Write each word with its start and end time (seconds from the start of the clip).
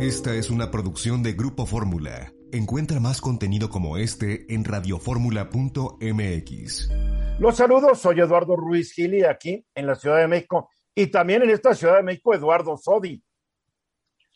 Esta 0.00 0.34
es 0.34 0.48
una 0.48 0.70
producción 0.70 1.22
de 1.22 1.34
Grupo 1.34 1.66
Fórmula. 1.66 2.32
Encuentra 2.52 3.00
más 3.00 3.20
contenido 3.20 3.68
como 3.68 3.98
este 3.98 4.46
en 4.48 4.64
radioformula.mx. 4.64 6.90
Los 7.38 7.56
saludos, 7.56 7.98
soy 7.98 8.20
Eduardo 8.20 8.56
Ruiz 8.56 8.94
Gili 8.94 9.24
aquí 9.24 9.62
en 9.74 9.86
la 9.86 9.94
Ciudad 9.94 10.16
de 10.16 10.26
México 10.26 10.70
y 10.94 11.08
también 11.08 11.42
en 11.42 11.50
esta 11.50 11.74
Ciudad 11.74 11.96
de 11.96 12.02
México 12.02 12.34
Eduardo 12.34 12.78
Sodi. 12.78 13.22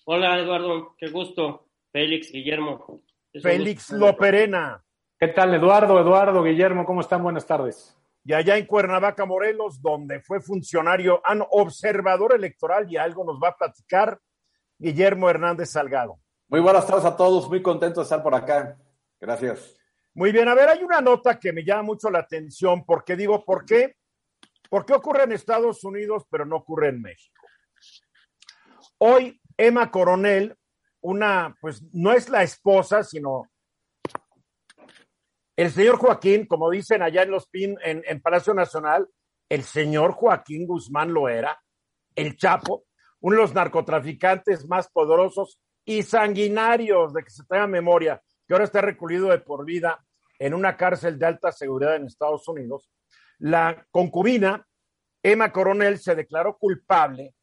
Hola 0.05 0.39
Eduardo, 0.39 0.95
qué 0.99 1.09
gusto. 1.09 1.67
Félix, 1.91 2.31
Guillermo. 2.31 3.01
Félix 3.33 3.91
Loperena. 3.91 4.85
¿Qué 5.19 5.29
tal 5.29 5.55
Eduardo, 5.55 5.99
Eduardo, 5.99 6.43
Guillermo? 6.43 6.85
¿Cómo 6.85 7.01
están? 7.01 7.23
Buenas 7.23 7.47
tardes. 7.47 7.97
Y 8.23 8.35
allá 8.35 8.59
en 8.59 8.67
Cuernavaca, 8.67 9.25
Morelos, 9.25 9.81
donde 9.81 10.21
fue 10.21 10.43
funcionario, 10.43 11.23
han 11.25 11.43
observador 11.53 12.35
electoral 12.35 12.93
y 12.93 12.99
algo 12.99 13.25
nos 13.25 13.41
va 13.43 13.49
a 13.49 13.57
platicar 13.57 14.21
Guillermo 14.85 15.31
Hernández 15.31 15.71
Salgado. 15.71 16.21
Muy 16.47 16.61
buenas 16.61 16.87
tardes 16.87 17.07
a 17.07 17.17
todos, 17.17 17.49
muy 17.49 17.63
contento 17.63 18.01
de 18.01 18.05
estar 18.05 18.23
por 18.23 18.35
acá. 18.35 18.77
Gracias. 19.19 19.75
Muy 20.13 20.31
bien, 20.31 20.47
a 20.47 20.55
ver, 20.55 20.69
hay 20.69 20.85
una 20.85 21.01
nota 21.01 21.41
que 21.41 21.55
me 21.55 21.65
llama 21.65 21.85
mucho 21.85 22.11
la 22.11 22.19
atención 22.19 22.85
porque 22.85 23.17
digo, 23.17 23.47
¿por 23.47 23.65
qué? 23.65 23.97
¿Por 24.69 24.85
qué 24.85 24.93
ocurre 24.93 25.23
en 25.23 25.33
Estados 25.33 25.83
Unidos 25.85 26.25
pero 26.31 26.45
no 26.45 26.57
ocurre 26.57 26.89
en 26.91 27.01
México? 27.01 27.47
Hoy 28.99 29.41
Emma 29.57 29.91
Coronel, 29.91 30.55
una, 31.01 31.57
pues 31.63 31.83
no 31.95 32.13
es 32.13 32.29
la 32.29 32.43
esposa, 32.43 33.03
sino 33.03 33.51
el 35.57 35.71
señor 35.71 35.97
Joaquín, 35.97 36.47
como 36.47 36.69
dicen 36.69 37.01
allá 37.01 37.23
en 37.23 37.31
los 37.31 37.49
PIN, 37.49 37.79
en, 37.83 38.03
en 38.07 38.21
Palacio 38.21 38.53
Nacional, 38.53 39.09
el 39.49 39.63
señor 39.63 40.13
Joaquín 40.13 40.67
Guzmán 40.67 41.15
lo 41.15 41.31
era, 41.31 41.59
el 42.15 42.37
Chapo, 42.37 42.85
uno 43.25 43.37
de 43.37 43.43
los 43.43 43.55
narcotraficantes 43.55 44.69
más 44.69 44.91
poderosos 44.91 45.59
y 45.83 46.03
sanguinarios 46.03 47.15
de 47.15 47.25
que 47.25 47.31
se 47.31 47.43
tenga 47.45 47.67
memoria, 47.67 48.23
que 48.47 48.53
ahora 48.53 48.67
está 48.67 48.83
recluido 48.83 49.31
de 49.31 49.39
por 49.39 49.65
vida 49.65 50.05
en 50.39 50.53
una 50.53 50.77
cárcel 50.77 51.19
de 51.19 51.25
alta 51.25 51.51
seguridad 51.51 51.97
en 51.97 52.05
Estados 52.05 52.47
Unidos. 52.49 52.91
La 53.39 53.87
concubina, 53.91 54.67
Emma 55.23 55.51
Coronel, 55.53 55.99
se 55.99 56.15
declaró 56.15 56.59
culpable 56.59 57.35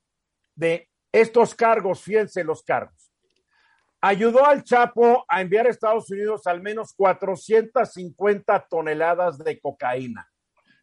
de 0.54 0.88
estos 1.12 1.56
cargos, 1.56 2.04
fíjense 2.04 2.44
los 2.44 2.62
cargos. 2.62 3.12
Ayudó 4.02 4.46
al 4.46 4.64
Chapo 4.64 5.26
a 5.28 5.42
enviar 5.42 5.66
a 5.66 5.72
Estados 5.72 6.12
Unidos 6.12 6.46
al 6.46 6.62
menos 6.62 6.94
450 6.96 8.68
toneladas 8.70 9.40
de 9.40 9.60
cocaína, 9.60 10.30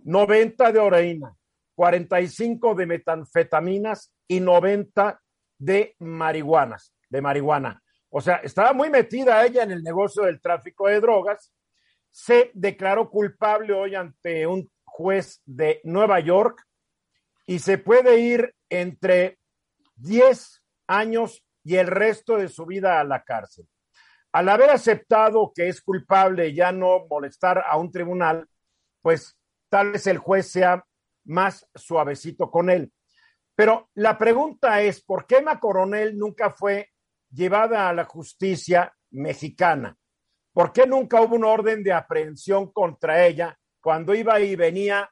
90 0.00 0.72
de 0.72 0.84
heroína, 0.84 1.36
45 1.78 2.74
de 2.74 2.86
metanfetaminas 2.86 4.12
y 4.26 4.40
90 4.40 5.22
de 5.58 5.94
marihuanas, 6.00 6.92
de 7.08 7.22
marihuana. 7.22 7.80
O 8.10 8.20
sea, 8.20 8.38
estaba 8.38 8.72
muy 8.72 8.90
metida 8.90 9.46
ella 9.46 9.62
en 9.62 9.70
el 9.70 9.84
negocio 9.84 10.24
del 10.24 10.40
tráfico 10.40 10.88
de 10.88 11.00
drogas. 11.00 11.52
Se 12.10 12.50
declaró 12.54 13.08
culpable 13.08 13.74
hoy 13.74 13.94
ante 13.94 14.44
un 14.48 14.68
juez 14.82 15.40
de 15.44 15.80
Nueva 15.84 16.18
York 16.18 16.66
y 17.46 17.60
se 17.60 17.78
puede 17.78 18.18
ir 18.18 18.56
entre 18.68 19.38
10 19.98 20.60
años 20.88 21.44
y 21.62 21.76
el 21.76 21.86
resto 21.86 22.38
de 22.38 22.48
su 22.48 22.66
vida 22.66 22.98
a 22.98 23.04
la 23.04 23.22
cárcel. 23.22 23.68
Al 24.32 24.48
haber 24.48 24.70
aceptado 24.70 25.52
que 25.54 25.68
es 25.68 25.80
culpable 25.80 26.52
ya 26.52 26.72
no 26.72 27.06
molestar 27.08 27.62
a 27.64 27.76
un 27.76 27.92
tribunal, 27.92 28.48
pues 29.00 29.38
tal 29.68 29.92
vez 29.92 30.08
el 30.08 30.18
juez 30.18 30.50
sea 30.50 30.84
más 31.28 31.68
suavecito 31.74 32.50
con 32.50 32.70
él. 32.70 32.92
Pero 33.54 33.90
la 33.94 34.16
pregunta 34.16 34.82
es, 34.82 35.02
¿por 35.02 35.26
qué 35.26 35.38
Emma 35.38 35.58
Coronel 35.58 36.16
nunca 36.16 36.50
fue 36.50 36.90
llevada 37.30 37.88
a 37.88 37.92
la 37.92 38.04
justicia 38.04 38.94
mexicana? 39.10 39.96
¿Por 40.52 40.72
qué 40.72 40.86
nunca 40.86 41.20
hubo 41.20 41.36
una 41.36 41.48
orden 41.48 41.82
de 41.82 41.92
aprehensión 41.92 42.72
contra 42.72 43.26
ella 43.26 43.58
cuando 43.80 44.14
iba 44.14 44.40
y 44.40 44.56
venía 44.56 45.10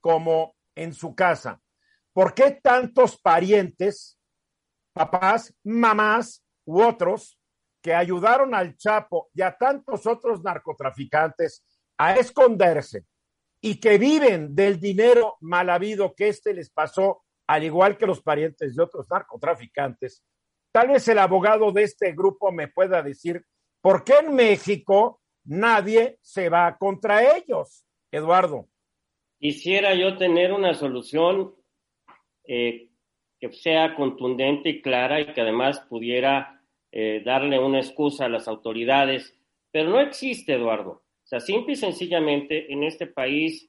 como 0.00 0.54
en 0.74 0.94
su 0.94 1.14
casa? 1.14 1.60
¿Por 2.12 2.34
qué 2.34 2.58
tantos 2.62 3.18
parientes, 3.20 4.18
papás, 4.92 5.54
mamás 5.64 6.44
u 6.64 6.82
otros 6.82 7.38
que 7.80 7.94
ayudaron 7.94 8.54
al 8.54 8.76
Chapo 8.76 9.30
y 9.34 9.42
a 9.42 9.56
tantos 9.56 10.06
otros 10.06 10.42
narcotraficantes 10.42 11.64
a 11.96 12.16
esconderse 12.16 13.06
y 13.64 13.78
que 13.78 13.96
viven 13.96 14.54
del 14.56 14.80
dinero 14.80 15.36
mal 15.40 15.70
habido 15.70 16.14
que 16.14 16.28
éste 16.28 16.52
les 16.52 16.68
pasó, 16.68 17.22
al 17.46 17.62
igual 17.62 17.96
que 17.96 18.06
los 18.06 18.20
parientes 18.20 18.74
de 18.74 18.82
otros 18.82 19.06
narcotraficantes. 19.08 20.24
Tal 20.72 20.88
vez 20.88 21.06
el 21.06 21.18
abogado 21.20 21.70
de 21.70 21.84
este 21.84 22.12
grupo 22.12 22.50
me 22.50 22.66
pueda 22.66 23.02
decir 23.02 23.44
por 23.80 24.02
qué 24.02 24.14
en 24.20 24.34
México 24.34 25.20
nadie 25.44 26.18
se 26.20 26.48
va 26.48 26.76
contra 26.76 27.36
ellos, 27.36 27.84
Eduardo. 28.10 28.68
Quisiera 29.38 29.94
yo 29.94 30.18
tener 30.18 30.52
una 30.52 30.74
solución 30.74 31.54
eh, 32.44 32.90
que 33.38 33.52
sea 33.52 33.94
contundente 33.94 34.70
y 34.70 34.82
clara 34.82 35.20
y 35.20 35.32
que 35.34 35.40
además 35.40 35.80
pudiera 35.88 36.64
eh, 36.90 37.22
darle 37.24 37.60
una 37.60 37.78
excusa 37.78 38.24
a 38.24 38.28
las 38.28 38.48
autoridades, 38.48 39.38
pero 39.70 39.90
no 39.90 40.00
existe, 40.00 40.54
Eduardo 40.54 41.02
sea, 41.32 41.40
simple 41.40 41.72
y 41.72 41.76
sencillamente 41.76 42.72
en 42.72 42.82
este 42.84 43.06
país 43.06 43.68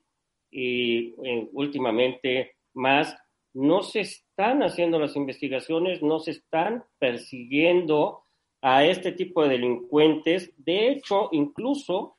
y 0.51 1.15
eh, 1.23 1.49
últimamente 1.53 2.57
más, 2.73 3.17
no 3.53 3.83
se 3.83 4.01
están 4.01 4.63
haciendo 4.63 4.99
las 4.99 5.15
investigaciones, 5.15 6.01
no 6.01 6.19
se 6.19 6.31
están 6.31 6.83
persiguiendo 6.99 8.23
a 8.61 8.85
este 8.85 9.11
tipo 9.11 9.43
de 9.43 9.49
delincuentes. 9.49 10.51
De 10.57 10.89
hecho, 10.89 11.29
incluso 11.31 12.17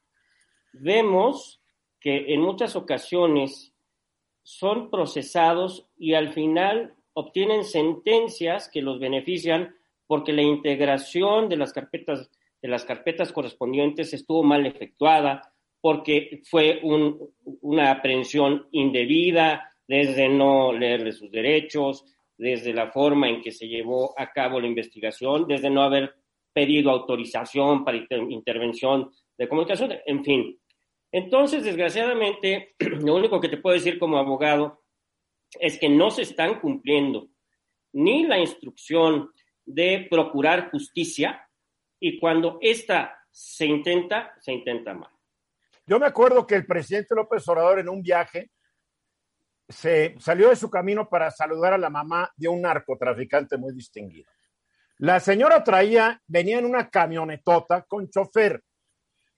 vemos 0.72 1.60
que 2.00 2.32
en 2.32 2.40
muchas 2.40 2.76
ocasiones 2.76 3.72
son 4.42 4.90
procesados 4.90 5.86
y 5.96 6.14
al 6.14 6.32
final 6.32 6.94
obtienen 7.12 7.64
sentencias 7.64 8.68
que 8.68 8.82
los 8.82 8.98
benefician 8.98 9.74
porque 10.06 10.32
la 10.32 10.42
integración 10.42 11.48
de 11.48 11.56
las 11.56 11.72
carpetas 11.72 12.30
de 12.64 12.70
las 12.70 12.86
carpetas 12.86 13.30
correspondientes 13.30 14.14
estuvo 14.14 14.42
mal 14.42 14.64
efectuada 14.64 15.52
porque 15.82 16.40
fue 16.48 16.80
una 16.82 17.90
aprehensión 17.90 18.68
indebida 18.72 19.70
desde 19.86 20.30
no 20.30 20.72
leerle 20.72 21.12
sus 21.12 21.30
derechos, 21.30 22.06
desde 22.38 22.72
la 22.72 22.90
forma 22.90 23.28
en 23.28 23.42
que 23.42 23.52
se 23.52 23.68
llevó 23.68 24.18
a 24.18 24.32
cabo 24.32 24.58
la 24.62 24.66
investigación, 24.66 25.46
desde 25.46 25.68
no 25.68 25.82
haber 25.82 26.14
pedido 26.54 26.90
autorización 26.90 27.84
para 27.84 27.98
intervención 28.30 29.10
de 29.36 29.46
comunicación, 29.46 29.92
en 30.06 30.24
fin. 30.24 30.58
Entonces, 31.12 31.64
desgraciadamente, 31.64 32.76
lo 32.78 33.14
único 33.14 33.42
que 33.42 33.50
te 33.50 33.58
puedo 33.58 33.74
decir 33.74 33.98
como 33.98 34.16
abogado 34.16 34.84
es 35.60 35.78
que 35.78 35.90
no 35.90 36.10
se 36.10 36.22
están 36.22 36.60
cumpliendo 36.60 37.28
ni 37.92 38.24
la 38.24 38.38
instrucción 38.38 39.32
de 39.66 40.06
procurar 40.10 40.70
justicia, 40.70 41.46
y 42.06 42.18
cuando 42.18 42.58
esta 42.60 43.18
se 43.30 43.64
intenta, 43.64 44.34
se 44.38 44.52
intenta 44.52 44.92
mal. 44.92 45.10
Yo 45.86 45.98
me 45.98 46.04
acuerdo 46.04 46.46
que 46.46 46.54
el 46.54 46.66
presidente 46.66 47.14
López 47.14 47.48
Obrador 47.48 47.78
en 47.78 47.88
un 47.88 48.02
viaje 48.02 48.50
se 49.66 50.14
salió 50.18 50.50
de 50.50 50.56
su 50.56 50.68
camino 50.68 51.08
para 51.08 51.30
saludar 51.30 51.72
a 51.72 51.78
la 51.78 51.88
mamá 51.88 52.30
de 52.36 52.48
un 52.48 52.60
narcotraficante 52.60 53.56
muy 53.56 53.72
distinguido. 53.72 54.30
La 54.98 55.18
señora 55.18 55.64
traía, 55.64 56.20
venía 56.26 56.58
en 56.58 56.66
una 56.66 56.90
camionetota 56.90 57.86
con 57.88 58.10
chofer. 58.10 58.62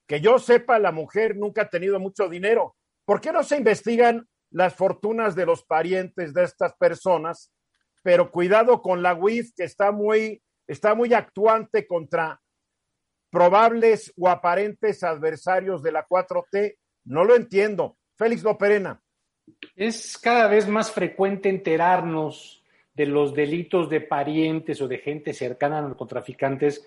Que 0.04 0.20
yo 0.20 0.40
sepa, 0.40 0.80
la 0.80 0.90
mujer 0.90 1.36
nunca 1.36 1.62
ha 1.62 1.70
tenido 1.70 2.00
mucho 2.00 2.28
dinero. 2.28 2.74
¿Por 3.04 3.20
qué 3.20 3.30
no 3.30 3.44
se 3.44 3.58
investigan 3.58 4.28
las 4.50 4.74
fortunas 4.74 5.36
de 5.36 5.46
los 5.46 5.62
parientes 5.62 6.34
de 6.34 6.42
estas 6.42 6.74
personas? 6.74 7.52
Pero 8.02 8.32
cuidado 8.32 8.82
con 8.82 9.04
la 9.04 9.14
UIF, 9.14 9.52
que 9.54 9.62
está 9.62 9.92
muy, 9.92 10.42
está 10.66 10.96
muy 10.96 11.14
actuante 11.14 11.86
contra 11.86 12.40
probables 13.36 14.14
o 14.16 14.30
aparentes 14.30 15.04
adversarios 15.04 15.82
de 15.82 15.92
la 15.92 16.06
4T? 16.08 16.74
No 17.04 17.22
lo 17.22 17.36
entiendo. 17.36 17.98
Félix 18.16 18.42
Loperena. 18.42 18.98
Es 19.74 20.16
cada 20.16 20.48
vez 20.48 20.66
más 20.66 20.90
frecuente 20.90 21.50
enterarnos 21.50 22.64
de 22.94 23.04
los 23.04 23.34
delitos 23.34 23.90
de 23.90 24.00
parientes 24.00 24.80
o 24.80 24.88
de 24.88 24.96
gente 24.96 25.34
cercana 25.34 25.80
a 25.80 25.82
narcotraficantes, 25.82 26.82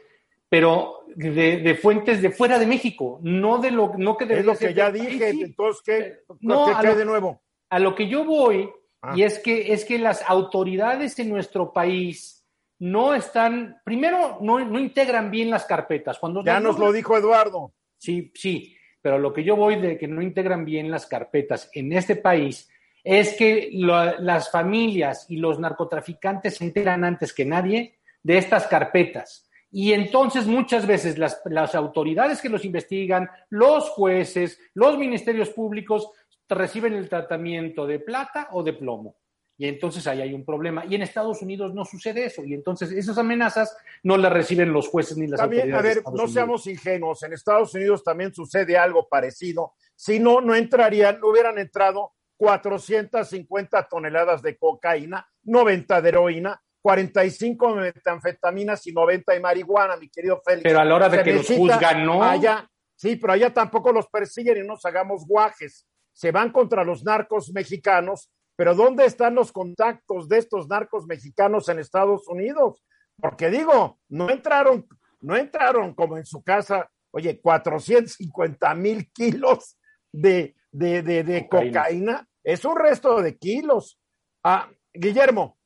pero 0.50 1.04
de, 1.16 1.78
fuentes 1.80 2.20
de 2.20 2.32
fuera 2.32 2.58
de 2.58 2.66
México, 2.66 3.20
no 3.22 3.60
de 3.60 3.70
lo 3.70 3.94
no 3.96 4.18
que 4.18 4.26
Es 4.34 4.44
lo 4.44 4.58
que 4.58 4.74
ya 4.74 4.92
dije, 4.92 5.30
entonces 5.30 5.84
¿qué, 5.86 6.18
no, 6.40 6.66
¿qué 6.82 6.96
de 6.96 7.06
nuevo? 7.06 7.44
A 7.70 7.78
lo 7.78 7.94
que 7.94 8.08
yo 8.08 8.26
voy 8.26 8.68
ah. 9.04 9.14
y 9.16 9.22
es 9.22 9.38
que 9.38 9.72
es 9.72 9.86
que 9.86 10.00
las 10.00 10.28
autoridades 10.28 11.20
en 11.20 11.30
nuestro 11.30 11.72
país 11.72 12.39
no 12.80 13.14
están, 13.14 13.82
primero, 13.84 14.40
no, 14.42 14.60
no 14.64 14.80
integran 14.80 15.30
bien 15.30 15.50
las 15.50 15.66
carpetas. 15.66 16.18
Cuando 16.18 16.44
ya 16.44 16.60
nos 16.60 16.80
lo 16.80 16.92
dijo 16.92 17.18
Eduardo. 17.18 17.74
Sí, 17.98 18.32
sí, 18.34 18.76
pero 19.02 19.20
lo 19.20 19.34
que 19.34 19.44
yo 19.44 19.56
voy 19.56 19.76
de 19.76 19.98
que 19.98 20.08
no 20.08 20.22
integran 20.22 20.66
bien 20.66 20.90
las 20.90 21.06
carpetas 21.06 21.70
en 21.74 21.92
este 21.94 22.16
país 22.16 22.70
es 23.04 23.36
que 23.36 23.70
las 23.72 24.52
familias 24.52 25.26
y 25.30 25.38
los 25.38 25.60
narcotraficantes 25.60 26.58
se 26.58 26.66
enteran 26.66 27.04
antes 27.04 27.34
que 27.34 27.46
nadie 27.46 28.00
de 28.24 28.38
estas 28.38 28.68
carpetas. 28.68 29.50
Y 29.72 29.94
entonces 29.94 30.48
muchas 30.48 30.88
veces 30.88 31.18
las, 31.18 31.42
las, 31.46 31.76
autoridades 31.76 32.42
que 32.42 32.50
los 32.50 32.66
investigan, 32.66 33.30
los 33.50 33.90
jueces, 33.90 34.60
los 34.74 34.98
ministerios 34.98 35.50
públicos, 35.50 36.10
reciben 36.48 36.94
el 36.94 37.08
tratamiento 37.08 37.86
de 37.86 38.00
plata 38.00 38.50
o 38.52 38.64
de 38.64 38.74
plomo. 38.74 39.16
Y 39.60 39.68
entonces 39.68 40.08
ahí 40.08 40.22
hay 40.22 40.34
un 40.34 40.46
problema. 40.46 40.86
Y 40.86 40.96
en 40.96 41.02
Estados 41.02 41.42
Unidos 41.42 41.74
no 41.74 41.84
sucede 41.84 42.24
eso. 42.24 42.46
Y 42.46 42.54
entonces 42.54 42.92
esas 42.94 43.18
amenazas 43.18 43.76
no 44.04 44.16
las 44.16 44.32
reciben 44.32 44.72
los 44.72 44.88
jueces 44.88 45.18
ni 45.18 45.28
las 45.28 45.38
también, 45.38 45.64
autoridades. 45.74 45.98
A 46.06 46.10
ver, 46.12 46.18
no 46.18 46.28
seamos 46.30 46.66
ingenuos. 46.66 47.22
En 47.24 47.34
Estados 47.34 47.76
Unidos 47.76 48.02
también 48.02 48.34
sucede 48.34 48.78
algo 48.78 49.10
parecido. 49.10 49.74
Si 49.96 50.18
no, 50.18 50.40
no 50.40 50.56
entrarían, 50.56 51.20
no 51.20 51.28
hubieran 51.28 51.58
entrado 51.58 52.14
450 52.38 53.86
toneladas 53.90 54.42
de 54.42 54.58
cocaína, 54.58 55.30
90 55.44 56.02
de 56.04 56.10
heroína, 56.10 56.62
45 56.82 57.76
de 57.76 57.82
metanfetaminas 57.82 58.88
y 58.88 58.94
90 58.94 59.34
de 59.34 59.40
marihuana, 59.42 59.98
mi 59.98 60.08
querido 60.08 60.42
Félix. 60.42 60.64
Pero 60.64 60.80
a 60.80 60.86
la 60.86 60.96
hora 60.96 61.10
de 61.10 61.22
que 61.22 61.34
los 61.34 61.46
juzgan, 61.46 62.06
no. 62.06 62.24
Allá, 62.24 62.66
sí, 62.96 63.18
pero 63.18 63.34
allá 63.34 63.54
tampoco 63.54 63.92
los 63.92 64.08
persiguen 64.08 64.64
y 64.64 64.66
nos 64.66 64.86
hagamos 64.86 65.28
guajes. 65.28 65.86
Se 66.14 66.32
van 66.32 66.54
contra 66.54 66.86
los 66.86 67.04
narcos 67.04 67.52
mexicanos, 67.52 68.32
pero 68.60 68.76
¿dónde 68.76 69.06
están 69.06 69.36
los 69.36 69.54
contactos 69.54 70.28
de 70.28 70.38
estos 70.38 70.68
narcos 70.68 71.06
mexicanos 71.08 71.70
en 71.70 71.80
Estados 71.80 72.28
Unidos? 72.28 72.84
Porque 73.16 73.50
digo, 73.50 74.00
no 74.10 74.30
entraron, 74.30 74.86
no 75.22 75.38
entraron 75.38 75.94
como 75.94 76.18
en 76.18 76.26
su 76.26 76.44
casa, 76.44 76.92
oye, 77.12 77.40
450 77.40 78.76
mil 78.76 79.10
kilos 79.14 79.78
de, 80.12 80.58
de, 80.74 81.02
de, 81.04 81.24
de 81.24 81.48
cocaína. 81.48 81.84
cocaína. 81.84 82.28
Es 82.44 82.66
un 82.66 82.76
resto 82.76 83.22
de 83.22 83.38
kilos. 83.38 83.98
Ah, 84.44 84.70
Guillermo. 84.94 85.58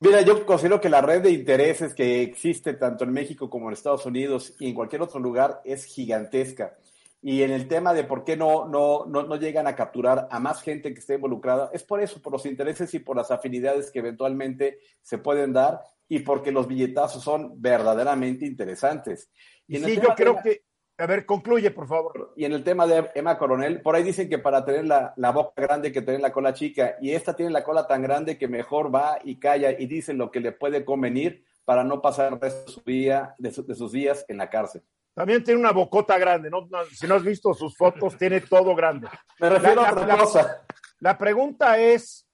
Mira, 0.00 0.22
yo 0.22 0.46
considero 0.46 0.80
que 0.80 0.88
la 0.88 1.02
red 1.02 1.20
de 1.20 1.32
intereses 1.32 1.92
que 1.92 2.22
existe 2.22 2.72
tanto 2.72 3.04
en 3.04 3.12
México 3.12 3.50
como 3.50 3.66
en 3.66 3.74
Estados 3.74 4.06
Unidos 4.06 4.54
y 4.58 4.70
en 4.70 4.74
cualquier 4.74 5.02
otro 5.02 5.20
lugar 5.20 5.60
es 5.66 5.84
gigantesca. 5.84 6.78
Y 7.20 7.42
en 7.42 7.50
el 7.50 7.66
tema 7.66 7.94
de 7.94 8.04
por 8.04 8.24
qué 8.24 8.36
no, 8.36 8.68
no, 8.68 9.04
no, 9.06 9.24
no, 9.24 9.36
llegan 9.36 9.66
a 9.66 9.74
capturar 9.74 10.28
a 10.30 10.38
más 10.38 10.62
gente 10.62 10.94
que 10.94 11.00
esté 11.00 11.14
involucrada, 11.14 11.70
es 11.72 11.82
por 11.82 12.00
eso, 12.00 12.22
por 12.22 12.32
los 12.32 12.46
intereses 12.46 12.94
y 12.94 13.00
por 13.00 13.16
las 13.16 13.32
afinidades 13.32 13.90
que 13.90 13.98
eventualmente 13.98 14.78
se 15.02 15.18
pueden 15.18 15.52
dar 15.52 15.80
y 16.08 16.20
porque 16.20 16.52
los 16.52 16.68
billetazos 16.68 17.22
son 17.22 17.60
verdaderamente 17.60 18.46
interesantes. 18.46 19.30
Y 19.66 19.78
sí, 19.78 19.96
yo 19.96 20.14
creo 20.16 20.38
que, 20.42 20.62
a 20.96 21.06
ver, 21.06 21.26
concluye, 21.26 21.70
por 21.70 21.86
favor. 21.86 22.32
Y 22.36 22.44
en 22.44 22.52
el 22.52 22.64
tema 22.64 22.86
de 22.86 23.10
Emma 23.14 23.36
Coronel, 23.36 23.82
por 23.82 23.96
ahí 23.96 24.02
dicen 24.04 24.28
que 24.28 24.38
para 24.38 24.64
tener 24.64 24.86
la, 24.86 25.12
la, 25.16 25.32
boca 25.32 25.60
grande 25.60 25.92
que 25.92 26.02
tener 26.02 26.20
la 26.20 26.32
cola 26.32 26.54
chica, 26.54 26.96
y 27.00 27.12
esta 27.12 27.34
tiene 27.34 27.50
la 27.50 27.64
cola 27.64 27.86
tan 27.86 28.02
grande 28.02 28.38
que 28.38 28.48
mejor 28.48 28.94
va 28.94 29.18
y 29.24 29.38
calla 29.38 29.72
y 29.72 29.86
dice 29.86 30.14
lo 30.14 30.30
que 30.30 30.40
le 30.40 30.52
puede 30.52 30.84
convenir 30.84 31.44
para 31.64 31.84
no 31.84 32.00
pasar 32.00 32.32
el 32.32 32.40
resto 32.40 32.64
de, 32.64 32.72
su 32.72 32.80
día, 32.80 33.34
de, 33.38 33.52
su, 33.52 33.66
de 33.66 33.74
sus 33.74 33.92
días 33.92 34.24
en 34.28 34.38
la 34.38 34.48
cárcel. 34.48 34.82
También 35.18 35.42
tiene 35.42 35.58
una 35.58 35.72
bocota 35.72 36.16
grande, 36.16 36.48
¿no? 36.48 36.68
Si 36.92 37.08
no 37.08 37.16
has 37.16 37.24
visto 37.24 37.52
sus 37.52 37.76
fotos, 37.76 38.16
tiene 38.16 38.40
todo 38.40 38.72
grande. 38.76 39.08
Me 39.40 39.50
refiero 39.50 39.82
la, 39.82 39.88
a 39.88 39.92
otra 39.92 40.06
la, 40.06 40.16
cosa. 40.16 40.64
La 41.00 41.18
pregunta 41.18 41.76
es, 41.76 42.24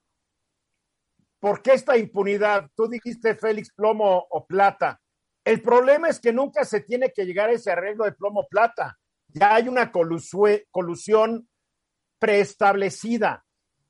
¿por 1.40 1.62
qué 1.62 1.72
esta 1.72 1.96
impunidad? 1.96 2.68
Tú 2.76 2.86
dijiste 2.86 3.36
Félix 3.36 3.72
Plomo 3.72 4.26
o 4.28 4.44
Plata. 4.46 5.00
El 5.42 5.62
problema 5.62 6.10
es 6.10 6.20
que 6.20 6.30
nunca 6.30 6.66
se 6.66 6.82
tiene 6.82 7.10
que 7.10 7.24
llegar 7.24 7.48
a 7.48 7.52
ese 7.54 7.70
arreglo 7.72 8.04
de 8.04 8.12
plomo-plata. 8.12 8.98
Ya 9.28 9.54
hay 9.54 9.66
una 9.66 9.90
colusión 9.90 11.48
preestablecida 12.18 13.46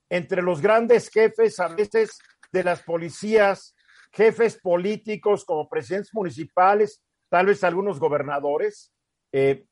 entre 0.09 0.41
los 0.41 0.61
grandes 0.61 1.11
jefes, 1.11 1.59
a 1.59 1.67
veces 1.67 2.17
de 2.53 2.63
las 2.63 2.85
policías, 2.85 3.75
jefes 4.13 4.57
políticos 4.57 5.45
como 5.45 5.69
presidentes 5.69 6.15
municipales, 6.15 7.03
tal 7.35 7.47
vez 7.47 7.65
algunos 7.65 7.99
gobernadores, 7.99 8.95
eh, 9.33 9.65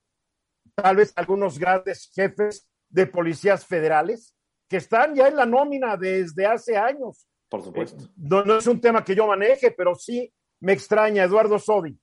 tal 0.75 0.97
vez 0.97 1.12
algunos 1.14 1.61
grandes 1.61 2.11
jefes 2.12 2.69
de 2.88 3.06
policías 3.06 3.64
federales 3.64 4.35
que 4.69 4.79
están 4.79 5.14
ya 5.14 5.29
en 5.29 5.37
la 5.37 5.47
nómina 5.47 5.97
desde 5.97 6.44
hace 6.44 6.76
años. 6.76 7.29
Por 7.49 7.62
supuesto. 7.62 8.03
Eh, 8.03 8.09
no, 8.17 8.44
no, 8.44 8.59
es 8.59 8.67
un 8.67 8.81
tema 8.81 9.05
que 9.05 9.14
yo 9.14 9.29
maneje, 9.29 9.70
pero 9.70 9.94
sí 9.94 10.29
me 10.59 10.73
extraña, 10.73 11.23
Eduardo 11.23 11.56
Sodi. 11.61 11.97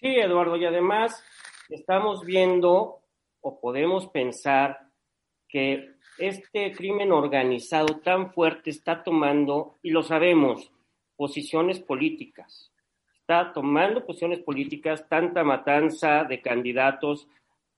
Sí, 0.00 0.08
Eduardo, 0.08 0.56
y 0.56 0.64
además 0.64 1.22
estamos 1.68 2.24
viendo 2.24 3.00
o 3.42 3.60
podemos 3.60 4.08
pensar 4.08 4.88
que 5.46 5.94
este 6.18 6.72
crimen 6.72 7.12
organizado 7.12 8.00
tan 8.00 8.32
fuerte 8.32 8.70
está 8.70 9.04
tomando, 9.04 9.78
y 9.82 9.90
lo 9.90 10.02
sabemos, 10.02 10.72
posiciones 11.14 11.78
políticas 11.78 12.72
tomando 13.52 14.04
posiciones 14.04 14.40
políticas, 14.40 15.08
tanta 15.08 15.44
matanza 15.44 16.24
de 16.24 16.40
candidatos, 16.40 17.28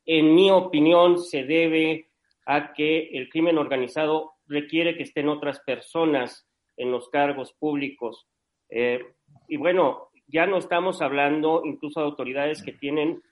en 0.05 0.35
mi 0.35 0.51
opinión, 0.51 1.19
se 1.19 1.45
debe 1.45 2.09
a 2.47 2.73
que 2.73 3.11
el 3.13 3.29
crimen 3.29 3.59
organizado 3.59 4.33
requiere 4.47 4.97
que 4.97 5.05
estén 5.05 5.29
otras 5.29 5.61
personas 5.61 6.49
en 6.77 6.91
los 6.91 7.09
cargos 7.09 7.53
públicos. 7.53 8.27
Eh, 8.69 9.01
y 9.47 9.57
bueno, 9.57 10.09
ya 10.27 10.47
no 10.47 10.57
estamos 10.57 11.03
hablando 11.03 11.63
incluso 11.65 12.01
de 12.01 12.07
autoridades 12.07 12.63
que 12.63 12.73
tienen 12.73 13.23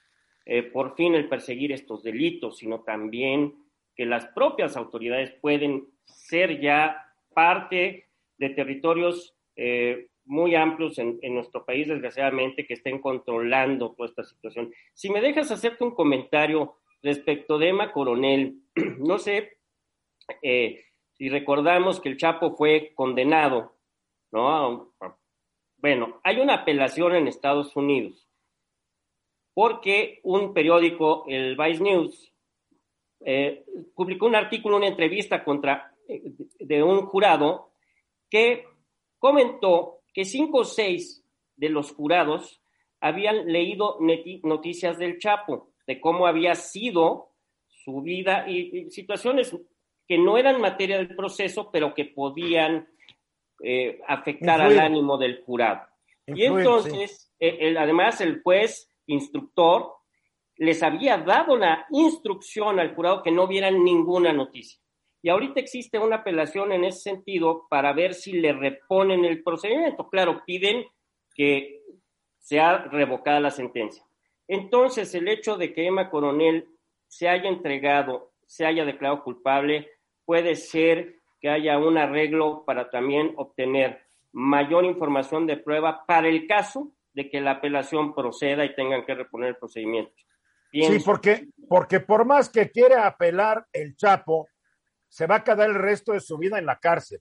eh, 0.45 0.63
por 0.63 0.95
fin 0.95 1.15
el 1.15 1.29
perseguir 1.29 1.73
estos 1.73 2.03
delitos, 2.03 2.59
sino 2.59 2.81
también 2.81 3.55
que 3.97 4.05
las 4.05 4.27
propias 4.27 4.77
autoridades 4.77 5.33
pueden 5.41 5.87
ser 6.05 6.61
ya 6.61 7.07
parte 7.35 8.07
de 8.39 8.51
territorios 8.51 9.35
eh, 9.57 10.10
muy 10.31 10.55
amplios 10.55 10.99
en, 10.99 11.19
en, 11.23 11.35
nuestro 11.35 11.65
país, 11.65 11.89
desgraciadamente, 11.89 12.65
que 12.67 12.75
estén 12.75 13.01
controlando 13.01 13.93
toda 13.93 14.09
esta 14.09 14.23
situación. 14.23 14.73
Si 14.95 15.11
me 15.11 15.21
dejas 15.21 15.51
hacerte 15.51 15.83
un 15.83 15.95
comentario 15.95 16.77
respecto 17.03 17.59
de 17.59 17.69
Emma 17.69 17.93
Coronel, 17.93 18.61
no 18.99 19.19
sé 19.19 19.59
eh, 20.43 20.85
si 21.13 21.29
recordamos 21.29 22.01
que 22.01 22.09
el 22.09 22.17
Chapo 22.17 22.57
fue 22.57 22.93
condenado, 22.95 23.77
¿no? 24.31 24.95
Bueno, 25.79 26.21
hay 26.23 26.39
una 26.39 26.55
apelación 26.55 27.17
en 27.17 27.27
Estados 27.27 27.75
Unidos 27.75 28.29
porque 29.53 30.21
un 30.23 30.55
periódico, 30.55 31.25
el 31.27 31.57
Vice 31.57 31.83
News, 31.83 32.33
eh, 33.21 33.65
publicó 33.95 34.27
un 34.27 34.37
artículo, 34.37 34.77
una 34.77 34.87
entrevista 34.87 35.45
contra 35.45 35.93
eh, 36.09 36.33
de 36.59 36.83
un 36.83 37.07
jurado 37.07 37.73
que 38.31 38.65
comentó 39.19 40.00
que 40.13 40.25
cinco 40.25 40.59
o 40.59 40.65
seis 40.65 41.25
de 41.57 41.69
los 41.69 41.93
jurados 41.93 42.63
habían 43.01 43.47
leído 43.47 43.99
noticias 44.43 44.99
del 44.99 45.19
Chapo, 45.19 45.73
de 45.87 46.01
cómo 46.01 46.27
había 46.27 46.55
sido 46.55 47.33
su 47.69 48.03
vida 48.03 48.47
y, 48.49 48.79
y 48.79 48.91
situaciones 48.91 49.57
que 50.07 50.19
no 50.19 50.37
eran 50.37 50.61
materia 50.61 50.99
del 50.99 51.15
proceso, 51.15 51.71
pero 51.71 51.95
que 51.95 52.05
podían 52.05 52.89
eh, 53.63 54.01
afectar 54.09 54.61
Influir. 54.61 54.81
al 54.81 54.87
ánimo 54.87 55.17
del 55.19 55.43
jurado. 55.45 55.87
Influir, 56.27 56.43
y 56.43 56.47
entonces, 56.47 57.33
sí. 57.39 57.47
eh, 57.47 57.59
el, 57.61 57.79
además, 57.79 58.21
el 58.21 58.43
juez 58.43 58.91
instructor 59.07 59.93
les 60.57 60.83
había 60.83 61.17
dado 61.19 61.57
la 61.57 61.87
instrucción 61.91 62.81
al 62.81 62.95
jurado 62.95 63.23
que 63.23 63.31
no 63.31 63.47
vieran 63.47 63.85
ninguna 63.85 64.33
noticia. 64.33 64.81
Y 65.23 65.29
ahorita 65.29 65.61
existe 65.61 65.99
una 65.99 66.17
apelación 66.17 66.73
en 66.73 66.85
ese 66.85 67.01
sentido 67.01 67.67
para 67.69 67.93
ver 67.93 68.15
si 68.15 68.33
le 68.33 68.53
reponen 68.53 69.25
el 69.25 69.43
procedimiento. 69.43 70.09
Claro, 70.09 70.43
piden 70.47 70.85
que 71.35 71.83
sea 72.39 72.79
revocada 72.79 73.41
la 73.41 73.51
sentencia. 73.51 74.03
Entonces, 74.49 75.15
el 75.15 75.29
hecho 75.29 75.57
de 75.57 75.73
que 75.73 75.87
Emma 75.87 76.11
Coronel 76.11 76.67
se 77.07 77.29
haya 77.29 77.49
entregado, 77.49 78.33
se 78.47 78.65
haya 78.65 78.85
declarado 78.85 79.23
culpable, 79.23 79.89
puede 80.25 80.57
ser 80.57 81.17
que 81.41 81.49
haya 81.49 81.79
un 81.79 81.99
arreglo 81.99 82.65
para 82.65 82.91
también 82.91 83.33
obtener 83.37 84.01
mayor 84.33 84.85
información 84.85 85.47
de 85.47 85.57
prueba 85.57 86.05
para 86.07 86.29
el 86.29 86.47
caso 86.47 86.93
de 87.13 87.29
que 87.29 87.41
la 87.41 87.53
apelación 87.53 88.15
proceda 88.15 88.65
y 88.65 88.75
tengan 88.75 89.05
que 89.05 89.15
reponer 89.15 89.51
el 89.51 89.57
procedimiento. 89.57 90.13
Pienso. 90.71 90.93
Sí, 90.93 91.05
porque, 91.05 91.49
porque 91.69 92.01
por 92.01 92.25
más 92.25 92.49
que 92.49 92.71
quiera 92.71 93.07
apelar 93.07 93.67
el 93.73 93.97
Chapo, 93.97 94.49
se 95.11 95.27
va 95.27 95.37
a 95.37 95.45
quedar 95.45 95.69
el 95.69 95.75
resto 95.75 96.13
de 96.13 96.21
su 96.21 96.39
vida 96.39 96.59
en 96.59 96.65
la 96.65 96.79
cárcel. 96.79 97.21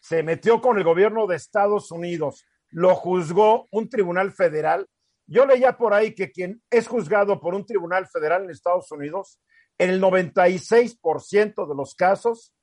Se 0.00 0.22
metió 0.22 0.60
con 0.60 0.78
el 0.78 0.84
gobierno 0.84 1.26
de 1.26 1.36
Estados 1.36 1.92
Unidos, 1.92 2.44
lo 2.70 2.94
juzgó 2.94 3.68
un 3.70 3.88
tribunal 3.88 4.32
federal. 4.32 4.88
Yo 5.26 5.46
leía 5.46 5.76
por 5.76 5.92
ahí 5.92 6.14
que 6.14 6.32
quien 6.32 6.62
es 6.70 6.88
juzgado 6.88 7.38
por 7.38 7.54
un 7.54 7.66
tribunal 7.66 8.08
federal 8.08 8.44
en 8.44 8.50
Estados 8.50 8.90
Unidos, 8.90 9.40
en 9.76 9.90
el 9.90 10.00
96% 10.00 11.68
de 11.68 11.74
los 11.76 11.94
casos 11.94 12.54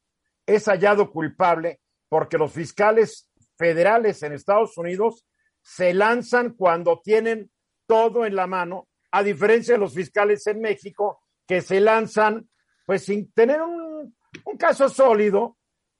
es 0.45 0.65
hallado 0.65 1.11
culpable 1.11 1.79
porque 2.09 2.37
los 2.37 2.51
fiscales 2.51 3.29
federales 3.57 4.21
en 4.23 4.33
Estados 4.33 4.77
Unidos 4.77 5.25
se 5.61 5.93
lanzan 5.93 6.53
cuando 6.53 7.01
tienen 7.01 7.51
todo 7.87 8.25
en 8.25 8.35
la 8.35 8.47
mano, 8.47 8.87
a 9.11 9.23
diferencia 9.23 9.75
de 9.75 9.79
los 9.79 9.93
fiscales 9.93 10.45
en 10.47 10.59
México 10.59 11.21
que 11.47 11.61
se 11.61 11.79
lanzan 11.79 12.49
pues 12.85 13.05
sin 13.05 13.31
tener 13.31 13.61
un 13.61 14.15
un 14.43 14.57
caso 14.57 14.89
sólido 14.89 15.55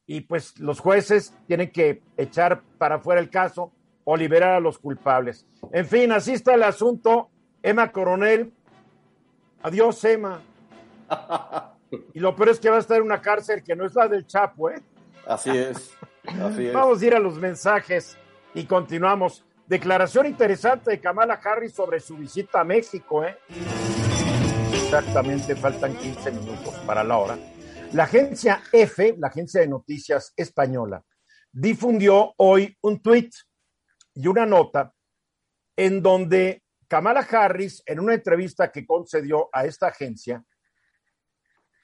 y 0.06 0.22
pues 0.22 0.60
los 0.60 0.80
jueces 0.80 1.34
tienen 1.48 1.72
que 1.72 2.01
echar 2.18 2.62
para 2.77 2.96
afuera 2.96 3.22
el 3.22 3.30
caso 3.30 3.72
o 4.04 4.15
liberar 4.15 4.54
a 4.54 4.60
los 4.60 4.77
culpables. 4.77 5.46
En 5.72 5.86
fin, 5.86 6.12
así 6.12 6.34
está 6.34 6.54
el 6.54 6.63
asunto. 6.63 7.30
Emma 7.63 7.92
Coronel, 7.92 8.54
adiós 9.63 10.04
Emma. 10.04 10.42
Y 12.13 12.20
lo 12.20 12.36
peor 12.36 12.50
es 12.50 12.60
que 12.60 12.70
va 12.70 12.77
a 12.77 12.80
estar 12.80 12.98
en 12.98 13.04
una 13.04 13.22
cárcel 13.22 13.63
que 13.63 13.75
no 13.75 13.86
es 13.86 13.94
la 13.96 14.08
del 14.08 14.25
Chapo, 14.25 14.70
¿eh? 14.70 14.82
Así 15.25 15.51
es. 15.51 15.94
Así 16.42 16.68
es. 16.68 16.74
Vamos 16.74 17.01
a 17.01 17.06
ir 17.06 17.15
a 17.15 17.20
los 17.20 17.36
mensajes 17.38 18.18
y 18.54 18.65
continuamos. 18.65 19.46
Declaración 19.68 20.25
interesante 20.25 20.92
de 20.92 21.00
Kamala 21.00 21.39
Harris 21.44 21.74
sobre 21.74 22.00
su 22.00 22.18
visita 22.18 22.62
a 22.62 22.63
México, 22.63 23.24
¿eh? 23.24 23.38
Exactamente, 24.74 25.56
faltan 25.56 25.96
15 25.96 26.32
minutos 26.32 26.74
para 26.86 27.04
la 27.04 27.18
hora. 27.18 27.38
La 27.95 28.03
agencia 28.03 28.61
F, 28.73 29.15
la 29.19 29.27
agencia 29.27 29.61
de 29.61 29.69
noticias 29.69 30.33
española, 30.35 31.01
difundió 31.49 32.33
hoy 32.35 32.77
un 32.81 33.01
tuit 33.01 33.33
y 34.13 34.27
una 34.27 34.45
nota 34.45 34.93
en 35.77 36.01
donde 36.01 36.61
Kamala 36.89 37.21
Harris, 37.21 37.81
en 37.85 38.01
una 38.01 38.13
entrevista 38.13 38.69
que 38.69 38.85
concedió 38.85 39.47
a 39.53 39.63
esta 39.63 39.87
agencia, 39.87 40.43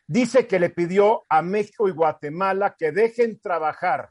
dice 0.05 0.47
que 0.47 0.59
le 0.59 0.71
pidió 0.71 1.23
a 1.29 1.41
México 1.41 1.87
y 1.87 1.93
Guatemala 1.93 2.75
que 2.77 2.91
dejen 2.91 3.39
trabajar 3.39 4.09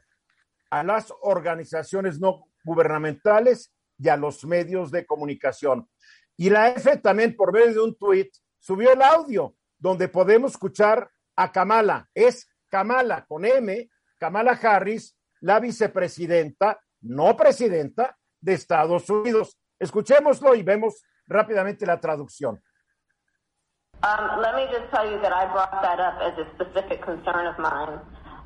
a 0.71 0.83
las 0.83 1.13
organizaciones 1.21 2.19
no 2.19 2.47
gubernamentales 2.63 3.75
y 3.99 4.09
a 4.09 4.17
los 4.17 4.43
medios 4.43 4.89
de 4.89 5.05
comunicación. 5.05 5.87
Y 6.35 6.49
la 6.49 6.69
F 6.69 6.97
también, 6.97 7.35
por 7.35 7.53
medio 7.53 7.73
de 7.73 7.79
un 7.79 7.95
tuit, 7.95 8.33
subió 8.57 8.91
el 8.91 9.03
audio 9.03 9.55
donde 9.77 10.07
podemos 10.07 10.53
escuchar 10.53 11.07
a 11.35 11.51
Kamala. 11.51 12.07
Es 12.13 12.49
Kamala 12.69 13.25
con 13.25 13.45
M, 13.45 13.89
Kamala 14.17 14.57
Harris, 14.61 15.15
la 15.41 15.59
vicepresidenta, 15.59 16.79
no 17.01 17.35
presidenta 17.35 18.17
de 18.39 18.53
Estados 18.53 19.09
Unidos. 19.09 19.57
Escuchémoslo 19.79 20.55
y 20.55 20.63
vemos 20.63 21.03
rápidamente 21.27 21.85
la 21.85 21.99
traducción. 21.99 22.61
Um, 24.03 24.41
let 24.41 24.55
me 24.55 24.65
just 24.71 24.89
tell 24.91 25.05
you 25.05 25.21
that 25.21 25.31
I 25.31 25.45
brought 25.51 25.81
that 25.83 25.99
up 25.99 26.17
as 26.21 26.33
a 26.39 26.47
specific 26.55 27.03
concern 27.03 27.45
of 27.45 27.59
mine. 27.59 27.99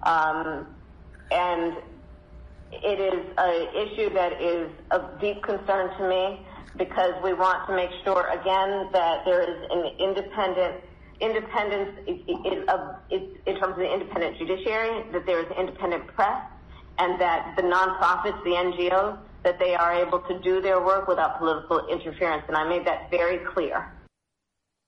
Um, 0.04 0.68
and 1.32 1.78
it 2.72 3.00
is 3.00 3.26
an 3.38 3.68
issue 3.74 4.14
that 4.14 4.42
is 4.42 4.70
of 4.92 5.20
deep 5.22 5.42
concern 5.44 5.96
to 5.98 6.10
me 6.10 6.46
because 6.78 7.14
we 7.24 7.34
want 7.34 7.68
to 7.68 7.76
make 7.76 7.90
sure, 8.04 8.28
again, 8.28 8.90
that 8.92 9.24
there 9.24 9.42
is 9.42 9.68
an 9.72 9.96
independent 9.98 10.84
independence 11.22 11.92
in 12.08 13.56
terms 13.60 13.74
of 13.74 13.78
the 13.78 13.94
independent 13.94 14.38
judiciary, 14.38 15.04
that 15.12 15.26
there 15.26 15.40
is 15.40 15.48
independent 15.58 16.08
press, 16.16 16.42
and 16.98 17.20
that 17.20 17.56
the 17.56 17.64
nonprofits, 17.64 18.42
the 18.44 18.52
NGOs, 18.52 19.18
that 19.44 19.60
they 19.60 19.76
are 19.76 19.94
able 19.94 20.20
to 20.20 20.40
do 20.40 20.62
their 20.62 20.84
work 20.84 21.08
without 21.08 21.38
political 21.40 21.88
interference. 21.88 22.44
And 22.48 22.58
I 22.58 22.68
made 22.68 22.86
that 22.86 23.12
very 23.12 23.40
clear. 23.54 23.92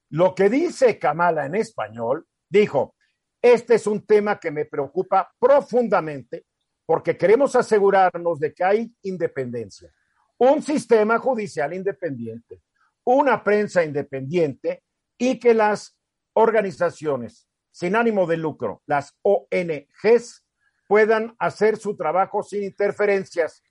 Lo 0.10 0.34
que 0.34 0.50
dice 0.50 0.98
Kamala 0.98 1.46
en 1.46 1.55
español, 1.55 2.25
dijo, 2.50 2.96
este 3.41 3.75
es 3.75 3.88
un 3.88 4.05
tema 4.05 4.39
que 4.39 4.51
me 4.51 4.65
preocupa 4.65 5.29
profundamente 5.38 6.46
porque 6.86 7.17
queremos 7.17 7.55
asegurarnos 7.55 8.39
de 8.39 8.53
que 8.53 8.63
hay 8.63 8.96
independencia, 9.03 9.91
un 10.38 10.62
sistema 10.62 11.17
judicial 11.19 11.74
independiente, 11.74 12.62
una 13.03 13.43
prensa 13.43 13.84
independiente 13.84 14.84
y 15.17 15.38
que 15.38 15.53
las 15.53 15.97
organizaciones 16.38 17.48
sin 17.72 17.96
ánimo 17.96 18.27
de 18.27 18.38
lucro, 18.38 18.84
las 18.86 19.17
ONGs, 19.24 20.46
puedan 20.88 21.36
hacer 21.39 21.77
su 21.77 21.98
trabajo 21.98 22.44
sin 22.44 22.63
interferencias. 22.63 23.63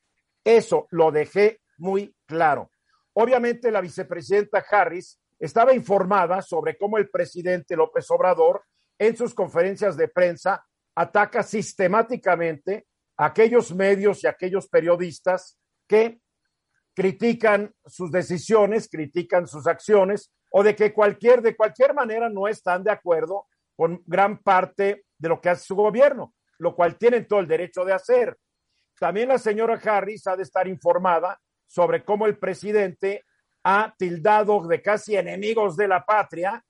Eso 0.45 0.87
lo 0.91 1.11
dejé 1.11 1.61
muy 1.79 2.15
claro. 2.27 2.71
Obviamente 3.15 3.71
la 3.71 3.81
vicepresidenta 3.81 4.65
Harris 4.69 5.19
estaba 5.39 5.75
informada 5.75 6.43
sobre 6.43 6.77
cómo 6.77 6.99
el 6.99 7.09
presidente 7.09 7.77
López 7.77 8.11
Obrador 8.11 8.63
en 8.99 9.17
sus 9.17 9.33
conferencias 9.33 9.97
de 9.97 10.09
prensa 10.09 10.65
ataca 10.95 11.43
sistemáticamente 11.43 12.87
a 13.17 13.27
aquellos 13.27 13.75
medios 13.75 14.25
y 14.25 14.27
aquellos 14.27 14.69
periodistas 14.69 15.57
que 15.87 16.21
critican 16.95 17.73
sus 17.85 18.11
decisiones, 18.11 18.89
critican 18.89 19.47
sus 19.47 19.67
acciones 19.67 20.33
o 20.51 20.63
de 20.63 20.75
que 20.75 20.93
cualquier 20.93 21.43
de 21.43 21.57
cualquier 21.57 21.95
manera 21.95 22.29
no 22.29 22.49
están 22.49 22.83
de 22.83 22.91
acuerdo 22.91 23.47
con 23.75 24.03
gran 24.07 24.39
parte 24.39 25.05
de 25.19 25.29
lo 25.29 25.41
que 25.41 25.51
hace 25.51 25.65
su 25.65 25.77
gobierno, 25.77 26.35
lo 26.59 26.75
cual 26.75 26.97
tienen 26.97 27.27
todo 27.27 27.41
el 27.41 27.47
derecho 27.47 27.85
de 27.85 27.93
hacer. 27.93 28.37
También 28.99 29.29
la 29.29 29.39
señora 29.39 29.81
Harris 29.83 30.27
ha 30.27 30.37
de 30.37 30.43
estar 30.43 30.67
informada 30.67 31.39
sobre 31.67 32.05
cómo 32.05 32.27
el 32.27 32.39
presidente 32.39 33.25
ha 33.65 33.95
tildado 33.99 34.67
de 34.67 34.81
casi 34.81 35.17
enemigos 35.17 35.77
de 35.77 35.89
la 35.89 36.05
patria 36.05 36.65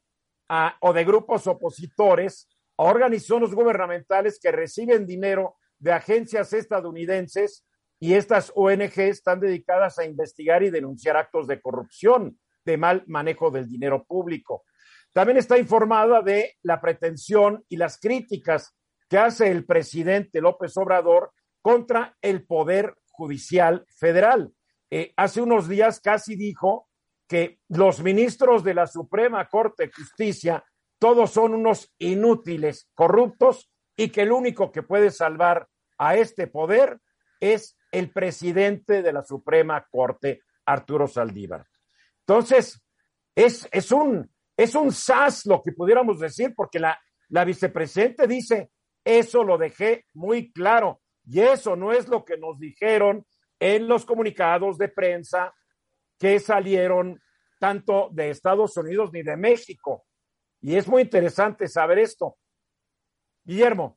a, 0.48 0.76
o 0.80 0.92
de 0.92 1.04
grupos 1.04 1.46
opositores 1.46 2.48
a 2.78 2.84
organizaciones 2.84 3.54
gubernamentales 3.54 4.38
que 4.40 4.50
reciben 4.50 5.06
dinero 5.06 5.56
de 5.78 5.92
agencias 5.92 6.52
estadounidenses 6.52 7.64
y 7.98 8.14
estas 8.14 8.52
ONG 8.54 8.98
están 8.98 9.40
dedicadas 9.40 9.98
a 9.98 10.04
investigar 10.04 10.62
y 10.62 10.70
denunciar 10.70 11.16
actos 11.16 11.46
de 11.46 11.60
corrupción, 11.60 12.38
de 12.66 12.76
mal 12.76 13.04
manejo 13.06 13.50
del 13.50 13.68
dinero 13.68 14.04
público. 14.04 14.64
También 15.12 15.38
está 15.38 15.56
informada 15.56 16.20
de 16.20 16.56
la 16.62 16.80
pretensión 16.80 17.64
y 17.70 17.78
las 17.78 17.98
críticas 17.98 18.76
que 19.08 19.16
hace 19.16 19.50
el 19.50 19.64
presidente 19.64 20.42
López 20.42 20.76
Obrador 20.76 21.32
contra 21.62 22.14
el 22.20 22.44
Poder 22.44 22.94
Judicial 23.12 23.86
Federal. 23.88 24.52
Eh, 24.90 25.14
hace 25.16 25.40
unos 25.40 25.68
días 25.68 26.00
casi 26.00 26.36
dijo 26.36 26.88
que 27.26 27.60
los 27.68 28.02
ministros 28.02 28.62
de 28.62 28.74
la 28.74 28.86
Suprema 28.86 29.48
Corte 29.48 29.86
de 29.86 29.92
Justicia 29.92 30.64
todos 30.98 31.30
son 31.30 31.54
unos 31.54 31.92
inútiles, 31.98 32.90
corruptos, 32.94 33.70
y 33.96 34.10
que 34.10 34.22
el 34.22 34.32
único 34.32 34.70
que 34.70 34.82
puede 34.82 35.10
salvar 35.10 35.68
a 35.98 36.16
este 36.16 36.46
poder 36.46 37.00
es 37.40 37.78
el 37.90 38.10
presidente 38.10 39.02
de 39.02 39.12
la 39.12 39.22
Suprema 39.22 39.86
Corte, 39.90 40.42
Arturo 40.66 41.08
Saldívar. 41.08 41.66
Entonces, 42.26 42.82
es, 43.34 43.68
es, 43.70 43.92
un, 43.92 44.28
es 44.56 44.74
un 44.74 44.92
sas 44.92 45.46
lo 45.46 45.62
que 45.62 45.72
pudiéramos 45.72 46.18
decir, 46.18 46.54
porque 46.56 46.80
la, 46.80 46.98
la 47.28 47.44
vicepresidente 47.44 48.26
dice, 48.26 48.70
eso 49.04 49.44
lo 49.44 49.56
dejé 49.56 50.06
muy 50.14 50.52
claro, 50.52 51.00
y 51.24 51.40
eso 51.40 51.76
no 51.76 51.92
es 51.92 52.08
lo 52.08 52.24
que 52.24 52.36
nos 52.36 52.58
dijeron 52.58 53.24
en 53.60 53.86
los 53.86 54.04
comunicados 54.04 54.78
de 54.78 54.88
prensa 54.88 55.54
que 56.18 56.38
salieron 56.40 57.20
tanto 57.58 58.08
de 58.12 58.30
Estados 58.30 58.76
Unidos 58.76 59.10
ni 59.12 59.22
de 59.22 59.36
México. 59.36 60.04
Y 60.60 60.76
es 60.76 60.88
muy 60.88 61.02
interesante 61.02 61.68
saber 61.68 61.98
esto. 61.98 62.36
Guillermo. 63.44 63.96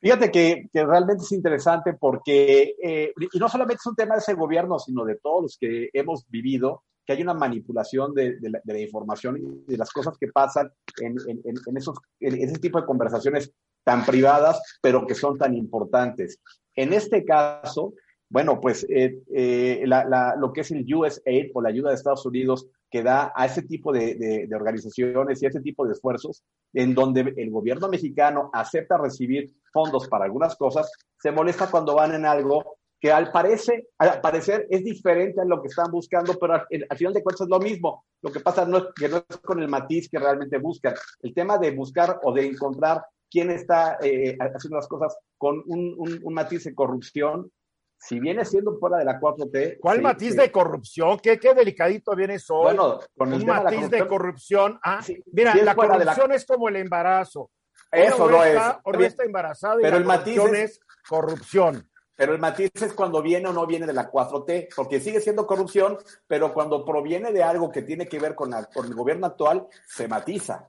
Fíjate 0.00 0.30
que, 0.30 0.68
que 0.72 0.84
realmente 0.84 1.22
es 1.22 1.32
interesante 1.32 1.94
porque, 1.94 2.74
eh, 2.82 3.12
y 3.32 3.38
no 3.38 3.48
solamente 3.48 3.80
es 3.80 3.86
un 3.86 3.94
tema 3.94 4.16
de 4.16 4.20
ese 4.20 4.34
gobierno, 4.34 4.78
sino 4.78 5.04
de 5.04 5.16
todos 5.16 5.42
los 5.42 5.56
que 5.56 5.90
hemos 5.92 6.28
vivido, 6.28 6.84
que 7.04 7.12
hay 7.12 7.22
una 7.22 7.34
manipulación 7.34 8.14
de, 8.14 8.38
de, 8.38 8.50
la, 8.50 8.60
de 8.62 8.72
la, 8.72 8.80
información 8.80 9.36
y 9.38 9.70
de 9.70 9.76
las 9.76 9.90
cosas 9.90 10.16
que 10.18 10.28
pasan 10.28 10.70
en, 11.00 11.16
en, 11.28 11.40
en, 11.44 11.76
esos, 11.76 11.98
en 12.20 12.34
ese 12.42 12.58
tipo 12.58 12.80
de 12.80 12.86
conversaciones 12.86 13.52
tan 13.84 14.04
privadas, 14.04 14.60
pero 14.80 15.06
que 15.06 15.14
son 15.14 15.36
tan 15.38 15.54
importantes. 15.54 16.38
En 16.74 16.92
este 16.92 17.24
caso, 17.24 17.94
bueno, 18.28 18.60
pues 18.60 18.86
eh, 18.88 19.20
eh, 19.34 19.82
la, 19.86 20.04
la, 20.04 20.36
lo 20.36 20.52
que 20.52 20.62
es 20.62 20.70
el 20.70 20.86
USAID 20.92 21.50
o 21.54 21.60
la 21.60 21.68
ayuda 21.68 21.90
de 21.90 21.96
Estados 21.96 22.24
Unidos 22.24 22.66
que 22.90 23.02
da 23.02 23.32
a 23.34 23.46
ese 23.46 23.62
tipo 23.62 23.92
de, 23.92 24.14
de, 24.14 24.46
de, 24.46 24.54
organizaciones 24.54 25.42
y 25.42 25.46
a 25.46 25.48
ese 25.48 25.60
tipo 25.60 25.86
de 25.86 25.92
esfuerzos, 25.92 26.44
en 26.74 26.94
donde 26.94 27.32
el 27.36 27.50
gobierno 27.50 27.88
mexicano 27.88 28.50
acepta 28.52 28.98
recibir 28.98 29.50
fondos 29.72 30.08
para 30.08 30.26
algunas 30.26 30.56
cosas, 30.56 30.90
se 31.18 31.32
molesta 31.32 31.70
cuando 31.70 31.94
van 31.94 32.14
en 32.14 32.26
algo 32.26 32.76
que 33.02 33.10
al, 33.10 33.32
parece, 33.32 33.88
al 33.98 34.20
parecer 34.20 34.68
es 34.70 34.84
diferente 34.84 35.40
a 35.40 35.44
lo 35.44 35.60
que 35.60 35.66
están 35.66 35.90
buscando, 35.90 36.38
pero 36.38 36.54
al, 36.54 36.66
al, 36.88 36.96
final 36.96 37.12
de 37.12 37.22
cuentas 37.24 37.40
es 37.40 37.50
lo 37.50 37.58
mismo. 37.58 38.04
Lo 38.22 38.30
que 38.30 38.38
pasa 38.38 38.64
no 38.64 38.78
es 38.78 38.84
que 38.94 39.08
no 39.08 39.16
es 39.28 39.38
con 39.38 39.60
el 39.60 39.66
matiz 39.68 40.08
que 40.08 40.20
realmente 40.20 40.56
buscan. 40.58 40.94
El 41.20 41.34
tema 41.34 41.58
de 41.58 41.72
buscar 41.72 42.20
o 42.22 42.32
de 42.32 42.46
encontrar 42.46 43.04
quién 43.28 43.50
está 43.50 43.98
eh, 44.00 44.38
haciendo 44.38 44.76
las 44.76 44.86
cosas 44.86 45.18
con 45.36 45.64
un, 45.66 45.96
un, 45.98 46.20
un 46.22 46.34
matiz 46.34 46.62
de 46.62 46.76
corrupción 46.76 47.50
si 47.98 48.20
viene 48.20 48.44
siendo 48.44 48.78
fuera 48.78 48.98
de 48.98 49.04
la 49.04 49.18
4T. 49.20 49.78
¿Cuál 49.80 49.96
sí, 49.96 50.02
matiz 50.02 50.30
sí. 50.30 50.36
de 50.36 50.52
corrupción? 50.52 51.18
¿Qué, 51.18 51.40
¿Qué, 51.40 51.54
delicadito 51.54 52.14
viene 52.14 52.36
hoy? 52.50 52.62
Bueno, 52.62 53.00
con 53.16 53.32
un 53.32 53.44
matiz 53.44 53.90
de 53.90 53.98
corrupción. 53.98 54.00
De 54.00 54.08
corrupción. 54.08 54.80
Ah, 54.84 55.02
sí, 55.02 55.20
mira, 55.32 55.56
la 55.56 55.74
corrupción 55.74 56.28
la... 56.28 56.36
es 56.36 56.46
como 56.46 56.68
el 56.68 56.76
embarazo. 56.76 57.50
Eso 57.90 58.30
no 58.30 58.44
es. 58.44 58.58
O 58.84 58.92
no 58.92 59.00
está 59.00 59.24
embarazada 59.24 59.80
y 59.80 59.82
pero 59.82 59.96
la 59.96 60.02
el 60.02 60.04
matiz 60.04 60.38
es 60.54 60.80
corrupción. 61.08 61.88
Pero 62.22 62.34
el 62.34 62.38
matiz 62.38 62.70
es 62.80 62.92
cuando 62.92 63.20
viene 63.20 63.48
o 63.48 63.52
no 63.52 63.66
viene 63.66 63.84
de 63.84 63.92
la 63.92 64.08
4T, 64.08 64.68
porque 64.76 65.00
sigue 65.00 65.20
siendo 65.20 65.44
corrupción, 65.44 65.98
pero 66.28 66.54
cuando 66.54 66.84
proviene 66.84 67.32
de 67.32 67.42
algo 67.42 67.68
que 67.68 67.82
tiene 67.82 68.06
que 68.06 68.20
ver 68.20 68.36
con, 68.36 68.50
la, 68.50 68.64
con 68.66 68.86
el 68.86 68.94
gobierno 68.94 69.26
actual, 69.26 69.66
se 69.88 70.06
matiza. 70.06 70.68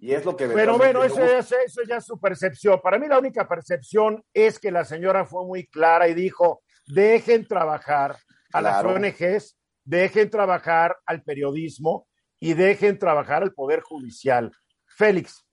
Y 0.00 0.12
es 0.12 0.24
lo 0.24 0.34
que... 0.34 0.48
Pero 0.48 0.76
bueno, 0.76 1.04
eso, 1.04 1.22
eso, 1.22 1.54
eso 1.64 1.82
ya 1.88 1.98
es 1.98 2.04
su 2.04 2.18
percepción. 2.18 2.80
Para 2.82 2.98
mí 2.98 3.06
la 3.06 3.20
única 3.20 3.46
percepción 3.46 4.20
es 4.32 4.58
que 4.58 4.72
la 4.72 4.84
señora 4.84 5.24
fue 5.24 5.46
muy 5.46 5.64
clara 5.68 6.08
y 6.08 6.14
dijo, 6.14 6.64
dejen 6.88 7.46
trabajar 7.46 8.16
a 8.52 8.58
Claro. 8.58 8.98
las 8.98 9.12
ONGs, 9.20 9.56
dejen 9.84 10.28
trabajar 10.28 10.96
al 11.06 11.22
periodismo 11.22 12.08
y 12.40 12.54
dejen 12.54 12.98
trabajar 12.98 13.44
al 13.44 13.52
Poder 13.52 13.80
Judicial. 13.80 14.50
Félix, 14.88 15.44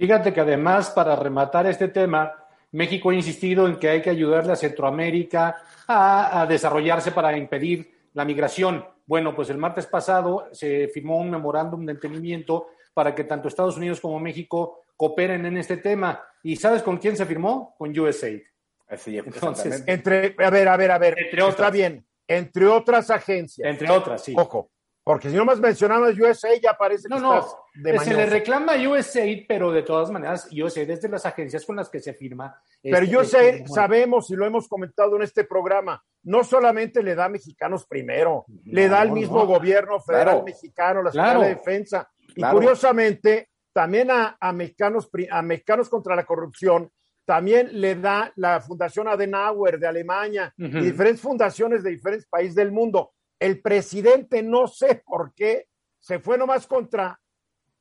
Fíjate 0.00 0.32
que 0.32 0.40
además, 0.40 0.88
para 0.88 1.14
rematar 1.14 1.66
este 1.66 1.88
tema, 1.88 2.32
México 2.72 3.10
ha 3.10 3.14
insistido 3.14 3.66
en 3.66 3.76
que 3.76 3.88
hay 3.88 4.02
que 4.02 4.10
ayudarle 4.10 4.52
a 4.52 4.56
Centroamérica 4.56 5.56
a, 5.86 6.42
a 6.42 6.46
desarrollarse 6.46 7.12
para 7.12 7.36
impedir 7.36 7.90
la 8.14 8.24
migración. 8.24 8.84
Bueno, 9.06 9.34
pues 9.34 9.50
el 9.50 9.58
martes 9.58 9.86
pasado 9.86 10.48
se 10.52 10.88
firmó 10.88 11.18
un 11.18 11.30
memorándum 11.30 11.84
de 11.84 11.92
entendimiento 11.92 12.68
para 12.94 13.14
que 13.14 13.24
tanto 13.24 13.48
Estados 13.48 13.76
Unidos 13.76 14.00
como 14.00 14.20
México 14.20 14.84
cooperen 14.96 15.46
en 15.46 15.56
este 15.56 15.78
tema. 15.78 16.22
¿Y 16.42 16.56
sabes 16.56 16.82
con 16.82 16.98
quién 16.98 17.16
se 17.16 17.26
firmó? 17.26 17.74
Con 17.78 17.98
USAID. 17.98 18.42
Así, 18.88 19.18
Entonces, 19.18 19.84
entre, 19.86 20.34
a 20.38 20.50
ver, 20.50 20.68
a 20.68 20.76
ver, 20.76 20.90
a 20.90 20.98
ver, 20.98 21.14
Entre 21.18 21.38
está 21.40 21.46
otras. 21.46 21.72
bien, 21.72 22.04
entre 22.26 22.66
otras 22.66 23.08
agencias. 23.10 23.68
Entre 23.68 23.88
otras, 23.88 24.24
sí. 24.24 24.34
Ojo, 24.36 24.70
porque 25.10 25.28
si 25.28 25.34
no 25.34 25.44
más 25.44 25.58
mencionamos 25.58 26.16
USA, 26.16 26.50
ya 26.62 26.74
parece 26.74 27.08
que 27.08 27.14
No, 27.16 27.20
no, 27.20 27.38
estás 27.40 27.56
de 27.74 27.98
se 27.98 28.14
le 28.14 28.26
reclama 28.26 28.74
a 28.74 28.88
USAID, 28.88 29.44
pero 29.48 29.72
de 29.72 29.82
todas 29.82 30.08
maneras, 30.08 30.48
USAID 30.52 30.88
es 30.88 31.02
de 31.02 31.08
las 31.08 31.26
agencias 31.26 31.66
con 31.66 31.74
las 31.74 31.88
que 31.90 31.98
se 31.98 32.14
firma. 32.14 32.62
Pero 32.80 33.20
este- 33.20 33.66
sabemos 33.66 34.30
y 34.30 34.36
lo 34.36 34.46
hemos 34.46 34.68
comentado 34.68 35.16
en 35.16 35.22
este 35.22 35.42
programa, 35.42 36.00
no 36.22 36.44
solamente 36.44 37.02
le 37.02 37.16
da 37.16 37.24
a 37.24 37.28
mexicanos 37.28 37.86
primero, 37.88 38.44
le 38.66 38.88
da 38.88 39.00
al 39.00 39.10
mismo 39.10 39.38
no. 39.40 39.46
gobierno 39.46 39.98
federal 39.98 40.26
Claro. 40.26 40.44
mexicano, 40.44 41.02
la 41.02 41.10
Claro. 41.10 41.40
Secretaría 41.40 41.48
de 41.48 41.54
Defensa, 41.56 42.10
y 42.28 42.34
Claro. 42.34 42.54
curiosamente 42.58 43.48
también 43.72 44.12
a, 44.12 44.36
a 44.38 44.52
mexicanos 44.52 45.10
a 45.28 45.42
mexicanos 45.42 45.88
contra 45.88 46.14
la 46.14 46.24
corrupción 46.24 46.88
también 47.24 47.68
le 47.80 47.96
da 47.96 48.32
la 48.36 48.60
Fundación 48.60 49.08
Adenauer 49.08 49.80
de 49.80 49.88
Alemania 49.88 50.54
Ujú. 50.56 50.78
y 50.78 50.82
diferentes 50.82 51.20
fundaciones 51.20 51.82
de 51.82 51.90
diferentes 51.90 52.28
países 52.28 52.54
del 52.54 52.70
mundo. 52.70 53.10
El 53.40 53.60
presidente 53.60 54.42
no 54.42 54.68
sé 54.68 55.02
por 55.04 55.34
qué 55.34 55.66
se 55.98 56.20
fue 56.20 56.38
nomás 56.38 56.66
contra 56.66 57.20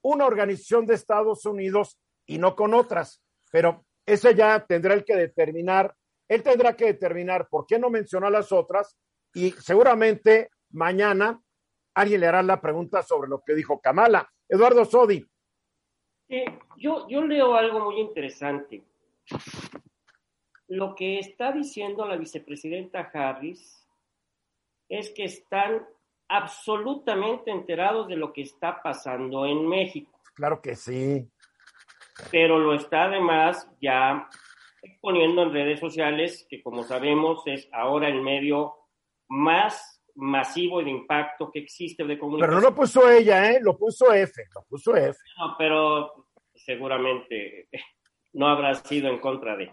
una 0.02 0.26
organización 0.26 0.86
de 0.86 0.96
Estados 0.96 1.46
Unidos 1.46 2.00
y 2.26 2.38
no 2.38 2.56
con 2.56 2.74
otras, 2.74 3.22
pero 3.52 3.86
ese 4.06 4.34
ya 4.34 4.66
tendrá 4.66 4.94
el 4.94 5.04
que 5.04 5.16
determinar, 5.16 5.94
él 6.28 6.42
tendrá 6.42 6.76
que 6.76 6.86
determinar 6.86 7.48
por 7.50 7.66
qué 7.66 7.78
no 7.78 7.90
mencionó 7.90 8.28
a 8.28 8.32
las 8.32 8.52
otras 8.52 8.98
y 9.34 9.52
seguramente 9.52 10.50
mañana 10.72 11.42
alguien 11.94 12.22
le 12.22 12.28
hará 12.28 12.42
la 12.42 12.62
pregunta 12.62 13.04
sobre 13.04 13.30
lo 13.30 13.42
que 13.46 13.54
dijo 13.54 13.82
Kamala. 13.82 14.28
Eduardo 14.48 14.86
Sodi, 14.86 15.26
yo, 16.78 17.08
yo 17.08 17.26
leo 17.26 17.56
algo 17.56 17.86
muy 17.86 18.00
interesante. 18.00 18.84
Lo 20.68 20.96
que 20.96 21.20
está 21.20 21.52
diciendo 21.52 22.06
la 22.06 22.16
vicepresidenta 22.16 23.10
Harris 23.14 23.79
es 24.90 25.12
que 25.12 25.24
están 25.26 25.88
absolutamente 26.28 27.52
enterados 27.52 28.08
de 28.08 28.16
lo 28.18 28.34
que 28.34 28.42
está 28.42 28.82
pasando 28.84 29.46
en 29.46 29.68
México, 29.68 30.20
claro 30.36 30.62
que 30.62 30.76
sí. 30.76 31.28
pero 32.32 32.60
lo 32.60 32.74
está 32.74 33.06
además 33.06 33.70
ya 33.82 34.28
exponiendo 34.82 35.44
en 35.44 35.54
redes 35.54 35.80
sociales, 35.80 36.46
que 36.50 36.62
como 36.62 36.84
sabemos 36.84 37.44
es 37.46 37.68
ahora 37.74 38.08
el 38.10 38.22
medio 38.22 38.76
más 39.28 40.04
masivo 40.16 40.82
y 40.82 40.86
de 40.86 40.92
impacto 40.92 41.50
que 41.52 41.60
existe 41.60 42.04
de 42.04 42.10
Pero 42.10 42.20
comunicación. 42.20 42.56
no 42.62 42.70
lo 42.70 42.76
puso 42.76 43.10
ella, 43.10 43.52
¿eh? 43.52 43.60
Lo 43.62 43.78
puso 43.78 44.12
F, 44.14 44.44
lo 44.54 44.64
puso 44.64 44.96
F. 44.96 45.18
No, 45.38 45.56
pero 45.58 46.28
seguramente 46.56 47.70
no 48.34 48.48
habrá 48.48 48.76
sido 48.76 49.10
en 49.10 49.20
contra 49.20 49.56
de. 49.56 49.72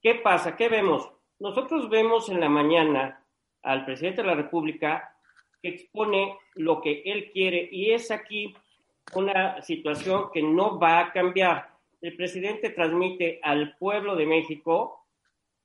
¿Qué 0.00 0.16
pasa? 0.16 0.56
¿Qué 0.56 0.68
vemos? 0.68 1.10
Nosotros 1.38 1.88
vemos 1.88 2.28
en 2.28 2.40
la 2.40 2.48
mañana 2.48 3.21
al 3.62 3.84
presidente 3.84 4.22
de 4.22 4.28
la 4.28 4.34
República 4.34 5.16
que 5.62 5.68
expone 5.68 6.36
lo 6.54 6.80
que 6.80 7.02
él 7.04 7.30
quiere 7.32 7.68
y 7.70 7.92
es 7.92 8.10
aquí 8.10 8.54
una 9.14 9.60
situación 9.62 10.30
que 10.32 10.42
no 10.42 10.78
va 10.78 11.00
a 11.00 11.12
cambiar. 11.12 11.68
El 12.00 12.16
presidente 12.16 12.70
transmite 12.70 13.38
al 13.42 13.76
pueblo 13.76 14.16
de 14.16 14.26
México 14.26 15.06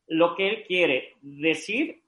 lo 0.07 0.35
que 0.35 0.47
él 0.47 0.63
quiere 0.67 1.15
decir 1.21 2.01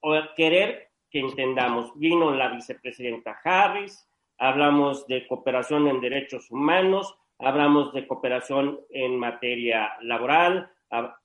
o 0.00 0.14
querer 0.36 0.90
que 1.10 1.20
entendamos. 1.20 1.92
Vino 1.98 2.32
la 2.32 2.48
vicepresidenta 2.48 3.40
Harris, 3.42 4.08
hablamos 4.38 5.06
de 5.06 5.26
cooperación 5.26 5.88
en 5.88 6.00
derechos 6.00 6.50
humanos, 6.50 7.16
hablamos 7.38 7.92
de 7.92 8.06
cooperación 8.06 8.80
en 8.90 9.18
materia 9.18 9.92
laboral, 10.02 10.70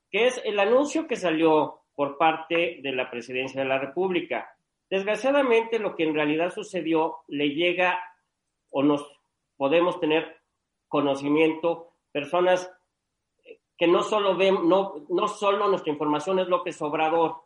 que 0.09 0.27
es 0.27 0.41
el 0.43 0.59
anuncio 0.59 1.07
que 1.07 1.15
salió 1.15 1.82
por 1.95 2.17
parte 2.17 2.79
de 2.81 2.91
la 2.91 3.09
presidencia 3.09 3.61
de 3.61 3.67
la 3.67 3.79
República. 3.79 4.55
Desgraciadamente, 4.89 5.79
lo 5.79 5.95
que 5.95 6.03
en 6.03 6.13
realidad 6.13 6.53
sucedió 6.53 7.17
le 7.27 7.49
llega 7.49 7.99
o 8.69 8.83
nos 8.83 9.05
podemos 9.57 9.99
tener 9.99 10.41
conocimiento 10.87 11.93
personas 12.11 12.71
que 13.77 13.87
no 13.87 14.03
solo 14.03 14.35
ven, 14.35 14.67
no, 14.67 15.05
no 15.09 15.27
solo 15.27 15.67
nuestra 15.67 15.91
información 15.91 16.39
es 16.39 16.47
López 16.47 16.81
Obrador, 16.81 17.37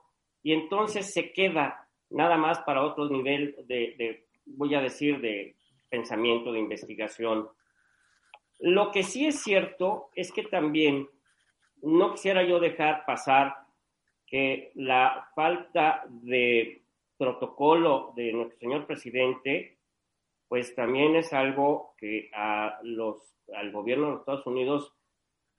y 0.43 0.53
entonces 0.53 1.13
se 1.13 1.31
queda 1.31 1.87
nada 2.09 2.37
más 2.37 2.59
para 2.59 2.83
otro 2.83 3.09
nivel 3.09 3.55
de, 3.67 3.95
de, 3.97 4.27
voy 4.45 4.75
a 4.75 4.81
decir, 4.81 5.19
de 5.19 5.55
pensamiento, 5.89 6.51
de 6.51 6.59
investigación. 6.59 7.49
Lo 8.59 8.91
que 8.91 9.03
sí 9.03 9.25
es 9.25 9.41
cierto 9.41 10.09
es 10.15 10.31
que 10.31 10.43
también 10.43 11.09
no 11.81 12.11
quisiera 12.11 12.43
yo 12.43 12.59
dejar 12.59 13.05
pasar 13.05 13.55
que 14.27 14.71
la 14.75 15.29
falta 15.33 16.03
de 16.09 16.83
protocolo 17.17 18.13
de 18.15 18.31
nuestro 18.33 18.59
señor 18.59 18.85
presidente, 18.85 19.79
pues 20.47 20.75
también 20.75 21.15
es 21.15 21.33
algo 21.33 21.95
que 21.97 22.29
a 22.33 22.79
los, 22.83 23.35
al 23.55 23.71
gobierno 23.71 24.05
de 24.05 24.11
los 24.11 24.19
Estados 24.21 24.45
Unidos 24.45 24.93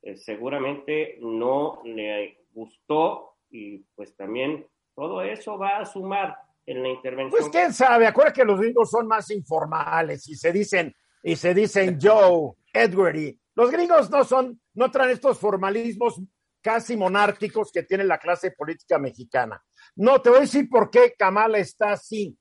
eh, 0.02 0.16
seguramente 0.16 1.18
no 1.20 1.80
le 1.84 2.44
gustó 2.52 3.36
y 3.50 3.78
pues 3.96 4.14
también 4.16 4.66
todo 4.94 5.22
eso 5.22 5.58
va 5.58 5.78
a 5.78 5.86
sumar 5.86 6.36
en 6.66 6.82
la 6.82 6.88
intervención. 6.88 7.40
Pues 7.40 7.50
quién 7.50 7.72
sabe, 7.72 8.06
acuérdate 8.06 8.40
que 8.40 8.46
los 8.46 8.60
gringos 8.60 8.90
son 8.90 9.06
más 9.08 9.30
informales 9.30 10.28
y 10.28 10.34
se 10.34 10.52
dicen, 10.52 10.94
y 11.22 11.34
se 11.36 11.54
dicen 11.54 11.98
Joe, 12.00 12.52
Edward 12.72 13.16
y 13.16 13.38
los 13.54 13.70
gringos 13.70 14.10
no 14.10 14.22
son, 14.24 14.60
no 14.74 14.90
traen 14.90 15.10
estos 15.10 15.38
formalismos 15.38 16.20
casi 16.68 16.98
monárquicos 16.98 17.72
que 17.72 17.84
tiene 17.84 18.04
la 18.04 18.18
clase 18.18 18.50
política 18.50 18.98
mexicana. 18.98 19.58
No, 19.96 20.20
te 20.20 20.28
voy 20.28 20.40
a 20.40 20.42
decir 20.42 20.68
por 20.68 20.90
qué 20.90 21.14
Kamala 21.18 21.56
está 21.56 21.92
así. 21.92 22.36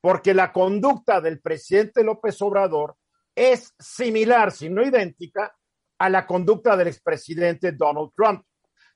Porque 0.00 0.32
la 0.32 0.50
conducta 0.50 1.20
del 1.20 1.42
presidente 1.42 2.02
López 2.02 2.40
Obrador 2.40 2.96
es 3.34 3.74
similar, 3.78 4.50
si 4.50 4.70
no 4.70 4.82
idéntica, 4.82 5.54
a 5.98 6.08
la 6.08 6.26
conducta 6.26 6.74
del 6.74 6.88
expresidente 6.88 7.72
Donald 7.72 8.12
Trump. 8.16 8.46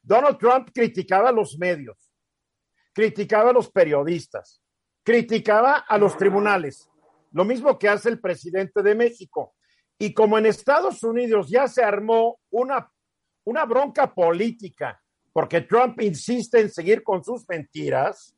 Donald 0.01 0.39
Trump 0.39 0.71
criticaba 0.73 1.29
a 1.29 1.33
los 1.33 1.59
medios, 1.59 2.11
criticaba 2.95 3.51
a 3.51 3.53
los 3.53 3.71
periodistas, 3.71 4.63
criticaba 5.03 5.77
a 5.77 5.99
los 5.99 6.17
tribunales, 6.17 6.89
lo 7.33 7.45
mismo 7.45 7.79
que 7.79 7.91
hace 7.91 8.09
el 8.09 8.19
presidente 8.19 8.83
de 8.83 8.95
México. 8.95 9.55
Y 9.99 10.15
como 10.15 10.39
en 10.39 10.47
Estados 10.47 11.03
Unidos 11.03 11.51
ya 11.51 11.69
se 11.69 11.85
armó 11.85 12.41
una, 12.49 12.91
una 13.51 13.65
bronca 13.65 14.15
política, 14.15 15.03
porque 15.33 15.63
Trump 15.63 16.01
insiste 16.01 16.61
en 16.61 16.71
seguir 16.71 17.03
con 17.03 17.25
sus 17.25 17.49
mentiras, 17.49 18.37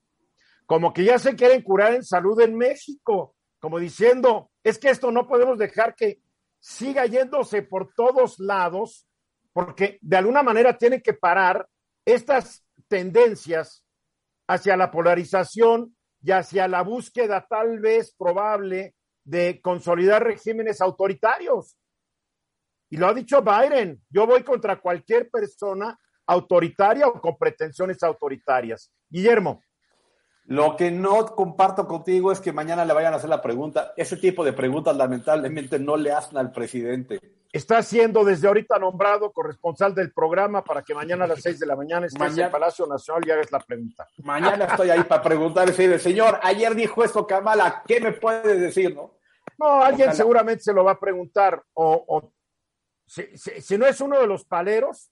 como 0.64 0.92
que 0.92 1.04
ya 1.04 1.18
se 1.18 1.36
quieren 1.36 1.62
curar 1.62 1.94
en 1.94 2.02
salud 2.02 2.40
en 2.40 2.56
México, 2.56 3.34
como 3.60 3.78
diciendo, 3.78 4.50
es 4.64 4.78
que 4.78 4.88
esto 4.88 5.12
no 5.12 5.28
podemos 5.28 5.58
dejar 5.58 5.94
que 5.94 6.22
siga 6.60 7.04
yéndose 7.04 7.62
por 7.62 7.92
todos 7.94 8.38
lados, 8.38 9.06
porque 9.52 9.98
de 10.00 10.16
alguna 10.16 10.42
manera 10.42 10.78
tienen 10.78 11.02
que 11.02 11.12
parar 11.12 11.68
estas 12.06 12.64
tendencias 12.88 13.84
hacia 14.48 14.76
la 14.78 14.90
polarización 14.90 15.94
y 16.22 16.30
hacia 16.30 16.68
la 16.68 16.82
búsqueda 16.82 17.46
tal 17.48 17.80
vez 17.80 18.14
probable 18.16 18.94
de 19.24 19.60
consolidar 19.60 20.24
regímenes 20.24 20.80
autoritarios. 20.80 21.76
Y 22.92 22.98
lo 22.98 23.06
ha 23.06 23.14
dicho 23.14 23.40
Biden, 23.40 24.02
yo 24.10 24.26
voy 24.26 24.42
contra 24.42 24.78
cualquier 24.78 25.30
persona 25.30 25.98
autoritaria 26.26 27.06
o 27.08 27.18
con 27.22 27.38
pretensiones 27.38 28.02
autoritarias. 28.02 28.92
Guillermo. 29.08 29.62
Lo 30.44 30.76
que 30.76 30.90
no 30.90 31.24
comparto 31.34 31.86
contigo 31.88 32.32
es 32.32 32.38
que 32.38 32.52
mañana 32.52 32.84
le 32.84 32.92
vayan 32.92 33.14
a 33.14 33.16
hacer 33.16 33.30
la 33.30 33.40
pregunta. 33.40 33.94
Ese 33.96 34.18
tipo 34.18 34.44
de 34.44 34.52
preguntas 34.52 34.94
lamentablemente 34.94 35.78
no 35.78 35.96
le 35.96 36.12
hacen 36.12 36.36
al 36.36 36.52
presidente. 36.52 37.18
Está 37.50 37.82
siendo 37.82 38.26
desde 38.26 38.46
ahorita 38.48 38.78
nombrado 38.78 39.32
corresponsal 39.32 39.94
del 39.94 40.12
programa 40.12 40.62
para 40.62 40.82
que 40.82 40.92
mañana 40.94 41.24
a 41.24 41.28
las 41.28 41.40
seis 41.40 41.58
de 41.58 41.64
la 41.64 41.76
mañana 41.76 42.04
estés 42.06 42.20
Mañana- 42.20 42.44
en 42.46 42.52
Palacio 42.52 42.86
Nacional 42.86 43.26
y 43.26 43.30
hagas 43.30 43.50
la 43.50 43.60
pregunta. 43.60 44.06
Mañana 44.22 44.66
estoy 44.66 44.90
ahí 44.90 45.02
para 45.04 45.22
preguntar 45.22 45.66
ese 45.70 45.98
señor, 45.98 46.38
ayer 46.42 46.74
dijo 46.74 47.02
esto 47.02 47.26
Kamala, 47.26 47.82
¿qué 47.86 48.00
me 48.02 48.12
puede 48.12 48.58
decir, 48.58 48.94
no? 48.94 49.12
No, 49.58 49.82
alguien 49.82 50.08
Ojalá. 50.08 50.12
seguramente 50.16 50.62
se 50.62 50.74
lo 50.74 50.84
va 50.84 50.92
a 50.92 51.00
preguntar. 51.00 51.62
O, 51.72 52.04
o 52.06 52.32
si, 53.12 53.36
si- 53.36 53.60
si 53.60 53.76
no 53.78 53.86
es 53.86 54.00
uno 54.00 54.18
de 54.18 54.26
los 54.26 54.44
paleros, 54.44 55.10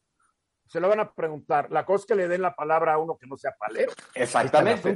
se 0.66 0.80
lo 0.80 0.88
van 0.88 1.00
a 1.00 1.12
preguntar. 1.12 1.70
La 1.70 1.84
cosa 1.84 2.02
es 2.02 2.06
que 2.06 2.14
le 2.14 2.28
den 2.28 2.42
la 2.42 2.54
palabra 2.54 2.94
a 2.94 2.98
uno 2.98 3.16
que 3.18 3.26
no 3.26 3.36
sea 3.36 3.52
palero. 3.58 3.92
Exactamente. 4.14 4.88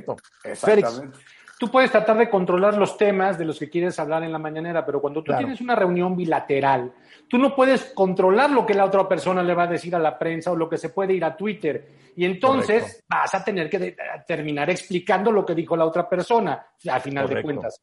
Exactamente. 0.45 1.19
Tú 1.59 1.71
puedes 1.71 1.91
tratar 1.91 2.17
de 2.19 2.29
controlar 2.31 2.75
los 2.77 2.97
temas 2.97 3.39
de 3.39 3.45
los 3.45 3.59
que 3.59 3.71
quieres 3.71 3.99
hablar 3.99 4.23
en 4.25 4.33
la 4.33 4.39
mañanera, 4.39 4.85
pero 4.85 5.01
cuando 5.01 5.23
tú 5.23 5.33
tienes 5.39 5.61
una 5.61 5.75
reunión 5.77 6.17
bilateral, 6.17 6.93
tú 7.29 7.39
no 7.39 7.55
puedes 7.55 7.93
controlar 7.95 8.51
lo 8.51 8.65
que 8.67 8.75
la 8.75 8.85
otra 8.85 9.09
persona 9.09 9.43
le 9.43 9.55
va 9.55 9.65
a 9.65 9.67
decir 9.69 9.95
a 9.95 9.99
la 10.01 10.19
prensa 10.19 10.51
o 10.51 10.57
lo 10.57 10.69
que 10.69 10.79
se 10.79 10.89
puede 10.89 11.13
ir 11.15 11.25
a 11.25 11.37
Twitter. 11.37 11.89
Y 12.17 12.25
entonces 12.25 13.05
vas 13.09 13.35
a 13.35 13.45
tener 13.45 13.69
que 13.71 13.97
terminar 14.27 14.71
explicando 14.71 15.31
lo 15.31 15.45
que 15.47 15.55
dijo 15.55 15.77
la 15.77 15.85
otra 15.87 16.09
persona, 16.09 16.67
a 16.91 17.01
final 17.01 17.29
de 17.29 17.35
cuentas. 17.43 17.81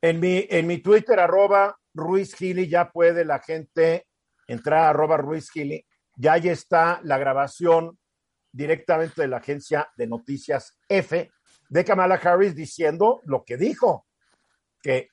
En 0.00 0.18
mi, 0.20 0.46
en 0.48 0.66
mi 0.66 0.78
Twitter, 0.78 1.18
arroba 1.20 1.76
Ruiz 1.94 2.34
Gili, 2.34 2.68
ya 2.68 2.90
puede 2.90 3.24
la 3.24 3.38
gente 3.38 4.06
entrar 4.52 4.84
a 4.84 4.90
arroba 4.90 5.16
Ruiz 5.16 5.50
Gili. 5.50 5.84
Ya 6.16 6.34
ahí 6.34 6.48
está 6.48 7.00
la 7.02 7.18
grabación 7.18 7.98
directamente 8.52 9.22
de 9.22 9.28
la 9.28 9.38
agencia 9.38 9.88
de 9.96 10.06
noticias 10.06 10.78
F 10.88 11.30
de 11.68 11.84
Kamala 11.84 12.16
Harris 12.16 12.54
diciendo 12.54 13.22
lo 13.24 13.44
que 13.44 13.56
dijo, 13.56 14.06
que 14.82 15.08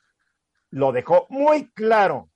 lo 0.71 0.91
dejó 0.91 1.25
muy 1.30 1.71
claro. 1.71 2.30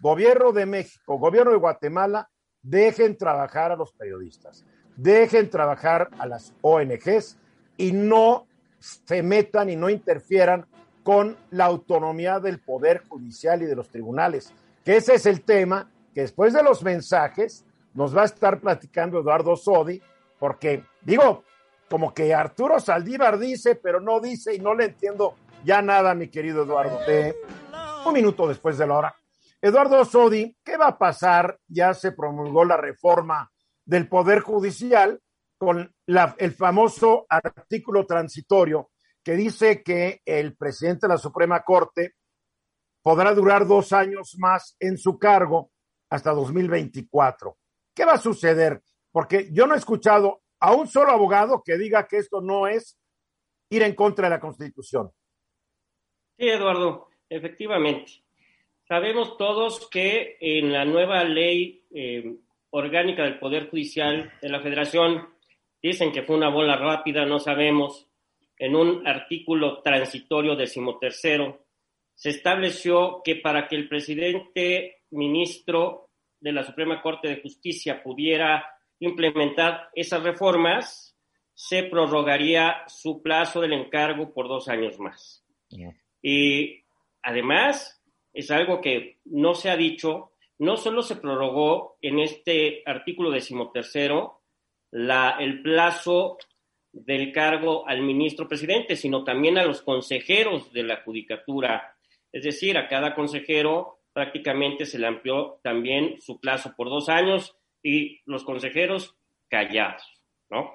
Gobierno 0.00 0.52
de 0.52 0.66
México, 0.66 1.18
gobierno 1.18 1.52
de 1.52 1.58
Guatemala, 1.58 2.28
dejen 2.60 3.16
trabajar 3.16 3.72
a 3.72 3.76
los 3.76 3.92
periodistas, 3.92 4.64
dejen 4.96 5.48
trabajar 5.48 6.10
a 6.18 6.26
las 6.26 6.52
ONGs 6.60 7.38
y 7.76 7.92
no 7.92 8.46
se 8.78 9.22
metan 9.22 9.70
y 9.70 9.76
no 9.76 9.90
interfieran 9.90 10.66
con 11.02 11.36
la 11.50 11.66
autonomía 11.66 12.38
del 12.40 12.60
Poder 12.60 13.02
Judicial 13.08 13.62
y 13.62 13.66
de 13.66 13.76
los 13.76 13.88
tribunales, 13.88 14.52
que 14.84 14.96
ese 14.96 15.14
es 15.14 15.26
el 15.26 15.42
tema 15.42 15.90
que 16.14 16.22
después 16.22 16.52
de 16.52 16.62
los 16.62 16.82
mensajes 16.82 17.64
nos 17.94 18.16
va 18.16 18.22
a 18.22 18.26
estar 18.26 18.60
platicando 18.60 19.20
Eduardo 19.20 19.56
Sodi, 19.56 20.00
porque 20.38 20.84
digo, 21.02 21.44
como 21.88 22.12
que 22.12 22.34
Arturo 22.34 22.78
Saldívar 22.80 23.38
dice, 23.38 23.74
pero 23.76 24.00
no 24.00 24.20
dice 24.20 24.54
y 24.54 24.60
no 24.60 24.74
le 24.74 24.86
entiendo 24.86 25.34
ya 25.64 25.82
nada, 25.82 26.14
mi 26.14 26.28
querido 26.28 26.64
Eduardo. 26.64 27.00
Un 28.06 28.12
minuto 28.12 28.46
después 28.46 28.78
de 28.78 28.86
la 28.86 28.94
hora. 28.94 29.16
Eduardo 29.60 30.04
Sodi, 30.04 30.56
¿qué 30.64 30.76
va 30.76 30.88
a 30.88 30.98
pasar? 30.98 31.58
Ya 31.66 31.92
se 31.94 32.12
promulgó 32.12 32.64
la 32.64 32.76
reforma 32.76 33.50
del 33.84 34.08
Poder 34.08 34.40
Judicial 34.40 35.20
con 35.56 35.92
la, 36.06 36.36
el 36.38 36.52
famoso 36.52 37.26
artículo 37.28 38.06
transitorio 38.06 38.90
que 39.24 39.32
dice 39.32 39.82
que 39.82 40.22
el 40.24 40.56
presidente 40.56 41.06
de 41.06 41.14
la 41.14 41.18
Suprema 41.18 41.62
Corte 41.62 42.14
podrá 43.02 43.34
durar 43.34 43.66
dos 43.66 43.92
años 43.92 44.36
más 44.38 44.76
en 44.78 44.96
su 44.96 45.18
cargo 45.18 45.70
hasta 46.10 46.32
2024. 46.32 47.56
¿Qué 47.94 48.04
va 48.04 48.12
a 48.12 48.18
suceder? 48.18 48.82
Porque 49.10 49.48
yo 49.52 49.66
no 49.66 49.74
he 49.74 49.78
escuchado 49.78 50.42
a 50.60 50.72
un 50.72 50.86
solo 50.86 51.12
abogado 51.12 51.62
que 51.64 51.76
diga 51.76 52.06
que 52.06 52.18
esto 52.18 52.40
no 52.40 52.66
es 52.66 52.98
ir 53.70 53.82
en 53.82 53.94
contra 53.94 54.28
de 54.28 54.34
la 54.36 54.40
Constitución. 54.40 55.10
Sí, 56.38 56.48
Eduardo, 56.48 57.08
efectivamente. 57.28 58.12
Sabemos 58.86 59.36
todos 59.36 59.88
que 59.90 60.38
en 60.40 60.72
la 60.72 60.84
nueva 60.84 61.22
ley 61.24 61.84
eh, 61.90 62.36
orgánica 62.70 63.24
del 63.24 63.38
Poder 63.38 63.68
Judicial 63.68 64.32
de 64.40 64.48
la 64.48 64.60
Federación 64.60 65.28
dicen 65.82 66.12
que 66.12 66.22
fue 66.22 66.36
una 66.36 66.48
bola 66.48 66.76
rápida, 66.76 67.26
no 67.26 67.38
sabemos. 67.38 68.06
En 68.56 68.74
un 68.74 69.06
artículo 69.06 69.82
transitorio 69.82 70.56
decimotercero 70.56 71.64
se 72.14 72.30
estableció 72.30 73.22
que 73.22 73.36
para 73.36 73.68
que 73.68 73.76
el 73.76 73.88
presidente 73.88 74.97
ministro 75.10 76.10
de 76.40 76.52
la 76.52 76.64
Suprema 76.64 77.02
Corte 77.02 77.28
de 77.28 77.40
Justicia 77.40 78.02
pudiera 78.02 78.64
implementar 79.00 79.90
esas 79.94 80.22
reformas, 80.22 81.16
se 81.54 81.84
prorrogaría 81.84 82.84
su 82.86 83.22
plazo 83.22 83.60
del 83.60 83.72
encargo 83.72 84.32
por 84.32 84.48
dos 84.48 84.68
años 84.68 84.98
más. 84.98 85.44
Y 86.22 86.84
además, 87.22 88.02
es 88.32 88.50
algo 88.50 88.80
que 88.80 89.18
no 89.24 89.54
se 89.54 89.70
ha 89.70 89.76
dicho, 89.76 90.32
no 90.58 90.76
solo 90.76 91.02
se 91.02 91.16
prorrogó 91.16 91.98
en 92.00 92.20
este 92.20 92.82
artículo 92.86 93.30
decimotercero 93.30 94.42
la, 94.90 95.36
el 95.38 95.62
plazo 95.62 96.38
del 96.92 97.32
cargo 97.32 97.86
al 97.86 98.02
ministro 98.02 98.48
presidente, 98.48 98.96
sino 98.96 99.24
también 99.24 99.58
a 99.58 99.64
los 99.64 99.82
consejeros 99.82 100.72
de 100.72 100.82
la 100.84 101.02
judicatura. 101.02 101.96
Es 102.32 102.44
decir, 102.44 102.78
a 102.78 102.88
cada 102.88 103.14
consejero 103.14 103.97
prácticamente 104.12 104.86
se 104.86 104.98
le 104.98 105.06
amplió 105.06 105.60
también 105.62 106.20
su 106.20 106.40
plazo 106.40 106.74
por 106.76 106.88
dos 106.88 107.08
años 107.08 107.56
y 107.82 108.20
los 108.26 108.44
consejeros 108.44 109.16
callados, 109.48 110.02
¿no? 110.50 110.72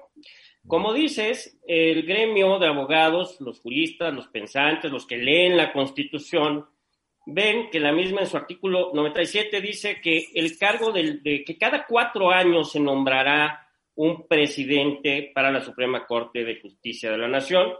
Como 0.66 0.94
dices, 0.94 1.60
el 1.66 2.04
gremio 2.04 2.58
de 2.58 2.68
abogados, 2.68 3.38
los 3.40 3.60
juristas, 3.60 4.14
los 4.14 4.28
pensantes, 4.28 4.90
los 4.90 5.06
que 5.06 5.18
leen 5.18 5.56
la 5.56 5.72
Constitución, 5.72 6.66
ven 7.26 7.68
que 7.70 7.80
la 7.80 7.92
misma 7.92 8.22
en 8.22 8.26
su 8.26 8.36
artículo 8.36 8.90
97 8.94 9.60
dice 9.60 10.00
que 10.00 10.28
el 10.34 10.56
cargo 10.58 10.92
de 10.92 11.44
que 11.46 11.58
cada 11.58 11.86
cuatro 11.86 12.30
años 12.30 12.72
se 12.72 12.80
nombrará 12.80 13.68
un 13.96 14.26
presidente 14.26 15.30
para 15.34 15.52
la 15.52 15.60
Suprema 15.60 16.06
Corte 16.06 16.44
de 16.44 16.60
Justicia 16.60 17.10
de 17.10 17.18
la 17.18 17.28
Nación, 17.28 17.74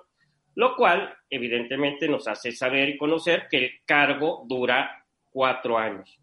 lo 0.55 0.77
cual 0.77 1.14
evidentemente 1.29 2.09
nos 2.09 2.29
hace 2.29 2.53
saber 2.53 2.90
y 2.90 2.99
conocer 2.99 3.49
que 3.51 3.57
el 3.57 3.71
cargo 3.85 4.45
dura 4.47 5.04
cuatro 5.35 5.77
años. 5.77 6.16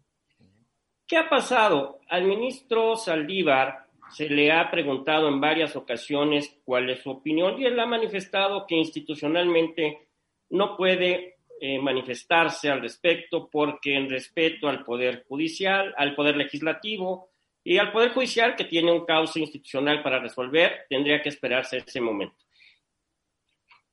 ¿Qué 1.06 1.18
ha 1.18 1.28
pasado? 1.28 2.00
Al 2.08 2.24
ministro 2.24 2.96
Saldívar 2.96 3.86
se 4.10 4.30
le 4.30 4.50
ha 4.50 4.70
preguntado 4.70 5.28
en 5.28 5.38
varias 5.38 5.76
ocasiones 5.76 6.58
cuál 6.64 6.88
es 6.88 7.02
su 7.02 7.10
opinión 7.10 7.60
y 7.60 7.66
él 7.66 7.78
ha 7.78 7.84
manifestado 7.84 8.66
que 8.66 8.76
institucionalmente 8.76 10.08
no 10.48 10.78
puede 10.78 11.36
eh, 11.60 11.78
manifestarse 11.78 12.70
al 12.70 12.80
respecto 12.80 13.50
porque 13.50 13.94
en 13.94 14.08
respeto 14.08 14.68
al 14.68 14.82
Poder 14.82 15.24
Judicial, 15.28 15.94
al 15.98 16.14
Poder 16.14 16.38
Legislativo 16.38 17.28
y 17.62 17.76
al 17.76 17.92
Poder 17.92 18.12
Judicial 18.12 18.56
que 18.56 18.64
tiene 18.64 18.90
un 18.90 19.04
cauce 19.04 19.40
institucional 19.40 20.02
para 20.02 20.20
resolver, 20.20 20.86
tendría 20.88 21.20
que 21.20 21.28
esperarse 21.28 21.76
ese 21.76 22.00
momento. 22.00 22.36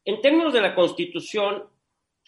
En 0.06 0.22
términos 0.22 0.54
de 0.54 0.62
la 0.62 0.74
Constitución, 0.74 1.66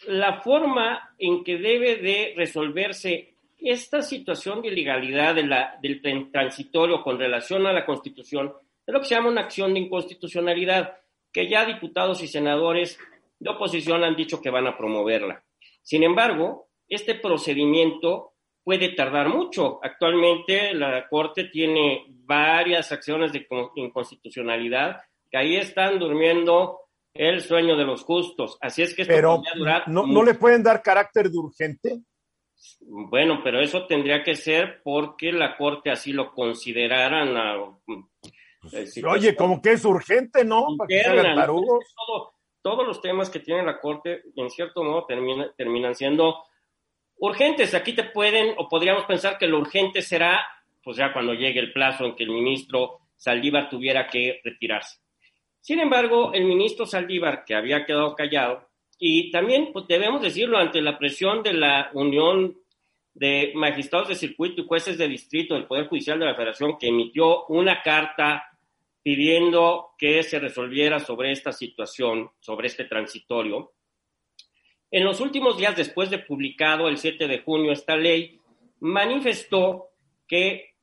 la 0.08 0.42
forma 0.42 1.16
en 1.18 1.44
que 1.44 1.58
debe 1.58 1.98
de 1.98 2.34
resolverse 2.36 3.36
esta 3.58 4.02
situación 4.02 4.62
de 4.62 4.70
ilegalidad 4.70 5.36
de 5.36 5.44
la, 5.44 5.78
del 5.82 6.02
transitorio 6.32 7.04
con 7.04 7.20
relación 7.20 7.68
a 7.68 7.74
la 7.74 7.86
Constitución 7.86 8.54
es 8.86 8.94
lo 8.94 9.00
que 9.00 9.06
se 9.06 9.16
llama 9.16 9.30
una 9.30 9.42
acción 9.42 9.74
de 9.74 9.82
inconstitucionalidad, 9.82 10.98
que 11.32 11.48
ya 11.48 11.66
diputados 11.66 12.24
y 12.24 12.28
senadores 12.28 13.00
de 13.40 13.50
oposición 13.50 14.04
han 14.04 14.16
dicho 14.16 14.42
que 14.42 14.50
van 14.50 14.68
a 14.68 14.78
promoverla. 14.78 15.44
Sin 15.84 16.04
embargo, 16.04 16.68
este 16.88 17.16
procedimiento 17.16 18.34
puede 18.64 18.90
tardar 18.90 19.30
mucho. 19.30 19.80
Actualmente 19.82 20.74
la 20.74 21.08
Corte 21.08 21.46
tiene 21.46 22.06
varias 22.10 22.92
acciones 22.92 23.32
de 23.32 23.48
inconstitucionalidad 23.76 25.02
que 25.30 25.38
ahí 25.38 25.56
están 25.56 26.00
durmiendo 26.00 26.80
el 27.14 27.42
sueño 27.42 27.76
de 27.78 27.86
los 27.86 28.04
justos. 28.04 28.58
Así 28.62 28.82
es 28.82 28.96
que 28.96 29.04
esto 29.04 29.14
Pero 29.14 29.42
durar 29.56 29.88
no, 29.88 30.06
¿no 30.08 30.24
le 30.24 30.34
pueden 30.34 30.64
dar 30.64 30.82
carácter 30.82 31.30
de 31.30 31.38
urgente? 31.38 32.02
Bueno, 32.82 33.42
pero 33.44 33.60
eso 33.60 33.86
tendría 33.86 34.24
que 34.24 34.36
ser 34.36 34.82
porque 34.84 35.32
la 35.32 35.58
Corte 35.58 35.92
así 35.92 36.14
lo 36.14 36.34
consideraran. 36.34 37.80
Pues, 38.62 38.98
eh, 38.98 39.06
oye, 39.06 39.36
como 39.36 39.62
que 39.62 39.74
es 39.74 39.86
urgente, 39.86 40.44
¿no? 40.46 40.68
todos 42.62 42.86
los 42.86 43.02
temas 43.02 43.30
que 43.30 43.40
tiene 43.40 43.64
la 43.64 43.80
Corte, 43.80 44.22
en 44.36 44.50
cierto 44.50 44.84
modo, 44.84 45.06
terminan 45.06 45.96
siendo 45.96 46.44
urgentes. 47.18 47.74
Aquí 47.74 47.94
te 47.94 48.04
pueden, 48.04 48.54
o 48.58 48.68
podríamos 48.68 49.06
pensar 49.06 49.38
que 49.38 49.48
lo 49.48 49.60
urgente 49.60 50.02
será, 50.02 50.46
pues 50.84 50.98
ya 50.98 51.12
cuando 51.12 51.34
llegue 51.34 51.60
el 51.60 51.74
plazo 51.74 52.06
en 52.06 52.16
que 52.16 52.24
el 52.24 52.30
ministro 52.30 53.00
Saldívar 53.16 53.70
tuviera 53.70 54.08
que 54.08 54.42
retirarse. 54.44 55.00
Sin 55.62 55.80
embargo, 55.80 56.34
el 56.34 56.46
ministro 56.46 56.86
Saldívar, 56.86 57.46
que 57.46 57.56
había 57.56 57.86
quedado 57.86 58.16
callado, 58.16 58.68
y 58.98 59.32
también 59.32 59.70
pues, 59.72 59.88
debemos 59.88 60.22
decirlo 60.22 60.58
ante 60.58 60.82
la 60.82 60.98
presión 60.98 61.42
de 61.44 61.54
la 61.54 61.90
Unión 61.94 62.58
de 63.14 63.52
Magistrados 63.56 64.10
de 64.10 64.16
Circuito 64.16 64.62
y 64.62 64.68
Jueces 64.68 64.98
de 64.98 65.08
Distrito 65.08 65.54
del 65.54 65.66
Poder 65.66 65.88
Judicial 65.88 66.20
de 66.20 66.26
la 66.26 66.36
Federación, 66.36 66.78
que 66.80 66.88
emitió 66.88 67.46
una 67.48 67.82
carta 67.82 68.44
pidiendo 69.04 69.92
que 69.98 70.24
se 70.24 70.40
resolviera 70.40 71.00
sobre 71.00 71.32
esta 71.32 71.52
situación, 71.52 72.32
sobre 72.40 72.68
este 72.68 72.86
transitorio. 72.86 73.74
En 74.90 75.04
los 75.04 75.20
últimos 75.20 75.58
días, 75.58 75.76
después 75.76 76.10
de 76.10 76.20
publicado 76.20 76.88
el 76.88 76.98
7 76.98 77.28
de 77.28 77.40
junio 77.40 77.72
esta 77.72 77.96
ley, 77.96 78.40
manifestó 78.80 79.90
que 80.28 80.76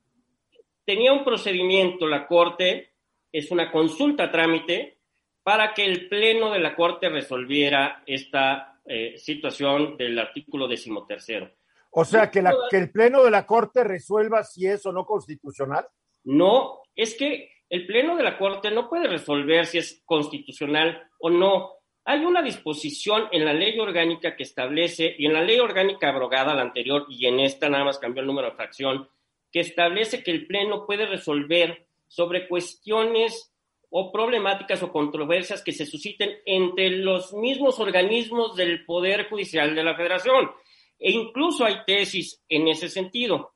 tenía 0.85 1.13
un 1.13 1.23
procedimiento, 1.23 2.07
la 2.07 2.27
Corte, 2.27 2.93
es 3.31 3.51
una 3.51 3.71
consulta 3.71 4.31
trámite, 4.31 4.99
para 5.43 5.73
que 5.73 5.85
el 5.85 6.07
Pleno 6.09 6.51
de 6.51 6.59
la 6.59 6.75
Corte 6.75 7.09
resolviera 7.09 8.03
esta 8.05 8.79
eh, 8.85 9.17
situación 9.17 9.97
del 9.97 10.19
artículo 10.19 10.67
decimotercero. 10.67 11.49
O 11.91 12.05
sea, 12.05 12.29
que, 12.29 12.41
la, 12.41 12.53
que 12.69 12.77
el 12.77 12.91
Pleno 12.91 13.23
de 13.23 13.31
la 13.31 13.45
Corte 13.47 13.83
resuelva 13.83 14.43
si 14.43 14.67
es 14.67 14.85
o 14.85 14.91
no 14.91 15.05
constitucional. 15.05 15.87
No, 16.25 16.81
es 16.95 17.15
que 17.15 17.51
el 17.69 17.87
Pleno 17.87 18.15
de 18.15 18.23
la 18.23 18.37
Corte 18.37 18.69
no 18.69 18.89
puede 18.89 19.07
resolver 19.07 19.65
si 19.65 19.79
es 19.79 20.01
constitucional 20.05 21.09
o 21.19 21.29
no. 21.29 21.73
Hay 22.05 22.25
una 22.25 22.41
disposición 22.41 23.27
en 23.31 23.45
la 23.45 23.53
ley 23.53 23.79
orgánica 23.79 24.35
que 24.35 24.43
establece, 24.43 25.15
y 25.17 25.25
en 25.25 25.33
la 25.33 25.43
ley 25.43 25.59
orgánica 25.59 26.09
abrogada, 26.09 26.53
la 26.53 26.61
anterior, 26.61 27.05
y 27.09 27.25
en 27.25 27.39
esta 27.39 27.69
nada 27.69 27.85
más 27.85 27.99
cambió 27.99 28.21
el 28.21 28.27
número 28.27 28.49
de 28.49 28.55
fracción, 28.55 29.09
que 29.51 29.61
establece 29.61 30.23
que 30.23 30.31
el 30.31 30.45
Pleno 30.45 30.85
puede 30.85 31.07
resolver 31.07 31.87
sobre 32.09 32.47
cuestiones 32.47 33.53
o 33.89 34.11
problemáticas 34.11 34.83
o 34.83 34.91
controversias 34.91 35.63
que 35.63 35.71
se 35.71 35.85
susciten 35.85 36.39
entre 36.45 36.89
los 36.89 37.33
mismos 37.33 37.79
organismos 37.79 38.55
del 38.55 38.83
Poder 38.83 39.29
Judicial 39.29 39.73
de 39.73 39.83
la 39.83 39.95
Federación. 39.95 40.51
E 40.99 41.11
incluso 41.11 41.63
hay 41.63 41.77
tesis 41.85 42.43
en 42.49 42.67
ese 42.67 42.89
sentido. 42.89 43.53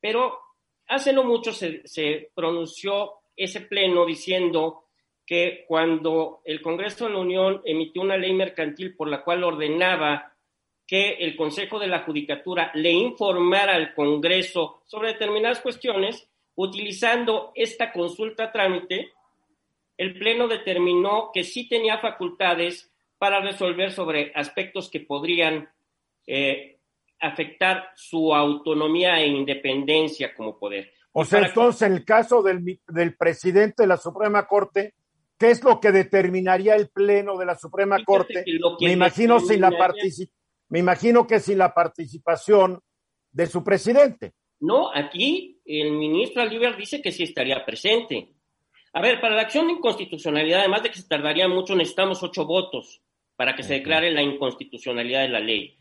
Pero 0.00 0.38
hace 0.86 1.12
no 1.12 1.24
mucho 1.24 1.52
se, 1.52 1.86
se 1.86 2.30
pronunció 2.34 3.14
ese 3.34 3.62
pleno 3.62 4.06
diciendo 4.06 4.84
que 5.26 5.64
cuando 5.66 6.40
el 6.44 6.62
Congreso 6.62 7.06
de 7.06 7.12
la 7.12 7.18
Unión 7.18 7.60
emitió 7.64 8.02
una 8.02 8.16
ley 8.16 8.32
mercantil 8.32 8.94
por 8.94 9.08
la 9.08 9.24
cual 9.24 9.42
ordenaba 9.42 10.36
que 10.86 11.14
el 11.14 11.34
Consejo 11.34 11.80
de 11.80 11.88
la 11.88 12.04
Judicatura 12.04 12.70
le 12.74 12.92
informara 12.92 13.74
al 13.74 13.92
Congreso 13.94 14.82
sobre 14.86 15.12
determinadas 15.14 15.60
cuestiones, 15.60 16.30
utilizando 16.56 17.52
esta 17.54 17.92
consulta 17.92 18.50
trámite, 18.50 19.12
el 19.96 20.18
Pleno 20.18 20.48
determinó 20.48 21.30
que 21.32 21.44
sí 21.44 21.68
tenía 21.68 21.98
facultades 21.98 22.90
para 23.18 23.40
resolver 23.40 23.92
sobre 23.92 24.32
aspectos 24.34 24.90
que 24.90 25.00
podrían 25.00 25.68
eh, 26.26 26.78
afectar 27.20 27.90
su 27.94 28.34
autonomía 28.34 29.20
e 29.20 29.28
independencia 29.28 30.34
como 30.34 30.58
poder. 30.58 30.92
O 31.12 31.24
sea, 31.24 31.46
entonces, 31.46 31.82
en 31.82 31.94
el 31.94 32.04
caso 32.04 32.42
del, 32.42 32.78
del, 32.88 33.16
presidente 33.16 33.84
de 33.84 33.86
la 33.86 33.96
Suprema 33.96 34.46
Corte, 34.46 34.94
¿qué 35.38 35.50
es 35.50 35.64
lo 35.64 35.80
que 35.80 35.92
determinaría 35.92 36.74
el 36.76 36.90
Pleno 36.90 37.38
de 37.38 37.46
la 37.46 37.56
Suprema 37.56 38.04
Corte? 38.04 38.44
Me 38.80 38.92
imagino, 38.92 39.38
la 39.38 39.94
me 40.68 40.78
imagino 40.78 41.26
que 41.26 41.40
sin 41.40 41.56
la 41.56 41.72
participación 41.72 42.80
de 43.32 43.46
su 43.46 43.64
presidente. 43.64 44.34
No, 44.60 44.90
aquí 44.94 45.55
el 45.66 45.92
ministro 45.92 46.42
Alívar 46.42 46.76
dice 46.76 47.02
que 47.02 47.12
sí 47.12 47.24
estaría 47.24 47.64
presente. 47.64 48.28
A 48.92 49.00
ver, 49.00 49.20
para 49.20 49.34
la 49.34 49.42
acción 49.42 49.66
de 49.66 49.74
inconstitucionalidad, 49.74 50.60
además 50.60 50.82
de 50.82 50.90
que 50.90 50.98
se 50.98 51.08
tardaría 51.08 51.48
mucho, 51.48 51.74
necesitamos 51.74 52.22
ocho 52.22 52.46
votos 52.46 53.02
para 53.36 53.54
que 53.54 53.62
se 53.62 53.74
declare 53.74 54.10
la 54.10 54.22
inconstitucionalidad 54.22 55.22
de 55.22 55.28
la 55.28 55.40
ley. 55.40 55.76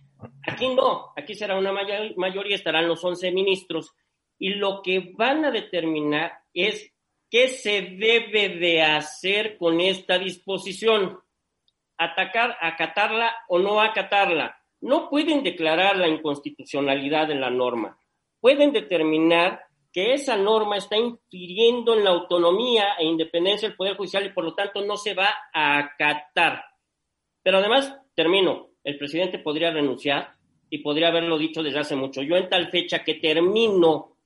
Aquí 0.48 0.68
no, 0.68 1.14
aquí 1.16 1.36
será 1.36 1.58
una 1.58 1.72
mayoría, 1.72 2.56
estarán 2.56 2.88
los 2.88 3.04
once 3.04 3.32
ministros 3.32 3.94
y 4.38 4.56
lo 4.56 4.82
que 4.82 5.14
van 5.16 5.46
a 5.46 5.52
determinar 5.52 6.34
es 6.54 6.92
qué 7.30 7.48
se 7.48 7.82
debe 7.82 8.50
de 8.50 8.82
hacer 8.82 9.58
con 9.58 9.80
esta 9.80 10.18
disposición. 10.18 11.20
Atacar, 11.98 12.58
acatarla 12.60 13.34
o 13.48 13.60
no 13.60 13.80
acatarla. 13.80 14.62
No 14.82 15.10
pueden 15.10 15.44
declarar 15.44 15.96
la 15.96 16.08
inconstitucionalidad 16.08 17.28
de 17.28 17.36
la 17.36 17.50
norma. 17.50 17.98
Pueden 18.42 18.74
determinar 18.74 19.64
que 19.96 20.14
esa 20.14 20.36
norma 20.36 20.76
está 20.76 20.98
infiriendo 20.98 21.94
en 21.94 22.04
la 22.04 22.10
autonomía 22.10 22.96
e 23.00 23.06
independencia 23.06 23.70
del 23.70 23.78
Poder 23.78 23.96
Judicial 23.96 24.26
y 24.26 24.34
por 24.34 24.44
lo 24.44 24.54
tanto 24.54 24.84
no 24.84 24.98
se 24.98 25.14
va 25.14 25.30
a 25.54 25.78
acatar. 25.78 26.66
Pero 27.42 27.60
además, 27.60 27.98
termino, 28.14 28.72
el 28.84 28.98
presidente 28.98 29.40
podría 29.40 29.72
renunciar 29.72 30.36
y 30.70 30.80
podría 30.80 31.08
haberlo 31.08 31.38
dicho 31.38 31.64
desde 31.64 31.80
hace 31.80 31.96
mucho. 31.96 32.22
Yo 32.24 32.36
en 32.36 32.50
tal 32.50 32.70
fecha 32.70 33.06
que 33.06 33.14
termino 33.14 34.18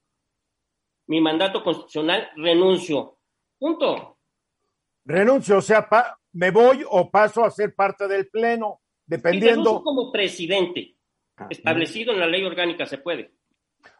mi 1.05 1.21
mandato 1.21 1.63
constitucional, 1.63 2.31
renuncio. 2.35 3.19
Punto. 3.59 4.17
Renuncio, 5.05 5.59
o 5.59 5.61
sea, 5.61 5.87
me 6.31 6.49
voy 6.49 6.83
o 6.89 7.11
paso 7.11 7.45
a 7.45 7.51
ser 7.51 7.75
parte 7.75 8.07
del 8.07 8.27
Pleno, 8.27 8.81
dependiendo. 9.05 9.83
como 9.83 10.11
presidente, 10.11 10.95
ah, 11.37 11.45
establecido 11.47 12.11
en 12.11 12.21
la 12.21 12.27
ley 12.27 12.43
orgánica, 12.43 12.87
se 12.87 12.97
puede. 12.97 13.38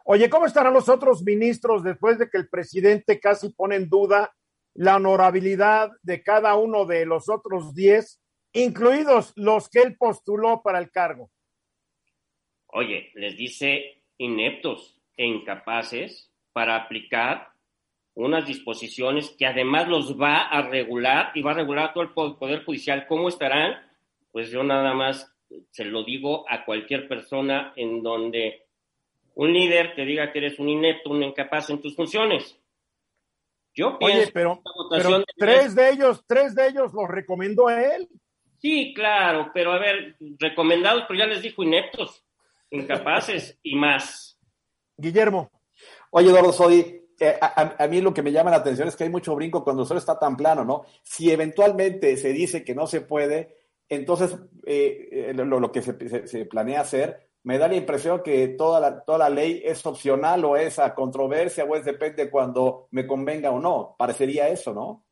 Oye, 0.04 0.28
¿cómo 0.28 0.46
estarán 0.46 0.74
los 0.74 0.88
otros 0.88 1.22
ministros 1.22 1.82
después 1.82 2.18
de 2.18 2.28
que 2.28 2.38
el 2.38 2.48
presidente 2.48 3.20
casi 3.20 3.50
pone 3.50 3.76
en 3.76 3.88
duda 3.88 4.34
la 4.74 4.96
honorabilidad 4.96 5.90
de 6.02 6.22
cada 6.22 6.54
uno 6.56 6.84
de 6.84 7.06
los 7.06 7.28
otros 7.28 7.74
diez 7.74 8.20
incluidos 8.52 9.32
los 9.36 9.68
que 9.68 9.80
él 9.80 9.96
postuló 9.96 10.62
para 10.62 10.78
el 10.78 10.90
cargo. 10.90 11.30
Oye, 12.66 13.10
les 13.14 13.36
dice 13.36 14.02
ineptos 14.18 15.00
e 15.16 15.26
incapaces 15.26 16.32
para 16.52 16.76
aplicar 16.76 17.48
unas 18.14 18.46
disposiciones 18.46 19.30
que 19.38 19.46
además 19.46 19.88
los 19.88 20.20
va 20.20 20.42
a 20.42 20.62
regular 20.62 21.32
y 21.34 21.42
va 21.42 21.52
a 21.52 21.54
regular 21.54 21.92
todo 21.92 22.04
el 22.04 22.12
Poder 22.36 22.64
Judicial. 22.64 23.06
¿Cómo 23.06 23.28
estarán? 23.28 23.74
Pues 24.32 24.50
yo 24.50 24.62
nada 24.62 24.94
más 24.94 25.32
se 25.70 25.84
lo 25.84 26.04
digo 26.04 26.44
a 26.48 26.64
cualquier 26.64 27.08
persona 27.08 27.72
en 27.76 28.02
donde 28.02 28.66
un 29.34 29.52
líder 29.52 29.94
te 29.94 30.04
diga 30.04 30.32
que 30.32 30.38
eres 30.38 30.58
un 30.58 30.68
inepto, 30.68 31.10
un 31.10 31.22
incapaz 31.22 31.70
en 31.70 31.80
tus 31.80 31.94
funciones. 31.94 32.58
Yo 33.74 33.98
pienso 33.98 34.18
Oye, 34.18 34.30
pero, 34.32 34.62
pero 34.90 35.24
tres 35.36 35.74
de 35.74 35.90
ellos, 35.90 36.24
tres 36.26 36.54
de 36.54 36.68
ellos 36.68 36.92
los 36.92 37.08
recomendó 37.08 37.68
a 37.68 37.82
él. 37.82 38.08
Sí, 38.60 38.92
claro, 38.94 39.50
pero 39.54 39.72
a 39.72 39.78
ver, 39.78 40.16
recomendados, 40.38 41.04
pero 41.08 41.18
ya 41.18 41.26
les 41.26 41.40
dijo 41.40 41.62
ineptos, 41.62 42.24
incapaces 42.70 43.58
y 43.62 43.76
más. 43.76 44.38
Guillermo. 44.96 45.50
Oye, 46.10 46.28
Eduardo 46.28 46.52
Sodi, 46.52 47.00
eh, 47.18 47.38
a, 47.40 47.86
mí 47.86 48.00
lo 48.00 48.12
que 48.12 48.22
me 48.22 48.32
llama 48.32 48.50
la 48.50 48.58
atención 48.58 48.88
es 48.88 48.96
que 48.96 49.04
hay 49.04 49.10
mucho 49.10 49.34
brinco 49.34 49.62
cuando 49.62 49.84
solo 49.84 49.98
está 49.98 50.18
tan 50.18 50.36
plano, 50.36 50.64
¿no? 50.64 50.84
Si 51.02 51.30
eventualmente 51.30 52.16
se 52.16 52.32
dice 52.32 52.64
que 52.64 52.74
no 52.74 52.86
se 52.86 53.02
puede, 53.02 53.56
entonces 53.88 54.36
eh, 54.66 55.08
eh, 55.30 55.34
lo, 55.34 55.72
que 55.72 55.82
se, 55.82 56.26
se, 56.26 56.46
planea 56.46 56.80
hacer, 56.80 57.29
me 57.42 57.58
da 57.58 57.68
la 57.68 57.76
impresión 57.76 58.22
que 58.22 58.48
toda 58.48 58.80
la, 58.80 59.04
toda 59.04 59.18
la 59.18 59.30
ley 59.30 59.62
es 59.64 59.84
opcional 59.86 60.44
o 60.44 60.56
es 60.56 60.78
a 60.78 60.94
controversia 60.94 61.64
o 61.64 61.74
es 61.74 61.84
depende 61.84 62.30
cuando 62.30 62.88
me 62.90 63.06
convenga 63.06 63.50
o 63.50 63.60
no. 63.60 63.94
Parecería 63.98 64.48
eso, 64.48 64.74
¿no? 64.74 65.06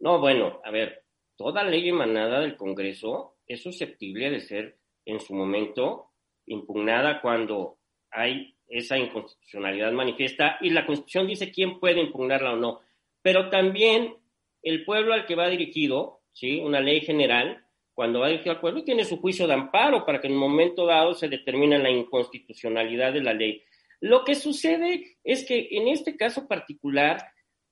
No, 0.00 0.18
bueno, 0.20 0.60
a 0.64 0.70
ver, 0.70 1.04
toda 1.36 1.62
ley 1.64 1.88
emanada 1.88 2.40
del 2.40 2.56
Congreso 2.56 3.36
es 3.46 3.62
susceptible 3.62 4.30
de 4.30 4.40
ser 4.40 4.78
en 5.04 5.20
su 5.20 5.34
momento 5.34 6.10
impugnada 6.46 7.20
cuando 7.20 7.78
hay 8.10 8.56
esa 8.68 8.98
inconstitucionalidad 8.98 9.92
manifiesta 9.92 10.58
y 10.60 10.70
la 10.70 10.86
Constitución 10.86 11.26
dice 11.26 11.52
quién 11.52 11.78
puede 11.78 12.00
impugnarla 12.00 12.52
o 12.52 12.56
no. 12.56 12.80
Pero 13.22 13.50
también 13.50 14.16
el 14.62 14.84
pueblo 14.84 15.14
al 15.14 15.26
que 15.26 15.34
va 15.34 15.48
dirigido, 15.48 16.20
¿sí? 16.32 16.60
una 16.60 16.80
ley 16.80 17.00
general, 17.00 17.63
cuando 17.94 18.20
va 18.20 18.28
dirigido 18.28 18.52
al 18.52 18.60
pueblo, 18.60 18.82
tiene 18.82 19.04
su 19.04 19.18
juicio 19.20 19.46
de 19.46 19.54
amparo 19.54 20.04
para 20.04 20.20
que 20.20 20.26
en 20.26 20.34
un 20.34 20.40
momento 20.40 20.84
dado 20.84 21.14
se 21.14 21.28
determine 21.28 21.78
la 21.78 21.90
inconstitucionalidad 21.90 23.12
de 23.12 23.22
la 23.22 23.32
ley. 23.32 23.62
Lo 24.00 24.24
que 24.24 24.34
sucede 24.34 25.18
es 25.22 25.46
que 25.46 25.68
en 25.70 25.88
este 25.88 26.16
caso 26.16 26.46
particular, 26.48 27.24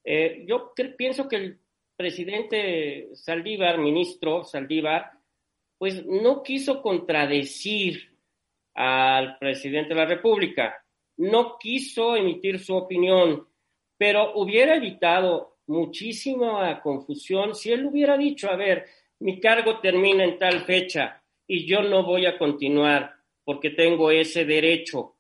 eh, 0.05 0.45
yo 0.47 0.73
pienso 0.97 1.29
que 1.29 1.37
el 1.37 1.61
presidente 1.97 3.11
Saldívar, 3.15 3.79
ministro 3.79 4.45
Saldívar, 4.45 5.11
pues 5.77 6.07
no 6.07 6.43
quiso 6.43 6.81
contradecir 6.81 8.17
al 8.75 9.37
presidente 9.39 9.91
de 9.91 9.97
la 9.97 10.07
República, 10.07 10.85
no 11.17 11.59
quiso 11.59 12.17
emitir 12.17 12.61
su 12.61 12.75
opinión, 12.77 13.47
pero 13.99 14.33
hubiera 14.37 14.77
evitado 14.77 15.59
muchísima 15.67 16.81
confusión 16.81 17.55
si 17.55 17.73
él 17.73 17.87
hubiera 17.87 18.17
dicho, 18.17 18.51
a 18.51 18.57
ver, 18.57 18.87
mi 19.23 19.41
cargo 19.41 19.79
termina 19.79 20.25
en 20.25 20.39
tal 20.39 20.63
fecha 20.63 21.23
y 21.47 21.65
yo 21.65 21.83
no 21.83 22.03
voy 22.03 22.27
a 22.27 22.37
continuar 22.37 23.15
porque 23.45 23.71
tengo 23.71 24.11
ese 24.11 24.45
derecho. 24.45 25.17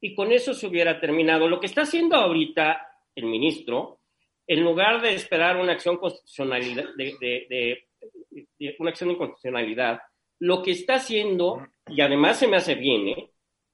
Y 0.00 0.14
con 0.14 0.32
eso 0.32 0.54
se 0.54 0.66
hubiera 0.66 1.00
terminado. 1.00 1.48
Lo 1.48 1.60
que 1.60 1.66
está 1.66 1.82
haciendo 1.82 2.16
ahorita 2.16 2.86
el 3.14 3.26
ministro 3.26 4.00
en 4.46 4.62
lugar 4.62 5.00
de 5.00 5.14
esperar 5.14 5.56
una 5.56 5.72
acción 5.72 5.96
constitucionalidad, 5.96 6.84
de, 6.96 7.86
una 8.78 8.90
acción 8.90 9.08
de 9.08 9.14
inconstitucionalidad, 9.14 10.00
lo 10.40 10.62
que 10.62 10.72
está 10.72 10.96
haciendo, 10.96 11.66
y 11.88 12.00
además 12.00 12.38
se 12.38 12.48
me 12.48 12.56
hace 12.56 12.74
bien, 12.74 13.08
¿eh? 13.08 13.30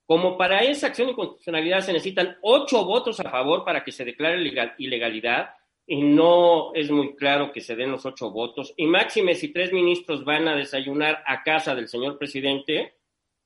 como 0.06 0.36
para 0.36 0.60
esa 0.60 0.88
acción 0.88 1.06
de 1.06 1.12
inconstitucionalidad 1.12 1.80
se 1.80 1.92
necesitan 1.92 2.36
ocho 2.42 2.84
votos 2.84 3.18
a 3.18 3.30
favor 3.30 3.64
para 3.64 3.82
que 3.82 3.92
se 3.92 4.04
declare 4.04 4.40
ilegalidad, 4.78 5.54
y 5.90 6.04
no 6.04 6.72
es 6.72 6.88
muy 6.88 7.16
claro 7.16 7.50
que 7.50 7.60
se 7.60 7.74
den 7.74 7.90
los 7.90 8.06
ocho 8.06 8.30
votos, 8.30 8.72
y 8.76 8.86
máxime 8.86 9.34
si 9.34 9.48
tres 9.48 9.72
ministros 9.72 10.24
van 10.24 10.46
a 10.46 10.54
desayunar 10.54 11.20
a 11.26 11.42
casa 11.42 11.74
del 11.74 11.88
señor 11.88 12.16
presidente, 12.16 12.94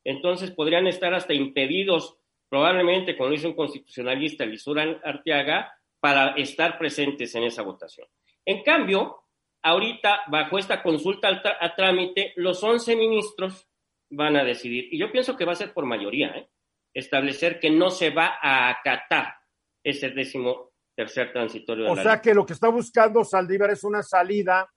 entonces 0.05 0.51
podrían 0.51 0.87
estar 0.87 1.15
hasta 1.15 1.33
impedidos, 1.33 2.19
probablemente, 2.51 3.17
como 3.17 3.33
hizo 3.33 3.49
un 3.49 3.55
constitucionalista, 3.55 4.45
Lisura 4.45 5.01
Arteaga, 5.03 5.73
para 6.01 6.35
estar 6.35 6.77
presentes 6.77 7.35
en 7.35 7.45
esa 7.45 7.63
votación. 7.63 8.07
En 8.45 8.63
cambio, 8.63 9.23
ahorita, 9.63 10.25
bajo 10.27 10.59
esta 10.59 10.83
consulta 10.83 11.41
a 11.59 11.75
trámite, 11.75 12.35
los 12.37 12.63
11 12.63 12.95
ministros 12.95 13.67
van 14.11 14.37
a 14.37 14.45
decidir, 14.45 14.93
y 14.93 14.99
yo 14.99 15.11
pienso 15.11 15.35
que 15.35 15.47
va 15.47 15.53
a 15.53 15.57
ser 15.57 15.73
por 15.73 15.87
mayoría, 15.87 16.29
¿eh? 16.37 16.51
establecer 16.93 17.59
que 17.59 17.71
no 17.71 17.89
se 17.89 18.11
va 18.11 18.37
a 18.39 18.69
acatar 18.69 19.35
ese 19.83 20.11
décimo 20.11 20.74
tercer 20.95 21.33
transitorio. 21.33 21.85
De 21.85 21.91
o 21.91 21.97
sea 21.97 22.21
que 22.21 22.35
lo 22.35 22.47
que 22.47 22.53
está 22.53 22.69
buscando 22.69 23.25
Saldívar 23.25 23.71
es 23.71 23.85
una 23.85 24.03
salida 24.03 24.71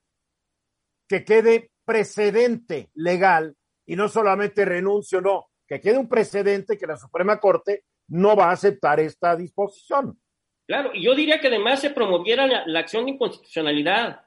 que 1.08 1.24
quede 1.24 1.72
precedente 1.86 2.90
legal 2.96 3.56
y 3.86 3.96
no 3.96 4.10
solamente 4.10 4.66
renuncio, 4.66 5.22
no, 5.22 5.48
que 5.68 5.80
quede 5.80 5.98
un 5.98 6.10
precedente 6.10 6.78
que 6.78 6.88
la 6.88 6.98
Suprema 6.98 7.40
Corte 7.40 7.86
no 8.10 8.36
va 8.36 8.46
a 8.46 8.52
aceptar 8.52 9.00
esta 9.00 9.36
disposición. 9.36 10.20
Claro, 10.68 10.92
y 10.94 11.04
yo 11.04 11.16
diría 11.16 11.40
que 11.40 11.48
además 11.48 11.80
se 11.80 11.92
promoviera 11.92 12.46
la, 12.46 12.64
la 12.66 12.80
acción 12.80 13.06
de 13.06 13.12
inconstitucionalidad. 13.12 14.26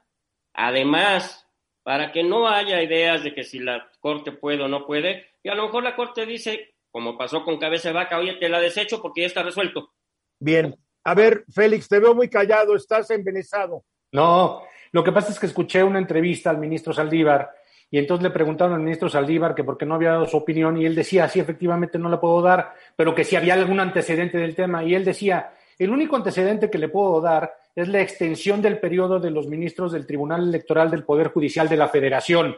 Además, 0.53 1.47
para 1.83 2.11
que 2.11 2.23
no 2.23 2.47
haya 2.47 2.81
ideas 2.81 3.23
de 3.23 3.33
que 3.33 3.43
si 3.43 3.59
la 3.59 3.89
Corte 3.99 4.31
puede 4.31 4.63
o 4.63 4.67
no 4.67 4.85
puede, 4.85 5.27
y 5.43 5.49
a 5.49 5.55
lo 5.55 5.65
mejor 5.65 5.83
la 5.83 5.95
Corte 5.95 6.25
dice, 6.25 6.75
como 6.91 7.17
pasó 7.17 7.43
con 7.43 7.59
cabeza 7.59 7.89
de 7.89 7.95
vaca, 7.95 8.17
oye, 8.17 8.33
te 8.33 8.49
la 8.49 8.59
desecho 8.59 9.01
porque 9.01 9.21
ya 9.21 9.27
está 9.27 9.43
resuelto. 9.43 9.93
Bien. 10.39 10.75
A 11.03 11.13
ver, 11.15 11.45
Félix, 11.53 11.87
te 11.87 11.99
veo 11.99 12.13
muy 12.13 12.29
callado, 12.29 12.75
estás 12.75 13.09
envenenado. 13.09 13.83
No, 14.11 14.63
lo 14.91 15.03
que 15.03 15.11
pasa 15.11 15.31
es 15.31 15.39
que 15.39 15.45
escuché 15.45 15.83
una 15.83 15.99
entrevista 15.99 16.49
al 16.49 16.57
ministro 16.57 16.93
Saldívar 16.93 17.49
y 17.89 17.97
entonces 17.97 18.23
le 18.23 18.29
preguntaron 18.29 18.73
al 18.73 18.81
ministro 18.81 19.09
Saldívar 19.09 19.53
que 19.53 19.63
por 19.63 19.77
qué 19.77 19.85
no 19.85 19.95
había 19.95 20.11
dado 20.11 20.25
su 20.25 20.37
opinión 20.37 20.77
y 20.77 20.85
él 20.85 20.95
decía, 20.95 21.27
sí, 21.27 21.39
efectivamente 21.39 21.97
no 21.97 22.07
la 22.07 22.21
puedo 22.21 22.41
dar, 22.41 22.73
pero 22.95 23.13
que 23.13 23.25
si 23.25 23.35
había 23.35 23.53
algún 23.53 23.79
antecedente 23.79 24.37
del 24.37 24.55
tema. 24.55 24.83
Y 24.83 24.95
él 24.95 25.03
decía, 25.03 25.53
el 25.77 25.89
único 25.89 26.15
antecedente 26.15 26.69
que 26.69 26.77
le 26.77 26.89
puedo 26.89 27.19
dar 27.19 27.53
es 27.75 27.87
la 27.87 28.01
extensión 28.01 28.61
del 28.61 28.79
periodo 28.79 29.19
de 29.19 29.31
los 29.31 29.47
ministros 29.47 29.91
del 29.91 30.05
Tribunal 30.05 30.47
Electoral 30.47 30.91
del 30.91 31.03
Poder 31.03 31.29
Judicial 31.29 31.67
de 31.67 31.77
la 31.77 31.89
Federación. 31.89 32.55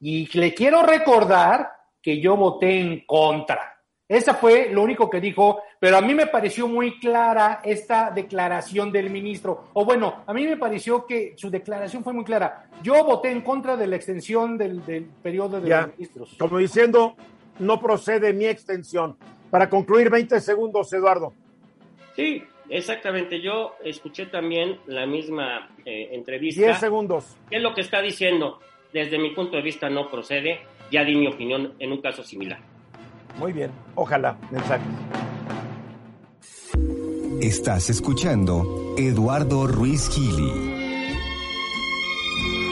Y 0.00 0.28
le 0.38 0.52
quiero 0.52 0.82
recordar 0.82 1.70
que 2.02 2.20
yo 2.20 2.36
voté 2.36 2.80
en 2.80 3.06
contra. 3.06 3.73
Esa 4.06 4.34
fue 4.34 4.68
lo 4.70 4.82
único 4.82 5.08
que 5.08 5.18
dijo, 5.18 5.62
pero 5.80 5.96
a 5.96 6.02
mí 6.02 6.14
me 6.14 6.26
pareció 6.26 6.68
muy 6.68 6.98
clara 6.98 7.60
esta 7.64 8.10
declaración 8.10 8.92
del 8.92 9.08
ministro. 9.08 9.68
O 9.72 9.84
bueno, 9.86 10.22
a 10.26 10.34
mí 10.34 10.46
me 10.46 10.58
pareció 10.58 11.06
que 11.06 11.32
su 11.36 11.48
declaración 11.50 12.04
fue 12.04 12.12
muy 12.12 12.24
clara. 12.24 12.66
Yo 12.82 13.02
voté 13.02 13.30
en 13.30 13.40
contra 13.40 13.78
de 13.78 13.86
la 13.86 13.96
extensión 13.96 14.58
del, 14.58 14.84
del 14.84 15.04
periodo 15.22 15.58
de 15.58 15.70
Ya, 15.70 15.80
los 15.86 15.96
ministros. 15.96 16.36
como 16.38 16.58
diciendo, 16.58 17.16
no 17.58 17.80
procede 17.80 18.34
mi 18.34 18.44
extensión. 18.44 19.16
Para 19.50 19.70
concluir, 19.70 20.10
20 20.10 20.38
segundos, 20.40 20.92
Eduardo. 20.92 21.32
Sí, 22.14 22.42
exactamente. 22.68 23.40
Yo 23.40 23.76
escuché 23.82 24.26
también 24.26 24.80
la 24.86 25.06
misma 25.06 25.70
eh, 25.86 26.10
entrevista. 26.12 26.60
10 26.60 26.78
segundos. 26.78 27.36
¿Qué 27.48 27.56
es 27.56 27.62
lo 27.62 27.72
que 27.74 27.80
está 27.80 28.02
diciendo? 28.02 28.58
Desde 28.92 29.18
mi 29.18 29.30
punto 29.30 29.56
de 29.56 29.62
vista 29.62 29.88
no 29.88 30.10
procede. 30.10 30.60
Ya 30.90 31.04
di 31.04 31.16
mi 31.16 31.26
opinión 31.26 31.72
en 31.78 31.90
un 31.92 32.02
caso 32.02 32.22
similar. 32.22 32.60
Muy 33.36 33.52
bien, 33.52 33.72
ojalá, 33.96 34.38
mensaje. 34.50 34.84
Estás 37.40 37.90
escuchando 37.90 38.94
Eduardo 38.96 39.66
Ruiz 39.66 40.08
Gili. 40.08 40.52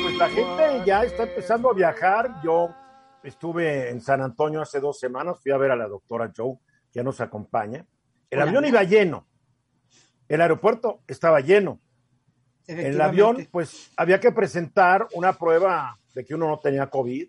Pues 0.03 0.17
la 0.17 0.29
gente 0.29 0.83
ya 0.87 1.03
está 1.03 1.25
empezando 1.25 1.69
a 1.69 1.75
viajar. 1.75 2.41
Yo 2.45 2.71
estuve 3.25 3.91
en 3.91 4.01
San 4.01 4.23
Antonio 4.23 4.63
hace 4.63 4.79
dos 4.79 5.01
semanas, 5.01 5.41
fui 5.43 5.51
a 5.51 5.57
ver 5.57 5.73
a 5.73 5.77
la 5.77 5.89
doctora 5.89 6.33
Joe, 6.35 6.57
que 6.93 7.01
ya 7.01 7.03
nos 7.03 7.21
acompaña. 7.21 7.85
El 8.31 8.39
Hola. 8.39 8.49
avión 8.49 8.65
iba 8.65 8.83
lleno. 8.85 9.27
El 10.29 10.41
aeropuerto 10.41 11.03
estaba 11.09 11.41
lleno. 11.41 11.81
En 12.69 12.79
el 12.79 13.01
avión, 13.01 13.49
pues 13.51 13.91
había 13.97 14.21
que 14.21 14.31
presentar 14.31 15.09
una 15.15 15.33
prueba 15.33 15.99
de 16.15 16.25
que 16.25 16.35
uno 16.35 16.47
no 16.47 16.61
tenía 16.61 16.87
COVID 16.87 17.29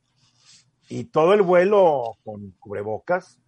y 0.89 1.05
todo 1.05 1.33
el 1.33 1.41
vuelo 1.41 2.17
con 2.23 2.51
cubrebocas. 2.59 3.39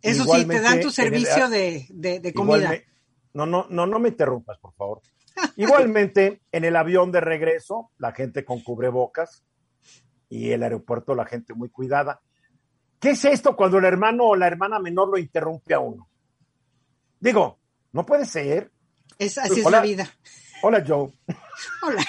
Eso 0.00 0.24
sí, 0.24 0.44
te 0.46 0.60
dan 0.60 0.80
tu 0.80 0.88
el- 0.88 0.92
servicio 0.92 1.48
de, 1.48 1.86
de- 1.90 2.32
comida. 2.32 2.72
no, 3.32 3.46
no, 3.46 3.66
no, 3.68 3.86
no 3.86 3.98
me 3.98 4.10
interrumpas, 4.10 4.58
por 4.58 4.72
favor. 4.74 5.00
Igualmente, 5.56 6.42
en 6.52 6.64
el 6.64 6.76
avión 6.76 7.10
de 7.12 7.20
regreso, 7.20 7.90
la 7.98 8.12
gente 8.12 8.44
con 8.44 8.60
cubrebocas 8.60 9.44
y 10.28 10.50
el 10.50 10.62
aeropuerto, 10.62 11.14
la 11.14 11.26
gente 11.26 11.54
muy 11.54 11.68
cuidada. 11.70 12.20
¿Qué 13.00 13.10
es 13.10 13.24
esto 13.24 13.56
cuando 13.56 13.78
el 13.78 13.84
hermano 13.84 14.24
o 14.24 14.36
la 14.36 14.46
hermana 14.46 14.78
menor 14.78 15.08
lo 15.08 15.18
interrumpe 15.18 15.74
a 15.74 15.80
uno? 15.80 16.08
Digo, 17.20 17.58
no 17.92 18.04
puede 18.06 18.24
ser. 18.26 18.70
Es, 19.18 19.38
así 19.38 19.60
es 19.60 19.66
Hola. 19.66 19.78
la 19.78 19.82
vida. 19.82 20.08
Hola, 20.62 20.84
Joe. 20.86 21.10
Hola. 21.82 22.04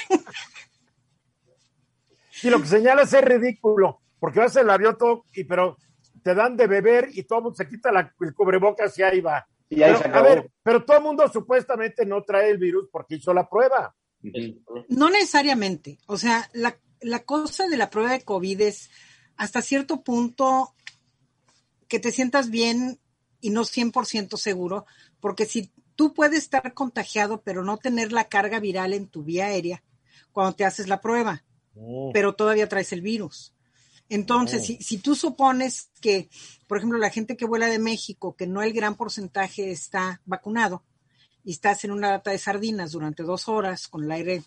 Y 2.43 2.49
lo 2.49 2.59
que 2.61 2.67
señalas 2.67 3.13
es 3.13 3.23
ridículo, 3.23 4.01
porque 4.19 4.39
vas 4.39 4.55
en 4.55 4.63
el 4.63 4.69
avión 4.69 4.97
todo, 4.97 5.25
y, 5.33 5.43
pero 5.43 5.77
te 6.23 6.33
dan 6.35 6.57
de 6.57 6.67
beber 6.67 7.09
y 7.13 7.23
todo 7.23 7.39
el 7.39 7.43
mundo 7.43 7.55
se 7.57 7.67
quita 7.67 7.91
la- 7.91 8.13
el 8.19 8.33
cubrebocas 8.33 8.97
y 8.99 9.03
ahí 9.03 9.21
va. 9.21 9.47
Y 9.69 9.83
ahí 9.83 9.93
Pero, 9.93 9.99
se 10.11 10.17
a 10.17 10.21
ver, 10.21 10.51
pero 10.63 10.83
todo 10.83 10.97
el 10.97 11.03
mundo 11.03 11.27
supuestamente 11.29 12.05
no 12.05 12.23
trae 12.23 12.49
el 12.49 12.57
virus 12.57 12.89
porque 12.91 13.15
hizo 13.15 13.33
la 13.33 13.47
prueba. 13.47 13.95
No 14.89 15.09
necesariamente. 15.09 15.99
O 16.07 16.17
sea, 16.17 16.49
la, 16.53 16.77
la 17.01 17.19
cosa 17.19 17.67
de 17.67 17.77
la 17.77 17.89
prueba 17.89 18.11
de 18.11 18.21
COVID 18.23 18.61
es 18.61 18.89
hasta 19.37 19.61
cierto 19.61 20.01
punto 20.03 20.73
que 21.87 21.99
te 21.99 22.11
sientas 22.11 22.49
bien 22.49 22.99
y 23.41 23.51
no 23.51 23.61
100% 23.63 24.35
seguro, 24.37 24.85
porque 25.21 25.45
si 25.45 25.71
tú 25.95 26.13
puedes 26.13 26.39
estar 26.39 26.73
contagiado 26.73 27.41
pero 27.41 27.63
no 27.63 27.77
tener 27.77 28.11
la 28.11 28.25
carga 28.27 28.59
viral 28.59 28.93
en 28.93 29.07
tu 29.07 29.23
vía 29.23 29.45
aérea 29.47 29.81
cuando 30.31 30.53
te 30.55 30.65
haces 30.65 30.87
la 30.87 30.99
prueba, 31.01 31.43
pero 32.13 32.33
todavía 32.33 32.67
traes 32.69 32.91
el 32.93 33.01
virus. 33.01 33.53
Entonces, 34.09 34.61
Oh. 34.61 34.65
si, 34.65 34.77
si 34.77 34.97
tú 34.97 35.15
supones 35.15 35.91
que, 36.01 36.29
por 36.67 36.77
ejemplo, 36.77 36.97
la 36.97 37.11
gente 37.11 37.37
que 37.37 37.45
vuela 37.45 37.67
de 37.67 37.79
México, 37.79 38.35
que 38.35 38.47
no 38.47 38.61
el 38.63 38.73
gran 38.73 38.95
porcentaje 38.95 39.71
está 39.71 40.21
vacunado, 40.25 40.83
y 41.43 41.51
estás 41.51 41.83
en 41.85 41.91
una 41.91 42.09
lata 42.11 42.31
de 42.31 42.37
sardinas 42.37 42.91
durante 42.91 43.23
dos 43.23 43.47
horas 43.47 43.87
con 43.87 44.03
el 44.03 44.11
aire 44.11 44.43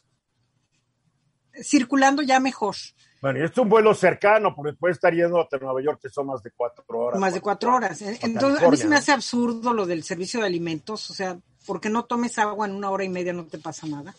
circulando 1.63 2.23
ya 2.23 2.41
mejor, 2.41 2.75
Bueno, 3.21 3.39
y 3.41 3.43
esto 3.45 3.61
es 3.61 3.65
un 3.65 3.69
vuelo 3.69 3.95
cercano, 3.95 4.55
porque 4.55 4.73
puede 4.73 4.95
estar 4.95 5.13
yendo 5.15 5.39
a 5.41 5.57
Nueva 5.61 5.83
York, 5.83 6.01
que 6.03 6.09
son 6.09 6.27
más 6.27 6.43
de 6.43 6.51
cuatro 6.51 6.85
horas. 6.89 7.21
más 7.21 7.35
de 7.35 7.41
cuatro 7.41 7.75
horas. 7.75 8.01
Entonces, 8.03 8.63
a 8.63 8.71
mí 8.71 8.77
se 8.77 8.89
me 8.89 8.97
hace 8.97 9.13
absurdo 9.13 9.73
lo 9.73 9.87
del 9.87 10.03
servicio 10.03 10.41
de 10.41 10.47
alimentos, 10.47 11.11
o 11.11 11.15
sea, 11.15 11.39
porque 11.67 11.89
no 11.91 12.05
tomes 12.05 12.39
agua 12.39 12.67
en 12.67 12.75
una 12.75 12.91
hora 12.91 13.05
y 13.05 13.09
media 13.09 13.33
no 13.33 13.47
te 13.47 13.59
pasa 13.59 13.87
nada. 13.87 14.15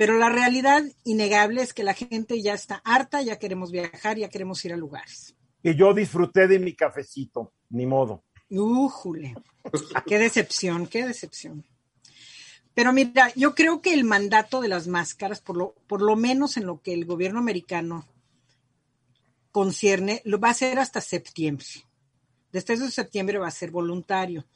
Pero 0.00 0.16
la 0.16 0.30
realidad 0.30 0.82
innegable 1.04 1.60
es 1.60 1.74
que 1.74 1.84
la 1.84 1.92
gente 1.92 2.40
ya 2.40 2.54
está 2.54 2.80
harta, 2.86 3.20
ya 3.20 3.38
queremos 3.38 3.70
viajar, 3.70 4.16
ya 4.16 4.30
queremos 4.30 4.64
ir 4.64 4.72
a 4.72 4.76
lugares. 4.78 5.34
Y 5.62 5.76
yo 5.76 5.92
disfruté 5.92 6.48
de 6.48 6.58
mi 6.58 6.74
cafecito, 6.74 7.52
ni 7.68 7.84
modo. 7.84 8.24
Újule, 8.48 9.34
qué 10.06 10.18
decepción, 10.18 10.86
qué 10.86 11.06
decepción. 11.06 11.66
Pero 12.72 12.94
mira, 12.94 13.30
yo 13.36 13.54
creo 13.54 13.82
que 13.82 13.92
el 13.92 14.04
mandato 14.04 14.62
de 14.62 14.68
las 14.68 14.88
máscaras, 14.88 15.42
por 15.42 15.58
lo, 15.58 15.74
por 15.86 16.00
lo 16.00 16.16
menos 16.16 16.56
en 16.56 16.64
lo 16.64 16.80
que 16.80 16.94
el 16.94 17.04
gobierno 17.04 17.38
americano 17.38 18.08
concierne, 19.52 20.22
lo 20.24 20.40
va 20.40 20.48
a 20.48 20.52
hacer 20.52 20.78
hasta 20.78 21.02
septiembre. 21.02 21.66
Después 22.52 22.80
de 22.80 22.90
septiembre 22.90 23.38
va 23.38 23.48
a 23.48 23.50
ser 23.50 23.70
voluntario. 23.70 24.46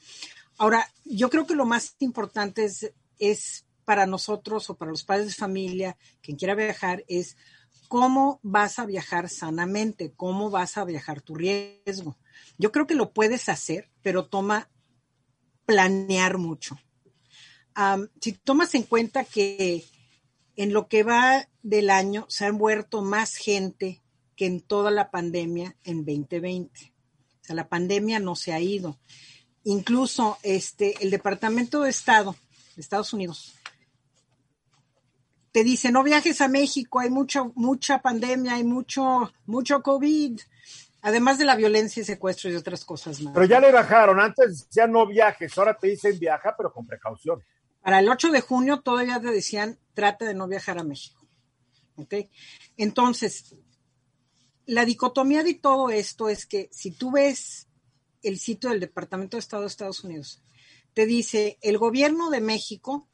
Ahora, 0.57 0.91
yo 1.05 1.29
creo 1.29 1.47
que 1.47 1.55
lo 1.55 1.67
más 1.67 1.97
importante 1.99 2.65
es, 2.65 2.91
es 3.19 3.67
para 3.85 4.07
nosotros 4.07 4.69
o 4.71 4.77
para 4.77 4.91
los 4.91 5.05
padres 5.05 5.27
de 5.29 5.35
familia, 5.35 5.97
quien 6.21 6.37
quiera 6.37 6.55
viajar, 6.55 7.05
es 7.09 7.37
cómo 7.89 8.41
vas 8.43 8.79
a 8.79 8.87
viajar 8.87 9.29
sanamente, 9.29 10.13
cómo 10.17 10.51
vas 10.51 10.77
a 10.77 10.85
viajar 10.85 11.21
tu 11.21 11.35
riesgo. 11.35 12.17
Yo 12.59 12.73
creo 12.73 12.87
que 12.87 12.95
lo 12.95 13.13
puedes 13.13 13.49
hacer, 13.49 13.91
pero 14.03 14.27
toma 14.27 14.69
planear 15.67 16.39
mucho. 16.39 16.79
Si 18.21 18.33
tomas 18.33 18.75
en 18.75 18.85
cuenta 18.85 19.25
que 19.25 19.85
en 20.57 20.73
lo 20.73 20.89
que 20.89 21.03
va 21.03 21.49
del 21.63 21.91
año 21.91 22.27
se 22.29 22.47
ha 22.47 22.53
muerto 22.53 23.03
más 23.03 23.35
gente 23.35 24.03
que 24.37 24.47
en 24.47 24.61
toda 24.61 24.91
la 24.91 25.11
pandemia 25.11 25.77
en 25.85 26.05
2020. 26.05 26.93
O 27.43 27.45
sea, 27.45 27.57
la 27.57 27.69
pandemia 27.69 28.21
no 28.21 28.37
se 28.37 28.53
ha 28.53 28.61
ido. 28.61 28.99
Incluso 29.65 30.39
este, 30.43 31.03
el 31.03 31.11
Departamento 31.11 31.83
de 31.83 31.91
Estado 31.91 32.37
de 32.77 32.83
Estados 32.83 33.13
Unidos 33.13 33.55
te 35.55 35.63
dice, 35.63 35.93
no 35.93 36.03
viajes 36.03 36.41
a 36.41 36.49
México, 36.49 36.99
hay 36.99 37.11
mucha, 37.11 37.45
mucha 37.55 38.03
pandemia, 38.03 38.55
hay 38.55 38.65
mucho, 38.65 39.33
mucho 39.47 39.85
COVID, 39.85 40.41
además 41.03 41.39
de 41.39 41.45
la 41.45 41.55
violencia 41.55 42.01
y 42.01 42.05
secuestro 42.05 42.51
y 42.51 42.57
otras 42.57 42.85
cosas 42.85 43.21
más. 43.21 43.33
Pero 43.33 43.47
ya 43.47 43.61
le 43.61 43.71
bajaron, 43.71 44.19
antes 44.19 44.67
ya 44.69 44.89
no 44.89 45.07
viajes, 45.07 45.57
ahora 45.57 45.79
te 45.79 45.87
dicen 45.87 46.19
viaja, 46.19 46.57
pero 46.57 46.73
con 46.73 46.85
precaución. 46.85 47.41
Para 47.81 48.01
el 48.01 48.09
8 48.09 48.33
de 48.33 48.41
junio 48.41 48.81
todavía 48.81 49.21
te 49.21 49.31
decían, 49.31 49.79
trata 49.95 50.25
de 50.25 50.35
no 50.35 50.49
viajar 50.49 50.77
a 50.81 50.83
México. 50.83 51.25
¿Ok? 51.95 52.15
Entonces, 52.77 53.55
la 54.67 54.85
dicotomía 54.85 55.45
de 55.45 55.55
todo 55.55 55.89
esto 55.91 56.29
es 56.29 56.47
que 56.47 56.69
si 56.73 56.91
tú 56.91 57.13
ves 57.13 57.69
el 58.25 58.41
sitio 58.41 58.71
del 58.71 58.81
Departamento 58.81 59.37
de 59.37 59.43
Estado 59.43 59.63
de 59.63 59.69
Estados 59.69 60.03
Unidos, 60.03 60.43
te 60.95 61.07
dice, 61.07 61.59
el 61.63 61.79
gobierno 61.79 62.31
de 62.31 62.41
México 62.41 63.07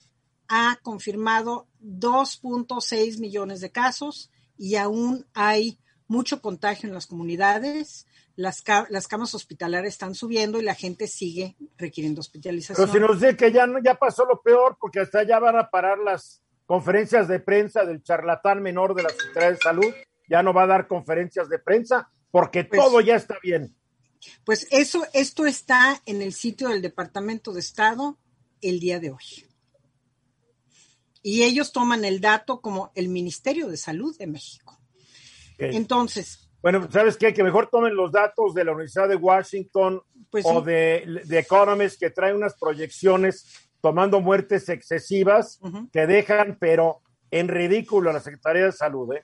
ha 0.50 0.78
confirmado 0.82 1.66
2.6 1.82 3.18
millones 3.20 3.60
de 3.60 3.70
casos 3.70 4.30
y 4.58 4.74
aún 4.76 5.26
hay 5.32 5.78
mucho 6.08 6.42
contagio 6.42 6.88
en 6.88 6.94
las 6.94 7.06
comunidades. 7.06 8.06
las, 8.36 8.62
ca- 8.62 8.86
las 8.90 9.06
camas 9.06 9.34
hospitalarias 9.34 9.92
están 9.92 10.14
subiendo 10.14 10.58
y 10.58 10.62
la 10.64 10.74
gente 10.74 11.06
sigue 11.08 11.56
requiriendo 11.76 12.20
hospitalización. 12.20 12.88
Pero 12.90 12.92
si 12.92 13.12
nos 13.12 13.20
dice 13.20 13.36
que 13.36 13.52
ya, 13.52 13.66
no- 13.66 13.82
ya 13.82 13.96
pasó 13.96 14.24
lo 14.24 14.40
peor, 14.40 14.78
porque 14.80 15.00
hasta 15.00 15.24
ya 15.24 15.38
van 15.38 15.56
a 15.58 15.68
parar 15.68 15.98
las 15.98 16.42
conferencias 16.64 17.28
de 17.28 17.38
prensa 17.40 17.84
del 17.84 18.02
charlatán 18.02 18.62
menor 18.62 18.94
de 18.94 19.02
la 19.02 19.10
Secretaría 19.10 19.50
de 19.50 19.56
Salud, 19.58 19.92
ya 20.28 20.42
no 20.42 20.54
va 20.54 20.62
a 20.62 20.66
dar 20.68 20.86
conferencias 20.88 21.48
de 21.50 21.58
prensa, 21.58 22.08
porque 22.30 22.64
Pues- 22.64 22.80
todo 22.80 23.00
ya 23.02 23.16
está 23.16 23.36
bien. 23.42 23.76
Pues 24.44 24.66
eso, 24.70 25.04
esto 25.12 25.44
está 25.44 26.00
en 26.06 26.22
el 26.22 26.32
sitio 26.32 26.68
del 26.68 26.80
Departamento 26.82 27.52
de 27.52 27.60
Estado 27.60 28.16
el 28.62 28.80
día 28.80 29.00
de 29.00 29.10
hoy. 29.10 29.46
Y 31.22 31.42
ellos 31.42 31.72
toman 31.72 32.04
el 32.04 32.20
dato 32.20 32.60
como 32.60 32.92
el 32.94 33.08
Ministerio 33.08 33.68
de 33.68 33.76
Salud 33.76 34.16
de 34.16 34.26
México. 34.26 34.80
Entonces, 35.58 36.48
Bueno, 36.62 36.88
¿sabes 36.90 37.16
qué? 37.16 37.34
Que 37.34 37.42
mejor 37.42 37.68
tomen 37.70 37.94
los 37.94 38.10
datos 38.12 38.54
de 38.54 38.64
la 38.64 38.72
Universidad 38.72 39.08
de 39.08 39.16
Washington 39.16 40.02
Pues 40.30 40.44
o 40.46 40.60
sí. 40.60 40.66
de, 40.66 41.22
de 41.24 41.38
Economist, 41.38 41.98
que 42.00 42.10
trae 42.10 42.34
unas 42.34 42.54
proyecciones 42.58 43.68
tomando 43.80 44.20
muertes 44.20 44.68
excesivas 44.68 45.58
que 45.92 46.06
dejan, 46.06 46.56
pero 46.60 47.02
en 47.30 47.48
ridículo 47.48 48.10
a 48.10 48.12
la 48.12 48.20
Secretaría 48.20 48.64
de 48.64 48.72
Salud. 48.72 49.14
¿eh? 49.14 49.22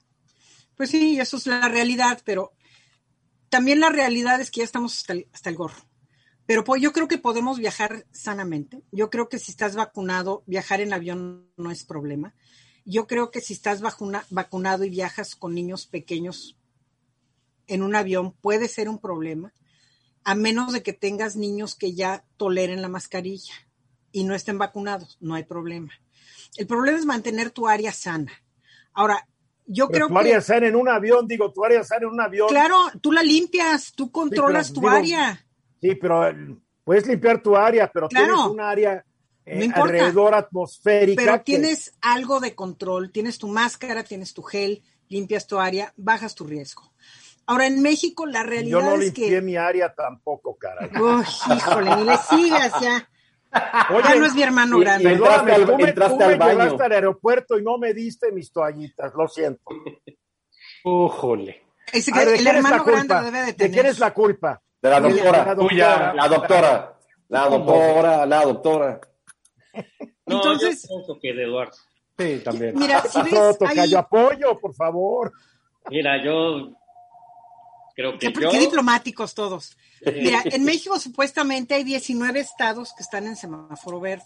Pues 0.77 0.91
sí, 0.91 1.19
eso 1.19 1.37
es 1.37 1.47
la 1.47 1.69
realidad, 1.69 2.21
pero 2.25 2.53
también 3.49 3.81
la 3.81 3.91
realidad 3.91 4.41
es 4.41 4.51
que 4.51 4.59
ya 4.61 4.65
estamos 4.65 4.99
hasta 4.99 5.13
el, 5.13 5.29
hasta 5.33 5.51
el 5.51 5.57
gorro. 5.57 5.86
Pero 6.47 6.63
pues, 6.65 6.81
yo 6.81 6.93
creo 6.93 7.09
que 7.09 7.19
podemos 7.19 7.59
viajar 7.59 8.07
sanamente. 8.13 8.83
Yo 8.93 9.11
creo 9.11 9.29
que 9.29 9.39
si 9.39 9.51
estás 9.51 9.75
vacunado, 9.75 10.43
viajar 10.47 10.81
en 10.81 10.93
avión 10.93 11.51
no 11.57 11.71
es 11.71 11.85
problema. 11.85 12.35
Yo 12.85 13.07
creo 13.09 13.31
que 13.33 13.41
si 13.41 13.53
estás 13.53 13.81
vacuna- 13.81 14.25
vacunado 14.31 14.85
y 14.85 14.91
viajas 14.91 15.35
con 15.35 15.55
niños 15.55 15.87
pequeños 15.87 16.57
en 17.67 17.83
un 17.83 17.97
avión 17.97 18.33
puede 18.33 18.69
ser 18.69 18.89
un 18.89 19.01
problema, 19.01 19.53
a 20.23 20.35
menos 20.37 20.73
de 20.73 20.83
que 20.85 20.93
tengas 20.93 21.35
niños 21.35 21.75
que 21.75 21.95
ya 21.95 22.25
toleren 22.37 22.81
la 22.83 22.89
mascarilla 22.89 23.55
y 24.13 24.23
no 24.25 24.35
estén 24.35 24.57
vacunados, 24.59 25.19
no 25.21 25.35
hay 25.35 25.43
problema. 25.45 25.93
El 26.57 26.67
problema 26.69 26.97
es 26.99 27.05
mantener 27.05 27.51
tu 27.51 27.67
área 27.67 27.93
sana. 27.93 28.33
Ahora, 28.93 29.29
yo 29.67 29.89
Pero 29.89 30.07
creo 30.07 30.09
tu 30.09 30.15
que... 30.15 30.21
área 30.21 30.41
sana 30.41 30.69
en 30.69 30.77
un 30.77 30.89
avión, 30.89 31.27
digo, 31.27 31.53
tu 31.53 31.65
área 31.65 31.83
sana 31.83 32.07
en 32.07 32.13
un 32.13 32.21
avión. 32.21 32.49
Claro, 32.49 32.77
tú 33.01 33.11
la 33.11 33.25
limpias, 33.25 33.93
tú 33.95 34.13
controlas 34.13 34.73
tu 34.73 34.81
digo, 34.81 34.91
área. 34.91 35.46
Sí, 35.81 35.95
pero 35.95 36.27
eh, 36.29 36.57
puedes 36.85 37.07
limpiar 37.07 37.43
tu 37.43 37.57
área, 37.57 37.91
pero 37.93 38.09
Claro. 38.09 38.27
tienes 38.27 38.47
un 38.47 38.61
área 38.61 39.05
eh, 39.45 39.69
No 39.69 39.83
alrededor 39.85 40.35
atmosférica. 40.35 41.23
Pero 41.23 41.37
que- 41.39 41.45
tienes 41.45 41.93
algo 42.01 42.41
de 42.41 42.55
control, 42.55 43.13
tienes 43.13 43.39
tu 43.39 43.47
máscara, 43.49 44.03
tienes 44.03 44.35
tu 44.35 44.43
gel, 44.43 44.83
limpias 45.09 45.47
tu 45.47 45.59
área, 45.61 45.93
bajas 45.97 46.35
tu 46.35 46.45
riesgo. 46.45 46.93
Ahora, 47.47 47.67
en 47.69 47.81
México 47.81 48.27
la 48.27 48.43
realidad 48.43 48.81
Yo 48.81 48.85
no 48.85 48.95
es 48.95 49.01
limpié 49.05 49.29
que... 49.31 49.41
mi 49.43 49.57
área 49.57 49.95
tampoco, 49.95 50.57
caray. 50.57 50.91
Uy, 51.01 51.25
híjole, 51.57 51.95
ni 51.97 52.05
le 52.05 52.17
sigas 52.17 52.73
ya. 52.81 53.09
Oye, 53.95 54.03
ya 54.09 54.15
no 54.17 54.27
es 54.27 54.35
mi 54.35 54.43
hermano 54.43 54.79
y- 54.79 54.81
grande. 54.81 55.11
y- 55.11 55.13
Entraste 55.13 55.53
al- 55.53 55.65
tú 55.67 55.77
me, 55.77 55.89
entraste 55.91 56.13
tú 56.15 56.19
me 56.19 56.25
al 56.25 56.39
baño. 56.39 56.53
llevaste 56.65 56.83
al 56.83 56.93
aeropuerto 56.93 57.59
y 57.59 57.63
no 57.63 57.79
me 57.79 57.95
diste 57.95 58.33
mis 58.33 58.51
toallitas, 58.51 59.13
lo 59.15 59.29
siento. 59.29 59.63
Újole. 60.85 61.63
Es 61.93 62.07
que 62.07 62.13
ver, 62.13 62.29
¿de 62.29 62.35
el 62.35 62.43
quién 62.43 62.49
es 62.57 62.65
hermano 62.65 62.85
grande 62.85 63.15
debe 63.23 63.39
de 63.41 63.47
¿De 63.47 63.53
tener. 63.55 63.73
quién 63.73 63.87
es 63.87 63.99
la 63.99 64.13
culpa? 64.13 64.61
De 64.87 64.91
la 64.91 65.01
doctora. 65.01 65.45
la 65.45 65.57
Tuya. 65.57 66.13
La 66.15 66.29
doctora. 66.29 66.99
La 67.29 67.49
doctora, 67.49 68.27
la 68.27 68.45
doctora. 68.45 69.01
No, 70.27 70.37
Entonces- 70.37 70.83
yo 70.83 70.89
pienso 70.97 71.19
que 71.21 71.33
de 71.33 71.45
Eduardo. 71.45 71.77
Sí, 72.19 72.41
también. 72.43 72.79
Mira, 72.79 73.03
si 73.03 73.21
ves 73.23 73.35
Pasó, 73.59 73.67
ahí, 73.81 73.95
apoyo, 73.95 74.59
por 74.59 74.75
favor. 74.75 75.33
Mira, 75.91 76.23
yo 76.23 76.73
creo 77.95 78.13
que 78.19 78.33
qué, 78.33 78.41
yo... 78.41 78.51
qué 78.51 78.59
diplomáticos 78.59 79.35
todos. 79.35 79.77
Mira, 80.05 80.41
en 80.45 80.65
México 80.65 80.99
supuestamente 80.99 81.75
hay 81.75 81.85
19 81.85 82.41
estados 82.41 82.95
que 82.97 83.03
están 83.03 83.27
en 83.27 83.37
semáforo 83.37 84.01
verde. 84.01 84.25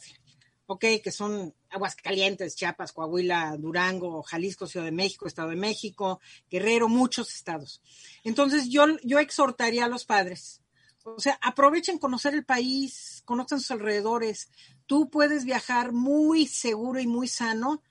Ok, 0.72 0.84
que 1.02 1.10
son 1.10 1.52
Aguascalientes, 1.68 2.54
Chiapas, 2.54 2.92
Coahuila, 2.92 3.56
Durango, 3.58 4.22
Jalisco, 4.22 4.68
Ciudad 4.68 4.86
de 4.86 4.92
México, 4.92 5.26
Estado 5.26 5.48
de 5.48 5.56
México, 5.56 6.20
Guerrero, 6.48 6.88
muchos 6.88 7.34
estados. 7.34 7.82
Entonces 8.22 8.68
yo, 8.68 8.84
yo 9.02 9.18
exhortaría 9.18 9.86
a 9.86 9.88
los 9.88 10.04
padres. 10.04 10.62
O 11.02 11.18
sea, 11.18 11.36
aprovechen 11.42 11.98
conocer 11.98 12.34
el 12.34 12.44
país, 12.44 13.22
conozcan 13.24 13.58
sus 13.58 13.72
alrededores. 13.72 14.48
Tú 14.86 15.10
puedes 15.10 15.44
viajar 15.44 15.90
muy 15.90 16.46
seguro 16.46 17.00
y 17.00 17.08
muy 17.08 17.26
sano 17.26 17.82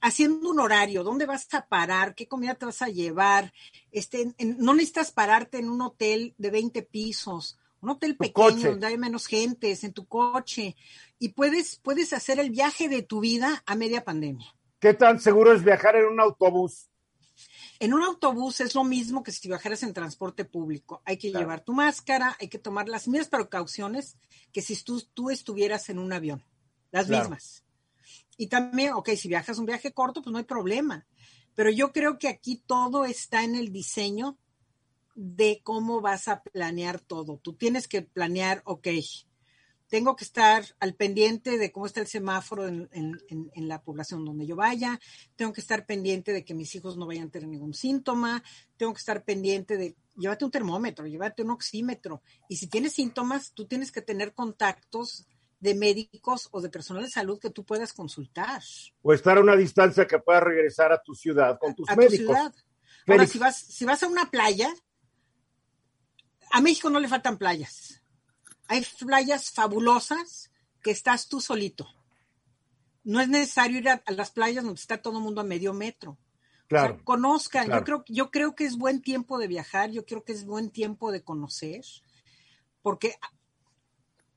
haciendo 0.00 0.50
un 0.50 0.58
horario, 0.60 1.04
dónde 1.04 1.26
vas 1.26 1.46
a 1.54 1.66
parar, 1.68 2.14
qué 2.16 2.26
comida 2.26 2.54
te 2.54 2.66
vas 2.66 2.82
a 2.82 2.88
llevar. 2.88 3.52
Este, 3.92 4.34
en- 4.38 4.56
no 4.58 4.74
necesitas 4.74 5.12
pararte 5.12 5.58
en 5.58 5.68
un 5.70 5.80
hotel 5.82 6.34
de 6.38 6.50
20 6.50 6.82
pisos, 6.82 7.58
un 7.80 7.90
hotel 7.90 8.16
pequeño 8.16 8.32
coche. 8.34 8.68
donde 8.70 8.86
hay 8.86 8.98
menos 8.98 9.26
gentes, 9.26 9.84
en 9.84 9.92
tu 9.92 10.06
coche. 10.06 10.76
Y 11.18 11.30
puedes, 11.30 11.76
puedes 11.76 12.12
hacer 12.12 12.38
el 12.38 12.50
viaje 12.50 12.88
de 12.88 13.02
tu 13.02 13.20
vida 13.20 13.62
a 13.66 13.74
media 13.74 14.04
pandemia. 14.04 14.46
¿Qué 14.80 14.94
tan 14.94 15.20
seguro 15.20 15.52
es 15.52 15.64
viajar 15.64 15.96
en 15.96 16.06
un 16.06 16.20
autobús? 16.20 16.88
En 17.78 17.92
un 17.92 18.02
autobús 18.02 18.60
es 18.60 18.74
lo 18.74 18.84
mismo 18.84 19.22
que 19.22 19.32
si 19.32 19.48
viajaras 19.48 19.82
en 19.82 19.92
transporte 19.92 20.44
público. 20.44 21.02
Hay 21.04 21.18
que 21.18 21.30
llevar 21.30 21.60
tu 21.60 21.74
máscara, 21.74 22.36
hay 22.40 22.48
que 22.48 22.58
tomar 22.58 22.88
las 22.88 23.06
mismas 23.08 23.28
precauciones 23.28 24.16
que 24.52 24.62
si 24.62 24.82
tú, 24.82 25.02
tú 25.12 25.30
estuvieras 25.30 25.88
en 25.90 25.98
un 25.98 26.12
avión. 26.12 26.42
Las 26.90 27.06
Claro. 27.06 27.24
mismas. 27.24 27.64
Y 28.38 28.46
también, 28.48 28.94
ok, 28.94 29.10
si 29.10 29.28
viajas 29.28 29.58
un 29.58 29.66
viaje 29.66 29.92
corto, 29.92 30.22
pues 30.22 30.32
no 30.32 30.38
hay 30.38 30.44
problema. 30.44 31.06
Pero 31.54 31.70
yo 31.70 31.92
creo 31.92 32.18
que 32.18 32.28
aquí 32.28 32.62
todo 32.66 33.04
está 33.04 33.44
en 33.44 33.54
el 33.54 33.72
diseño 33.72 34.38
de 35.16 35.60
cómo 35.64 36.00
vas 36.00 36.28
a 36.28 36.42
planear 36.42 37.00
todo. 37.00 37.38
Tú 37.38 37.54
tienes 37.54 37.88
que 37.88 38.02
planear, 38.02 38.62
ok, 38.66 38.86
tengo 39.88 40.16
que 40.16 40.24
estar 40.24 40.64
al 40.80 40.94
pendiente 40.94 41.58
de 41.58 41.70
cómo 41.72 41.86
está 41.86 42.00
el 42.00 42.06
semáforo 42.08 42.66
en, 42.66 42.88
en- 42.92 43.20
en- 43.28 43.50
en 43.54 43.68
la 43.68 43.82
población 43.82 44.24
donde 44.24 44.44
yo 44.46 44.56
vaya, 44.56 44.98
tengo 45.36 45.52
que 45.52 45.60
estar 45.60 45.86
pendiente 45.86 46.32
de 46.32 46.44
que 46.44 46.54
mis 46.54 46.74
hijos 46.74 46.96
no 46.96 47.06
vayan 47.06 47.28
a 47.28 47.30
tener 47.30 47.48
ningún 47.48 47.72
síntoma, 47.72 48.42
tengo 48.76 48.92
que 48.92 48.98
estar 48.98 49.24
pendiente 49.24 49.76
de, 49.76 49.96
llévate 50.16 50.44
un 50.44 50.50
termómetro, 50.50 51.06
llévate 51.06 51.42
un 51.42 51.50
oxímetro, 51.50 52.20
y 52.48 52.56
si 52.56 52.66
tienes 52.66 52.92
síntomas, 52.94 53.52
tú 53.52 53.66
tienes 53.66 53.92
que 53.92 54.02
tener 54.02 54.34
contactos 54.34 55.26
de 55.60 55.74
médicos 55.74 56.48
o 56.50 56.60
de 56.60 56.68
personal 56.68 57.04
de 57.04 57.10
salud 57.10 57.38
que 57.38 57.50
tú 57.50 57.64
puedas 57.64 57.92
consultar 57.94 58.62
O 59.02 59.12
estar 59.14 59.38
a 59.38 59.40
una 59.40 59.56
distancia 59.56 60.06
que 60.06 60.18
puedas 60.18 60.42
regresar 60.42 60.92
a 60.92 61.00
tu 61.02 61.14
ciudad 61.14 61.58
con 61.58 61.74
tus 61.74 61.88
a 61.88 61.94
tu 61.94 62.00
médicos. 62.02 62.26
ciudad. 62.36 62.52
Ahora, 63.06 63.26
si 63.26 63.38
vas, 63.38 63.56
si 63.56 63.84
vas 63.84 64.02
a 64.02 64.08
una 64.08 64.30
playa, 64.30 64.68
a 66.56 66.60
México 66.62 66.88
no 66.88 67.00
le 67.00 67.08
faltan 67.08 67.36
playas. 67.36 68.02
Hay 68.68 68.82
playas 68.98 69.50
fabulosas 69.50 70.50
que 70.82 70.90
estás 70.90 71.28
tú 71.28 71.42
solito. 71.42 71.86
No 73.04 73.20
es 73.20 73.28
necesario 73.28 73.78
ir 73.78 73.90
a, 73.90 74.02
a 74.06 74.12
las 74.12 74.30
playas 74.30 74.64
donde 74.64 74.80
está 74.80 75.02
todo 75.02 75.18
el 75.18 75.22
mundo 75.22 75.42
a 75.42 75.44
medio 75.44 75.74
metro. 75.74 76.12
O 76.12 76.16
sea, 76.16 76.78
claro. 76.88 77.00
conozcan, 77.04 77.66
claro. 77.66 77.80
yo 77.80 77.84
creo, 77.84 78.04
yo 78.08 78.30
creo 78.30 78.54
que 78.54 78.64
es 78.64 78.78
buen 78.78 79.02
tiempo 79.02 79.38
de 79.38 79.48
viajar, 79.48 79.90
yo 79.90 80.06
creo 80.06 80.24
que 80.24 80.32
es 80.32 80.46
buen 80.46 80.70
tiempo 80.70 81.12
de 81.12 81.22
conocer, 81.22 81.84
porque 82.80 83.16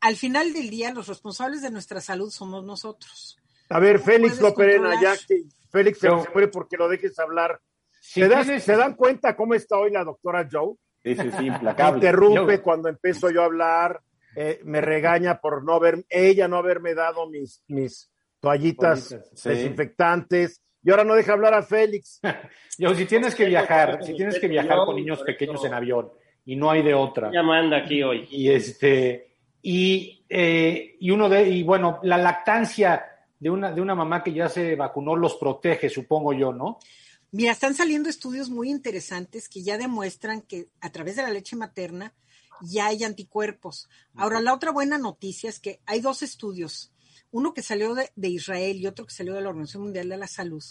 al 0.01 0.17
final 0.17 0.51
del 0.51 0.69
día 0.69 0.93
los 0.93 1.07
responsables 1.07 1.61
de 1.61 1.71
nuestra 1.71 2.01
salud 2.01 2.29
somos 2.31 2.65
nosotros. 2.65 3.37
A 3.69 3.79
ver, 3.79 3.99
Félix 3.99 4.41
Loperena, 4.41 5.01
ya 5.01 5.15
que 5.15 5.45
Félix 5.71 5.99
se, 5.99 6.09
muere 6.09 6.49
porque 6.49 6.75
lo 6.75 6.89
dejes 6.89 7.17
hablar. 7.17 7.61
Si 8.01 8.19
¿Se, 8.19 8.27
das- 8.27 8.45
tienes- 8.45 8.63
¿Se 8.65 8.75
dan 8.75 8.95
cuenta 8.95 9.37
cómo 9.37 9.53
está 9.53 9.77
hoy 9.77 9.91
la 9.91 10.03
doctora 10.03 10.47
Joe? 10.51 10.75
Sí, 11.03 11.15
sí, 11.15 11.29
sí, 11.31 11.41
Me 11.41 11.47
implacable. 11.47 11.95
interrumpe 11.97 12.57
Yo- 12.57 12.61
cuando 12.63 12.89
empiezo 12.89 13.29
yo 13.29 13.41
a 13.41 13.45
hablar, 13.45 14.01
eh, 14.35 14.59
me 14.63 14.81
regaña 14.81 15.39
por 15.39 15.63
no 15.63 15.73
haber, 15.73 16.05
ella 16.09 16.47
no 16.47 16.57
haberme 16.57 16.93
dado 16.93 17.27
mis, 17.29 17.63
mis 17.67 18.11
toallitas 18.39 19.09
Toallitas, 19.09 19.31
sí. 19.41 19.49
desinfectantes. 19.49 20.61
Y 20.83 20.91
ahora 20.91 21.03
no 21.03 21.15
deja 21.15 21.33
hablar 21.33 21.53
a 21.53 21.61
Félix. 21.63 22.21
Yo, 22.77 22.93
si 22.95 23.05
tienes 23.05 23.35
que 23.35 23.45
viajar, 23.45 24.03
si 24.03 24.13
tienes 24.15 24.39
que 24.39 24.47
viajar 24.47 24.77
con 24.85 24.95
niños 24.95 25.21
pequeños 25.23 25.63
en 25.65 25.73
avión 25.73 26.09
y 26.45 26.55
no 26.55 26.71
hay 26.71 26.81
de 26.81 26.93
otra. 26.93 27.29
Ya 27.33 27.43
manda 27.43 27.77
aquí 27.77 28.01
hoy. 28.01 28.27
Y 28.31 28.49
este, 28.49 29.35
y, 29.61 30.23
eh, 30.29 30.95
y 30.99 31.11
uno 31.11 31.27
de, 31.27 31.49
y 31.49 31.63
bueno, 31.63 31.99
la 32.03 32.17
lactancia 32.17 33.05
de 33.37 33.49
una, 33.49 33.71
de 33.71 33.81
una 33.81 33.93
mamá 33.95 34.23
que 34.23 34.31
ya 34.31 34.47
se 34.47 34.75
vacunó 34.75 35.15
los 35.17 35.35
protege, 35.35 35.89
supongo 35.89 36.31
yo, 36.33 36.53
¿no? 36.53 36.79
Mira, 37.31 37.51
están 37.51 37.75
saliendo 37.75 38.09
estudios 38.09 38.49
muy 38.49 38.69
interesantes 38.69 39.49
que 39.49 39.61
ya 39.61 39.77
demuestran 39.77 40.41
que 40.41 40.69
a 40.81 40.91
través 40.91 41.15
de 41.15 41.21
la 41.23 41.29
leche 41.31 41.55
materna 41.55 42.13
ya 42.61 42.87
hay 42.87 43.03
anticuerpos. 43.03 43.87
Ahora, 44.15 44.41
la 44.41 44.53
otra 44.53 44.71
buena 44.71 44.97
noticia 44.97 45.49
es 45.49 45.59
que 45.59 45.79
hay 45.85 46.01
dos 46.01 46.23
estudios, 46.23 46.91
uno 47.31 47.53
que 47.53 47.61
salió 47.61 47.93
de, 47.93 48.09
de 48.15 48.29
Israel 48.29 48.77
y 48.77 48.87
otro 48.87 49.05
que 49.05 49.13
salió 49.13 49.33
de 49.35 49.41
la 49.41 49.49
Organización 49.49 49.83
Mundial 49.83 50.09
de 50.09 50.17
la 50.17 50.27
Salud, 50.27 50.63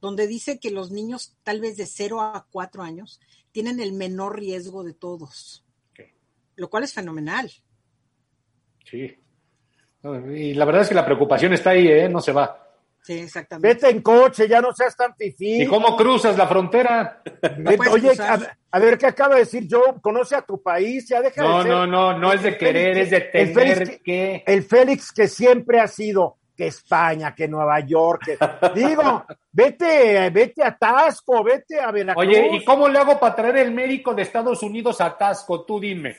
donde 0.00 0.26
dice 0.28 0.60
que 0.60 0.70
los 0.70 0.90
niños 0.92 1.36
tal 1.42 1.60
vez 1.60 1.76
de 1.76 1.86
0 1.86 2.20
a 2.20 2.46
4 2.50 2.82
años 2.82 3.20
tienen 3.50 3.80
el 3.80 3.92
menor 3.92 4.38
riesgo 4.38 4.84
de 4.84 4.94
todos, 4.94 5.64
Ok. 5.90 6.00
lo 6.56 6.70
cual 6.70 6.84
es 6.84 6.92
fenomenal. 6.94 7.50
Sí. 8.88 9.18
Y 10.34 10.54
la 10.54 10.64
verdad 10.66 10.82
es 10.82 10.88
que 10.90 10.94
la 10.94 11.04
preocupación 11.04 11.52
está 11.54 11.70
ahí, 11.70 11.88
¿eh? 11.88 12.08
No 12.08 12.20
se 12.20 12.32
va. 12.32 12.63
Sí, 13.04 13.18
exactamente. 13.18 13.68
Vete 13.68 13.90
en 13.90 14.00
coche, 14.00 14.48
ya 14.48 14.62
no 14.62 14.72
seas 14.72 14.96
tan 14.96 15.14
fifí. 15.14 15.62
¿Y 15.62 15.66
cómo 15.66 15.94
cruzas 15.94 16.38
la 16.38 16.46
frontera? 16.46 17.20
Oye, 17.92 18.12
a, 18.18 18.38
a 18.70 18.78
ver 18.78 18.96
qué 18.96 19.06
acaba 19.06 19.34
de 19.34 19.40
decir 19.40 19.66
Joe. 19.70 20.00
Conoce 20.00 20.34
a 20.34 20.40
tu 20.42 20.62
país, 20.62 21.06
ya 21.06 21.20
deja 21.20 21.42
No, 21.42 21.58
de 21.58 21.62
ser. 21.64 21.72
no, 21.72 21.86
no, 21.86 22.18
no 22.18 22.32
es 22.32 22.42
de 22.42 22.48
el 22.48 22.58
querer, 22.58 22.94
Félix 22.94 23.04
es 23.04 23.10
de 23.10 23.30
que- 23.30 23.40
el 23.42 23.52
Félix 23.54 23.78
tener 23.78 23.90
que- 23.90 24.02
que. 24.02 24.42
El 24.46 24.62
Félix 24.62 25.12
que 25.12 25.28
siempre 25.28 25.80
ha 25.80 25.86
sido 25.86 26.38
que 26.56 26.66
España, 26.68 27.34
que 27.34 27.46
Nueva 27.48 27.80
York, 27.80 28.22
que 28.24 28.38
digo, 28.74 29.24
vete, 29.52 30.30
vete 30.30 30.62
a 30.64 30.74
Tasco, 30.76 31.42
vete 31.44 31.78
a 31.80 31.90
Veracruz. 31.90 32.26
Oye, 32.26 32.48
¿y 32.52 32.64
cómo 32.64 32.88
le 32.88 32.98
hago 33.00 33.18
para 33.20 33.34
traer 33.36 33.56
el 33.58 33.72
médico 33.72 34.14
de 34.14 34.22
Estados 34.22 34.62
Unidos 34.62 35.00
a 35.00 35.18
Tasco? 35.18 35.62
Tú 35.64 35.78
dime. 35.78 36.16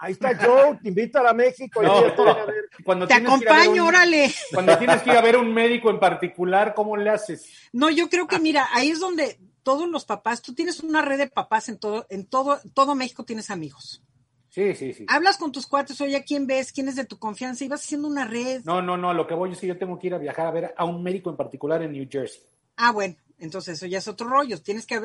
Ahí 0.00 0.12
está 0.12 0.36
Joe, 0.38 0.78
te 0.80 0.88
invita 0.88 1.28
a 1.28 1.32
México 1.34 1.82
y 1.82 1.86
No, 1.86 2.02
ven 2.02 2.12
a 2.28 2.44
ver. 2.44 2.70
cuando 2.84 3.06
Te 3.08 3.14
tienes 3.14 3.32
que 3.38 3.42
ir 3.44 3.48
a 3.48 3.52
ver 3.52 3.60
acompaño, 3.62 3.82
un- 3.82 3.88
órale. 3.88 4.34
Cuando 4.54 4.78
tienes 4.78 5.02
que 5.02 5.10
ir 5.10 5.16
a 5.16 5.20
ver 5.20 5.36
un 5.36 5.52
médico 5.52 5.90
en 5.90 5.98
particular, 5.98 6.72
¿cómo 6.74 6.96
le 6.96 7.10
haces? 7.10 7.46
No, 7.72 7.90
yo 7.90 8.08
creo 8.08 8.28
que 8.28 8.38
mira, 8.38 8.68
ahí 8.72 8.90
es 8.90 9.00
donde 9.00 9.40
todos 9.64 9.88
los 9.88 10.04
papás, 10.04 10.40
tú 10.40 10.54
tienes 10.54 10.80
una 10.80 11.02
red 11.02 11.18
de 11.18 11.26
papás 11.26 11.68
en 11.68 11.78
todo, 11.78 12.06
en 12.10 12.26
todo, 12.26 12.60
todo 12.74 12.94
México 12.94 13.24
tienes 13.24 13.50
amigos. 13.50 14.02
Sí, 14.50 14.74
sí, 14.74 14.92
sí. 14.94 15.04
Hablas 15.08 15.36
con 15.36 15.52
tus 15.52 15.66
cuates, 15.66 16.00
oye, 16.00 16.16
¿a 16.16 16.22
quién 16.22 16.46
ves? 16.46 16.72
¿Quién 16.72 16.88
es 16.88 16.96
de 16.96 17.04
tu 17.04 17.18
confianza? 17.18 17.64
Y 17.64 17.68
vas 17.68 17.82
haciendo 17.84 18.08
una 18.08 18.24
red. 18.24 18.62
No, 18.64 18.80
no, 18.80 18.96
no, 18.96 19.10
a 19.10 19.14
lo 19.14 19.26
que 19.26 19.34
voy 19.34 19.52
es 19.52 19.58
que 19.58 19.66
yo 19.66 19.76
tengo 19.78 19.98
que 19.98 20.06
ir 20.06 20.14
a 20.14 20.18
viajar 20.18 20.46
a 20.46 20.50
ver 20.52 20.74
a 20.76 20.84
un 20.84 21.02
médico 21.02 21.28
en 21.28 21.36
particular 21.36 21.82
en 21.82 21.92
New 21.92 22.08
Jersey. 22.10 22.40
Ah, 22.76 22.92
bueno, 22.92 23.16
entonces 23.38 23.74
eso 23.76 23.86
ya 23.86 23.98
es 23.98 24.08
otro 24.08 24.26
rollo. 24.28 24.60
Tienes 24.62 24.86
que, 24.86 25.00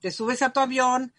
te 0.00 0.10
subes 0.10 0.42
a 0.42 0.50
tu 0.52 0.60
avión, 0.60 1.12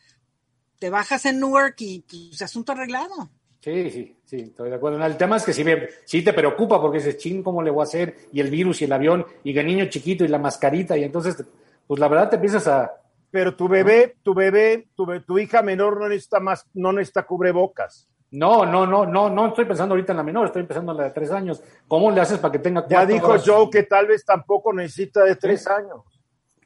te 0.81 0.89
bajas 0.89 1.27
en 1.27 1.39
Newark 1.39 1.75
y 1.77 1.99
pues, 2.01 2.41
asunto 2.41 2.71
arreglado. 2.71 3.29
Sí, 3.59 3.91
sí, 3.91 4.17
sí, 4.25 4.37
estoy 4.37 4.71
de 4.71 4.77
acuerdo. 4.77 5.05
El 5.05 5.15
tema 5.15 5.37
es 5.37 5.43
que 5.45 5.53
sí, 5.53 5.63
me- 5.63 5.87
sí 6.05 6.23
te 6.23 6.33
preocupa 6.33 6.81
porque 6.81 6.97
dices, 6.97 7.17
ching, 7.17 7.43
¿cómo 7.43 7.61
le 7.61 7.69
voy 7.69 7.81
a 7.81 7.83
hacer? 7.83 8.15
Y 8.33 8.39
el 8.39 8.49
virus 8.49 8.81
y 8.81 8.85
el 8.85 8.91
avión 8.91 9.23
y 9.43 9.55
el 9.55 9.67
niño 9.67 9.85
chiquito 9.85 10.25
y 10.25 10.27
la 10.27 10.39
mascarita 10.39 10.97
y 10.97 11.03
entonces, 11.03 11.45
pues 11.85 11.99
la 11.99 12.07
verdad 12.07 12.31
te 12.31 12.37
empiezas 12.37 12.67
a... 12.67 12.91
Pero 13.29 13.55
tu 13.55 13.67
bebé, 13.67 14.15
tu 14.23 14.33
bebé, 14.33 14.87
tu, 14.95 15.05
tu 15.21 15.37
hija 15.37 15.61
menor 15.61 15.99
no 15.99 16.09
necesita 16.09 16.39
más, 16.39 16.65
no 16.73 16.91
necesita 16.91 17.27
cubrebocas. 17.27 18.07
No, 18.31 18.65
no, 18.65 18.87
no, 18.87 19.05
no, 19.05 19.29
no 19.29 19.47
estoy 19.49 19.65
pensando 19.65 19.93
ahorita 19.93 20.13
en 20.13 20.17
la 20.17 20.23
menor, 20.23 20.47
estoy 20.47 20.63
pensando 20.63 20.93
en 20.93 20.97
la 20.97 21.03
de 21.03 21.11
tres 21.11 21.29
años. 21.29 21.61
¿Cómo 21.87 22.09
le 22.09 22.21
haces 22.21 22.39
para 22.39 22.51
que 22.53 22.57
tenga 22.59 22.81
Ya 22.87 22.87
cuatro 23.05 23.13
dijo 23.13 23.27
horas? 23.27 23.43
Joe 23.45 23.69
que 23.69 23.83
tal 23.83 24.07
vez 24.07 24.25
tampoco 24.25 24.73
necesita 24.73 25.23
de 25.23 25.35
tres 25.35 25.67
años. 25.67 26.01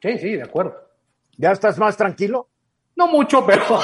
Sí, 0.02 0.18
sí, 0.20 0.36
de 0.38 0.44
acuerdo. 0.44 0.74
¿Ya 1.38 1.52
estás 1.52 1.78
más 1.78 1.98
tranquilo? 1.98 2.48
No 2.96 3.08
mucho, 3.08 3.46
pero... 3.46 3.64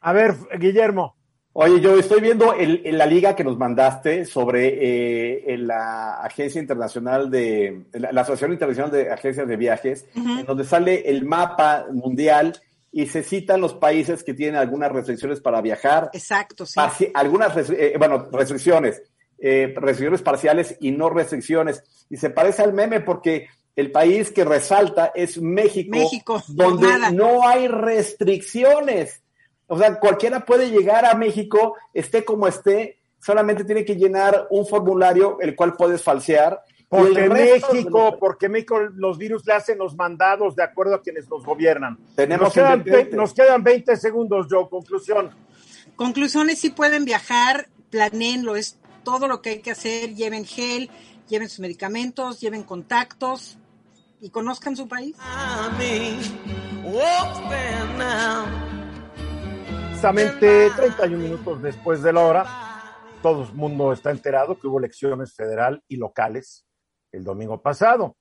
A 0.00 0.12
ver, 0.12 0.34
Guillermo. 0.58 1.16
Oye, 1.52 1.80
yo 1.80 1.98
estoy 1.98 2.20
viendo 2.20 2.52
el, 2.54 2.82
la 2.96 3.04
liga 3.06 3.34
que 3.34 3.42
nos 3.42 3.58
mandaste 3.58 4.24
sobre 4.24 5.48
eh, 5.54 5.58
la 5.58 6.20
Agencia 6.22 6.60
Internacional 6.60 7.30
de, 7.30 7.84
la, 7.94 8.12
la 8.12 8.20
Asociación 8.20 8.52
Internacional 8.52 8.92
de 8.92 9.10
Agencias 9.10 9.48
de 9.48 9.56
Viajes, 9.56 10.06
en 10.14 10.46
donde 10.46 10.62
sale 10.64 11.08
el 11.10 11.24
mapa 11.24 11.86
mundial 11.90 12.56
y 12.92 13.06
se 13.06 13.24
citan 13.24 13.60
los 13.60 13.74
países 13.74 14.22
que 14.22 14.34
tienen 14.34 14.54
algunas 14.56 14.92
restricciones 14.92 15.40
para 15.40 15.60
viajar, 15.60 16.10
Exacto, 16.12 16.64
sí. 16.64 16.78
parci- 16.78 17.10
algunas, 17.12 17.56
eh, 17.70 17.94
bueno, 17.98 18.28
restricciones, 18.30 19.02
eh, 19.38 19.74
restricciones 19.76 20.22
parciales 20.22 20.76
y 20.80 20.92
no 20.92 21.10
restricciones. 21.10 21.82
Y 22.08 22.18
se 22.18 22.30
parece 22.30 22.62
al 22.62 22.72
meme 22.72 23.00
porque 23.00 23.48
el 23.78 23.92
país 23.92 24.32
que 24.32 24.44
resalta 24.44 25.12
es 25.14 25.40
México, 25.40 25.90
México, 25.92 26.42
donde 26.48 26.88
nada. 26.88 27.12
no 27.12 27.46
hay 27.46 27.68
restricciones. 27.68 29.22
O 29.68 29.78
sea, 29.78 30.00
cualquiera 30.00 30.44
puede 30.44 30.68
llegar 30.68 31.04
a 31.04 31.14
México, 31.14 31.76
esté 31.94 32.24
como 32.24 32.48
esté, 32.48 32.98
solamente 33.20 33.62
tiene 33.62 33.84
que 33.84 33.94
llenar 33.94 34.48
un 34.50 34.66
formulario, 34.66 35.38
el 35.40 35.54
cual 35.54 35.74
puedes 35.74 36.02
falsear. 36.02 36.60
Porque 36.88 37.20
de 37.20 37.28
México, 37.28 38.08
los- 38.10 38.18
porque 38.18 38.48
México 38.48 38.80
los 38.80 39.16
virus 39.16 39.46
le 39.46 39.52
hacen 39.52 39.78
los 39.78 39.94
mandados 39.94 40.56
de 40.56 40.64
acuerdo 40.64 40.96
a 40.96 41.00
quienes 41.02 41.28
nos 41.28 41.44
gobiernan. 41.44 41.98
Tenemos 42.16 42.46
nos, 42.46 42.54
quedan, 42.54 42.84
nos 43.12 43.32
quedan 43.32 43.62
20 43.62 43.96
segundos, 43.96 44.48
Joe. 44.50 44.68
Conclusión. 44.68 45.30
Conclusiones, 45.94 46.58
si 46.58 46.70
pueden 46.70 47.04
viajar, 47.04 47.68
planeenlo, 47.90 48.56
es 48.56 48.76
todo 49.04 49.28
lo 49.28 49.40
que 49.40 49.50
hay 49.50 49.58
que 49.60 49.70
hacer, 49.70 50.16
lleven 50.16 50.44
gel, 50.44 50.90
lleven 51.28 51.48
sus 51.48 51.60
medicamentos, 51.60 52.40
lleven 52.40 52.64
contactos 52.64 53.56
y 54.20 54.30
conozcan 54.30 54.76
su 54.76 54.88
país. 54.88 55.16
Exactamente 59.90 60.70
31 60.76 61.18
minutos 61.18 61.62
después 61.62 62.02
de 62.02 62.12
la 62.12 62.20
hora, 62.20 62.46
todo 63.20 63.42
el 63.42 63.52
mundo 63.54 63.92
está 63.92 64.10
enterado 64.10 64.58
que 64.58 64.68
hubo 64.68 64.78
elecciones 64.78 65.34
federal 65.34 65.82
y 65.88 65.96
locales 65.96 66.64
el 67.12 67.24
domingo 67.24 67.60
pasado 67.60 68.16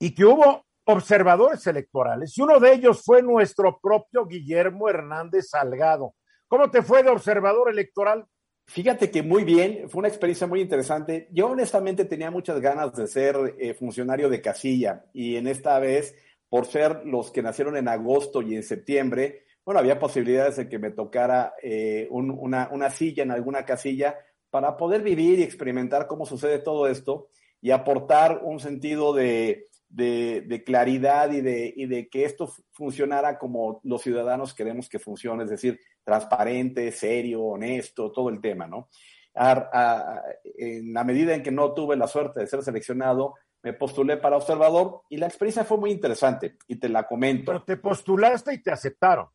y 0.00 0.14
que 0.14 0.24
hubo 0.24 0.64
observadores 0.84 1.66
electorales 1.66 2.36
y 2.36 2.42
uno 2.42 2.58
de 2.58 2.72
ellos 2.72 3.02
fue 3.04 3.22
nuestro 3.22 3.78
propio 3.80 4.26
Guillermo 4.26 4.88
Hernández 4.88 5.50
Salgado. 5.50 6.14
¿Cómo 6.48 6.70
te 6.70 6.82
fue 6.82 7.02
de 7.02 7.10
observador 7.10 7.70
electoral? 7.70 8.26
Fíjate 8.68 9.10
que 9.10 9.22
muy 9.22 9.44
bien, 9.44 9.88
fue 9.88 10.00
una 10.00 10.08
experiencia 10.08 10.46
muy 10.46 10.60
interesante. 10.60 11.28
Yo 11.30 11.48
honestamente 11.48 12.04
tenía 12.04 12.30
muchas 12.30 12.60
ganas 12.60 12.92
de 12.94 13.06
ser 13.06 13.54
eh, 13.58 13.74
funcionario 13.74 14.28
de 14.28 14.40
casilla 14.40 15.04
y 15.12 15.36
en 15.36 15.46
esta 15.46 15.78
vez, 15.78 16.16
por 16.48 16.66
ser 16.66 17.02
los 17.06 17.30
que 17.30 17.42
nacieron 17.42 17.76
en 17.76 17.86
agosto 17.88 18.42
y 18.42 18.56
en 18.56 18.62
septiembre, 18.64 19.44
bueno, 19.64 19.78
había 19.80 19.98
posibilidades 19.98 20.56
de 20.56 20.68
que 20.68 20.78
me 20.78 20.90
tocara 20.90 21.54
eh, 21.62 22.08
un- 22.10 22.30
una, 22.30 22.68
una 22.72 22.90
silla 22.90 23.22
en 23.22 23.30
alguna 23.30 23.64
casilla 23.64 24.16
para 24.50 24.76
poder 24.76 25.02
vivir 25.02 25.38
y 25.38 25.42
experimentar 25.44 26.06
cómo 26.08 26.26
sucede 26.26 26.58
todo 26.58 26.88
esto 26.88 27.28
y 27.60 27.70
aportar 27.70 28.40
un 28.44 28.58
sentido 28.60 29.12
de, 29.12 29.68
de- 29.88 30.42
de 30.46 30.64
claridad 30.64 31.30
y 31.32 31.40
de, 31.40 31.72
y 31.74 31.86
de 31.86 32.08
que 32.08 32.24
esto 32.24 32.48
fu- 32.48 32.62
funcionara 32.72 33.38
como 33.38 33.80
los 33.84 34.02
ciudadanos 34.02 34.54
queremos 34.54 34.88
que 34.88 34.98
funcione, 34.98 35.44
es 35.44 35.50
decir, 35.50 35.78
transparente, 36.06 36.92
serio, 36.92 37.42
honesto, 37.42 38.12
todo 38.12 38.28
el 38.30 38.40
tema, 38.40 38.68
¿no? 38.68 38.88
A- 39.34 39.68
a- 39.72 40.22
en 40.56 40.94
la 40.94 41.02
medida 41.02 41.34
en 41.34 41.42
que 41.42 41.50
no 41.50 41.74
tuve 41.74 41.96
la 41.96 42.06
suerte 42.06 42.40
de 42.40 42.46
ser 42.46 42.62
seleccionado, 42.62 43.34
me 43.62 43.72
postulé 43.72 44.16
para 44.16 44.36
observador 44.36 45.02
y 45.10 45.16
la 45.16 45.26
experiencia 45.26 45.64
fue 45.64 45.76
muy 45.78 45.90
interesante 45.90 46.56
y 46.68 46.76
te 46.76 46.88
la 46.88 47.02
comento. 47.08 47.50
Pero 47.50 47.64
te 47.64 47.76
postulaste 47.76 48.54
y 48.54 48.62
te 48.62 48.70
aceptaron. 48.70 49.26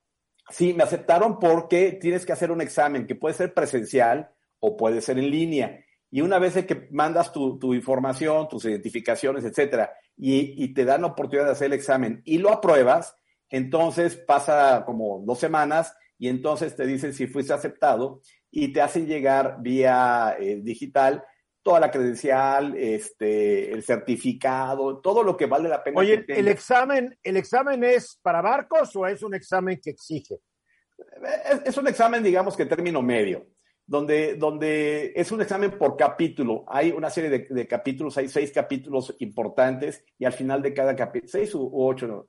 Sí, 0.49 0.73
me 0.73 0.83
aceptaron 0.83 1.37
porque 1.37 1.97
tienes 2.01 2.25
que 2.25 2.31
hacer 2.31 2.49
un 2.51 2.61
examen 2.61 3.05
que 3.05 3.15
puede 3.15 3.35
ser 3.35 3.53
presencial 3.53 4.31
o 4.59 4.77
puede 4.77 5.01
ser 5.01 5.19
en 5.19 5.29
línea. 5.29 5.83
Y 6.09 6.21
una 6.21 6.39
vez 6.39 6.53
que 6.65 6.87
mandas 6.91 7.31
tu, 7.33 7.59
tu 7.59 7.73
información, 7.73 8.47
tus 8.47 8.65
identificaciones, 8.65 9.43
etcétera, 9.43 9.91
y, 10.17 10.63
y 10.63 10.73
te 10.73 10.85
dan 10.85 11.01
la 11.01 11.07
oportunidad 11.07 11.45
de 11.47 11.51
hacer 11.51 11.67
el 11.67 11.73
examen 11.73 12.21
y 12.25 12.37
lo 12.37 12.51
apruebas, 12.51 13.17
entonces 13.49 14.15
pasa 14.15 14.83
como 14.85 15.21
dos 15.25 15.39
semanas 15.39 15.95
y 16.21 16.29
entonces 16.29 16.75
te 16.75 16.85
dicen 16.85 17.13
si 17.13 17.25
fuiste 17.25 17.51
aceptado 17.51 18.21
y 18.51 18.71
te 18.71 18.79
hacen 18.79 19.07
llegar 19.07 19.57
vía 19.59 20.37
eh, 20.39 20.59
digital 20.61 21.23
toda 21.63 21.79
la 21.79 21.89
credencial, 21.89 22.77
este, 22.77 23.71
el 23.71 23.81
certificado, 23.81 24.99
todo 24.99 25.23
lo 25.23 25.35
que 25.35 25.47
vale 25.47 25.67
la 25.67 25.83
pena. 25.83 25.99
Oye, 25.99 26.23
que 26.23 26.33
¿el 26.33 26.47
examen, 26.47 27.17
¿el 27.23 27.37
examen 27.37 27.83
es 27.83 28.19
para 28.21 28.39
barcos 28.39 28.95
o 28.95 29.07
es 29.07 29.23
un 29.23 29.33
examen 29.33 29.79
que 29.81 29.89
exige? 29.89 30.37
es, 31.49 31.61
es 31.65 31.77
un 31.77 31.87
examen, 31.87 32.21
digamos 32.21 32.55
que 32.55 32.67
término 32.67 33.01
medio, 33.01 33.47
donde, 33.87 34.35
donde 34.35 35.13
es 35.15 35.31
un 35.31 35.41
examen 35.41 35.71
por 35.71 35.97
capítulo. 35.97 36.65
Hay 36.67 36.91
una 36.91 37.09
serie 37.09 37.31
de, 37.31 37.47
de 37.49 37.67
capítulos, 37.67 38.15
hay 38.19 38.27
seis 38.27 38.51
capítulos 38.51 39.15
importantes 39.17 40.05
y 40.19 40.25
al 40.25 40.33
final 40.33 40.61
de 40.61 40.71
cada 40.71 40.95
capítulo, 40.95 41.31
seis 41.31 41.55
u, 41.55 41.63
u 41.63 41.87
ocho, 41.87 42.05
¿no? 42.05 42.27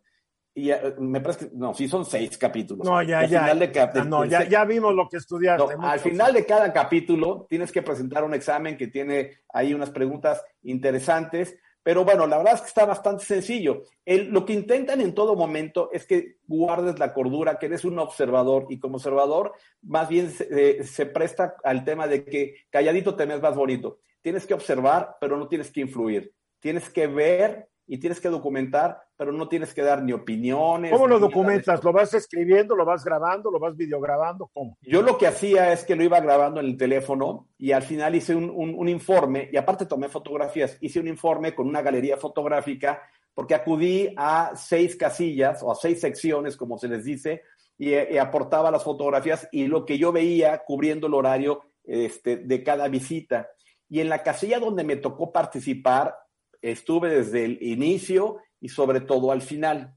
Y 0.54 0.70
eh, 0.70 0.94
me 0.98 1.20
parece 1.20 1.48
que, 1.48 1.56
no, 1.56 1.72
sí 1.72 1.88
son 1.88 2.04
seis 2.04 2.36
capítulos. 2.36 2.86
No, 2.86 3.02
ya, 3.02 3.20
Al 3.20 3.28
ya. 3.28 3.40
final 3.42 3.58
de 3.58 3.80
Ah, 3.80 4.04
no, 4.04 4.20
del 4.20 4.30
ya, 4.30 4.44
ya 4.48 4.64
vimos 4.64 4.94
lo 4.94 5.08
que 5.08 5.16
estudiaste. 5.16 5.76
no, 5.76 5.86
al 5.88 5.98
final 6.00 6.34
de 6.34 6.44
cada 6.44 6.72
capítulo 6.72 7.46
tienes 7.48 7.72
que 7.72 7.80
presentar 7.82 8.22
un 8.24 8.34
examen 8.34 8.76
que 8.76 8.88
tiene 8.88 9.38
ahí 9.52 9.72
unas 9.72 9.90
preguntas 9.90 10.44
interesantes, 10.62 11.56
pero 11.82 12.04
bueno, 12.04 12.26
la 12.26 12.36
verdad 12.38 12.54
es 12.54 12.60
que 12.60 12.66
está 12.68 12.84
bastante 12.84 13.24
sencillo. 13.24 13.82
El- 14.04 14.28
lo 14.28 14.44
que 14.44 14.52
intentan 14.52 15.00
en 15.00 15.14
todo 15.14 15.34
momento 15.34 15.88
es 15.92 16.06
que 16.06 16.36
guardes 16.46 16.98
la 16.98 17.12
cordura, 17.12 17.58
que 17.58 17.66
eres 17.66 17.84
un 17.84 17.98
observador 17.98 18.66
y 18.68 18.78
como 18.78 18.96
observador 18.96 19.52
más 19.82 20.08
bien 20.08 20.30
se, 20.30 20.46
eh, 20.50 20.84
se 20.84 21.06
presta 21.06 21.56
al 21.64 21.84
tema 21.84 22.06
de 22.06 22.24
que 22.24 22.54
calladito 22.70 23.16
te 23.16 23.26
ves 23.26 23.40
más 23.40 23.56
bonito. 23.56 23.98
Tienes 24.20 24.46
que 24.46 24.54
observar, 24.54 25.16
pero 25.20 25.36
no 25.36 25.48
tienes 25.48 25.70
que 25.72 25.80
influir. 25.80 26.32
Tienes 26.60 26.88
que 26.90 27.08
ver 27.08 27.68
y 27.86 27.98
tienes 27.98 28.20
que 28.20 28.28
documentar, 28.28 29.02
pero 29.16 29.32
no 29.32 29.48
tienes 29.48 29.74
que 29.74 29.82
dar 29.82 30.02
ni 30.02 30.12
opiniones. 30.12 30.90
¿Cómo 30.92 31.06
lo 31.08 31.18
documentas? 31.18 31.82
¿Lo 31.84 31.92
vas 31.92 32.14
escribiendo, 32.14 32.74
lo 32.76 32.84
vas 32.84 33.04
grabando, 33.04 33.50
lo 33.50 33.58
vas 33.58 33.76
videograbando? 33.76 34.48
¿Cómo? 34.54 34.78
Yo 34.82 35.02
lo 35.02 35.18
que 35.18 35.26
hacía 35.26 35.72
es 35.72 35.84
que 35.84 35.96
lo 35.96 36.04
iba 36.04 36.20
grabando 36.20 36.60
en 36.60 36.66
el 36.66 36.76
teléfono 36.76 37.48
y 37.58 37.72
al 37.72 37.82
final 37.82 38.14
hice 38.14 38.34
un, 38.34 38.50
un- 38.50 38.74
un 38.76 38.88
informe 38.88 39.48
y 39.52 39.56
aparte 39.56 39.86
tomé 39.86 40.08
fotografías. 40.08 40.78
Hice 40.80 41.00
un 41.00 41.08
informe 41.08 41.54
con 41.54 41.66
una 41.68 41.82
galería 41.82 42.16
fotográfica 42.16 43.02
porque 43.34 43.54
acudí 43.54 44.12
a 44.16 44.52
seis 44.54 44.94
casillas 44.96 45.62
o 45.62 45.70
a 45.72 45.74
seis 45.74 46.00
secciones, 46.00 46.56
como 46.56 46.78
se 46.78 46.88
les 46.88 47.04
dice, 47.04 47.42
y, 47.78 47.90
y 47.94 48.18
aportaba 48.18 48.70
las 48.70 48.84
fotografías 48.84 49.48
y 49.50 49.66
lo 49.66 49.84
que 49.84 49.98
yo 49.98 50.12
veía 50.12 50.62
cubriendo 50.64 51.06
el 51.08 51.14
horario 51.14 51.62
este, 51.84 52.36
de 52.36 52.62
cada 52.62 52.88
visita. 52.88 53.48
y 53.88 54.00
en 54.00 54.08
la 54.08 54.22
casilla 54.22 54.58
donde 54.60 54.84
me 54.84 54.96
tocó 54.96 55.32
participar, 55.32 56.14
estuve 56.62 57.10
desde 57.10 57.44
el 57.44 57.62
inicio 57.62 58.38
y 58.60 58.68
sobre 58.68 59.00
todo 59.00 59.32
al 59.32 59.42
final. 59.42 59.94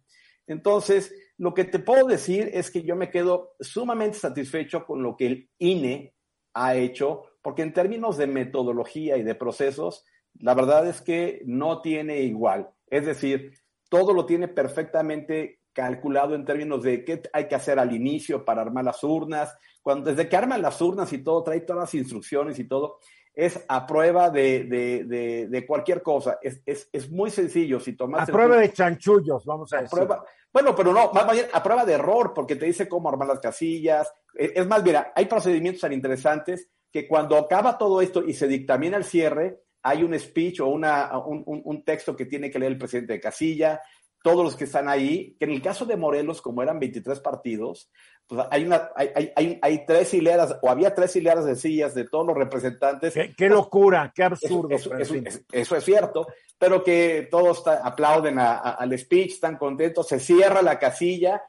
Entonces, 0.48 1.14
lo 1.38 1.54
que 1.54 1.66
te 1.66 1.80
puedo 1.80 2.08
decir 2.08 2.50
es 2.54 2.72
que 2.72 2.84
yo 2.84 2.96
me 2.96 3.10
quedo 3.10 3.54
sumamente 3.60 4.18
satisfecho 4.18 4.86
con 4.86 5.04
lo 5.04 5.16
que 5.16 5.28
el 5.28 5.50
INE 5.60 6.14
ha 6.54 6.76
hecho, 6.76 7.24
porque 7.42 7.62
en 7.62 7.74
términos 7.74 8.18
de 8.18 8.28
metodología 8.28 9.18
y 9.18 9.24
de 9.24 9.36
procesos, 9.36 10.06
la 10.40 10.54
verdad 10.54 10.88
es 10.88 11.02
que 11.02 11.42
no 11.46 11.82
tiene 11.82 12.22
igual. 12.22 12.70
Es 12.88 13.06
decir, 13.06 13.54
todo 13.90 14.14
lo 14.14 14.26
tiene 14.26 14.48
perfectamente 14.48 15.62
calculado 15.74 16.36
en 16.36 16.46
términos 16.46 16.84
de 16.84 17.04
qué 17.04 17.22
hay 17.34 17.48
que 17.48 17.56
hacer 17.56 17.80
al 17.80 17.94
inicio 17.94 18.46
para 18.46 18.62
armar 18.62 18.86
las 18.86 19.04
urnas. 19.04 19.54
Cuando, 19.82 20.10
desde 20.10 20.30
que 20.30 20.38
arman 20.38 20.62
las 20.62 20.82
urnas 20.82 21.12
y 21.12 21.20
todo, 21.20 21.44
trae 21.44 21.62
todas 21.62 21.84
las 21.84 21.94
instrucciones 21.94 22.58
y 22.60 22.64
todo, 22.64 23.00
es 23.36 23.64
a 23.68 23.86
prueba 23.86 24.30
de, 24.30 24.64
de, 24.64 25.48
de, 25.48 25.66
cualquier 25.66 26.02
cosa. 26.02 26.40
Es, 26.42 26.62
es, 26.66 26.90
es, 26.92 27.12
muy 27.12 27.30
sencillo. 27.30 27.80
Si 27.80 27.94
tomas 27.94 28.30
a 28.30 28.32
prueba 28.32 28.58
de 28.58 28.72
chanchullos, 28.72 29.46
vamos 29.46 29.74
a, 29.74 29.82
decir. 29.82 30.08
bueno, 30.54 30.74
pero 30.74 30.94
no, 30.94 31.12
más 31.12 31.30
bien 31.32 31.48
a 31.52 31.62
prueba 31.62 31.84
de 31.84 31.94
error, 31.94 32.34
porque 32.34 32.56
te 32.56 32.66
dice 32.66 32.88
cómo 32.88 33.10
armar 33.10 33.28
las 33.28 33.42
casillas. 33.42 34.12
Es, 34.34 34.66
más, 34.66 34.84
mira, 34.84 35.12
hay 35.14 35.26
procedimientos 35.26 35.82
tan 35.82 35.92
interesantes 35.92 36.70
que 36.90 37.08
cuando 37.08 37.38
acaba 37.38 37.78
todo 37.78 38.02
esto 38.02 38.24
y 38.24 38.34
se 38.34 38.48
dictamina 38.48 38.96
el 38.96 39.04
cierre, 39.04 39.60
hay 39.84 40.04
un 40.04 40.18
speech 40.18 40.62
o 40.62 40.68
una, 40.68 41.18
un, 41.20 41.44
un, 41.46 41.62
un, 41.66 41.84
texto 41.84 42.16
que 42.16 42.26
tiene 42.26 42.50
que 42.50 42.58
leer 42.58 42.72
el 42.72 42.78
presidente 42.78 43.14
de 43.14 43.20
casilla, 43.20 43.82
todos 44.24 44.44
los 44.44 44.56
que 44.56 44.64
están 44.64 44.88
ahí, 44.90 45.36
que 45.38 45.46
en 45.46 45.52
el 45.52 45.62
caso 45.62 45.86
de 45.86 45.98
Morelos, 45.98 46.42
como 46.42 46.64
eran 46.64 46.80
23 46.80 47.20
partidos, 47.20 47.92
pues 48.28 48.48
hay, 48.50 48.66
una, 48.66 48.90
hay, 48.96 49.32
hay, 49.36 49.60
hay, 49.62 49.86
tres 49.86 50.14
hileras, 50.14 50.58
o 50.62 50.70
había 50.70 50.94
tres 50.96 51.16
hileras 51.16 51.46
de 51.46 51.56
sillas 51.56 51.94
de 51.94 52.06
todos 52.06 52.26
los 52.26 52.36
representantes. 52.36 53.14
Qué, 53.38 53.50
locura, 53.50 54.12
qué 54.16 54.24
absurdo. 54.24 54.76
Eso, 54.76 54.96
eso, 54.98 55.16
eso, 55.52 55.76
es 55.76 55.84
cierto, 55.84 56.28
pero 56.58 56.84
que 56.84 57.28
todos 57.30 57.64
aplauden 57.68 58.40
a, 58.40 58.54
a, 58.54 58.72
al 58.72 58.98
speech, 58.98 59.34
están 59.34 59.58
contentos, 59.58 60.08
se 60.08 60.20
cierra 60.20 60.62
la 60.62 60.80
casilla 60.80 61.44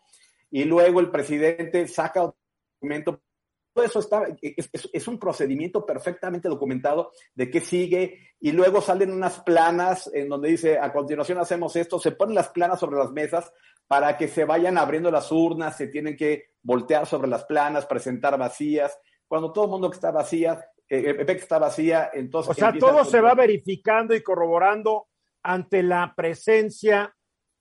y 0.50 0.64
luego 0.64 1.00
el 1.00 1.10
presidente 1.10 1.88
saca 1.88 2.24
un 2.24 2.34
documento 2.74 3.22
eso 3.82 4.00
está, 4.00 4.24
es, 4.40 4.70
es, 4.92 5.08
un 5.08 5.18
procedimiento 5.18 5.84
perfectamente 5.84 6.48
documentado 6.48 7.12
de 7.34 7.50
qué 7.50 7.60
sigue 7.60 8.30
y 8.40 8.52
luego 8.52 8.80
salen 8.80 9.12
unas 9.12 9.40
planas 9.40 10.10
en 10.12 10.28
donde 10.28 10.50
dice, 10.50 10.78
a 10.78 10.92
continuación 10.92 11.38
hacemos 11.38 11.76
esto, 11.76 11.98
se 11.98 12.12
ponen 12.12 12.34
las 12.34 12.48
planas 12.48 12.80
sobre 12.80 12.98
las 12.98 13.12
mesas 13.12 13.52
para 13.86 14.16
que 14.16 14.28
se 14.28 14.44
vayan 14.44 14.78
abriendo 14.78 15.10
las 15.10 15.30
urnas, 15.30 15.76
se 15.76 15.88
tienen 15.88 16.16
que 16.16 16.50
voltear 16.62 17.06
sobre 17.06 17.28
las 17.28 17.44
planas, 17.44 17.86
presentar 17.86 18.36
vacías. 18.38 18.98
Cuando 19.28 19.52
todo 19.52 19.64
el 19.64 19.70
mundo 19.70 19.90
que 19.90 19.96
está 19.96 20.10
vacía, 20.10 20.64
eh, 20.88 21.16
eh 21.18 21.26
que 21.26 21.32
está 21.32 21.58
vacía, 21.58 22.10
entonces... 22.12 22.50
O 22.50 22.54
sea, 22.54 22.72
todo 22.72 23.04
se 23.04 23.20
va 23.20 23.34
verificando 23.34 24.14
y 24.14 24.22
corroborando 24.22 25.08
ante 25.42 25.82
la 25.82 26.14
presencia 26.16 27.14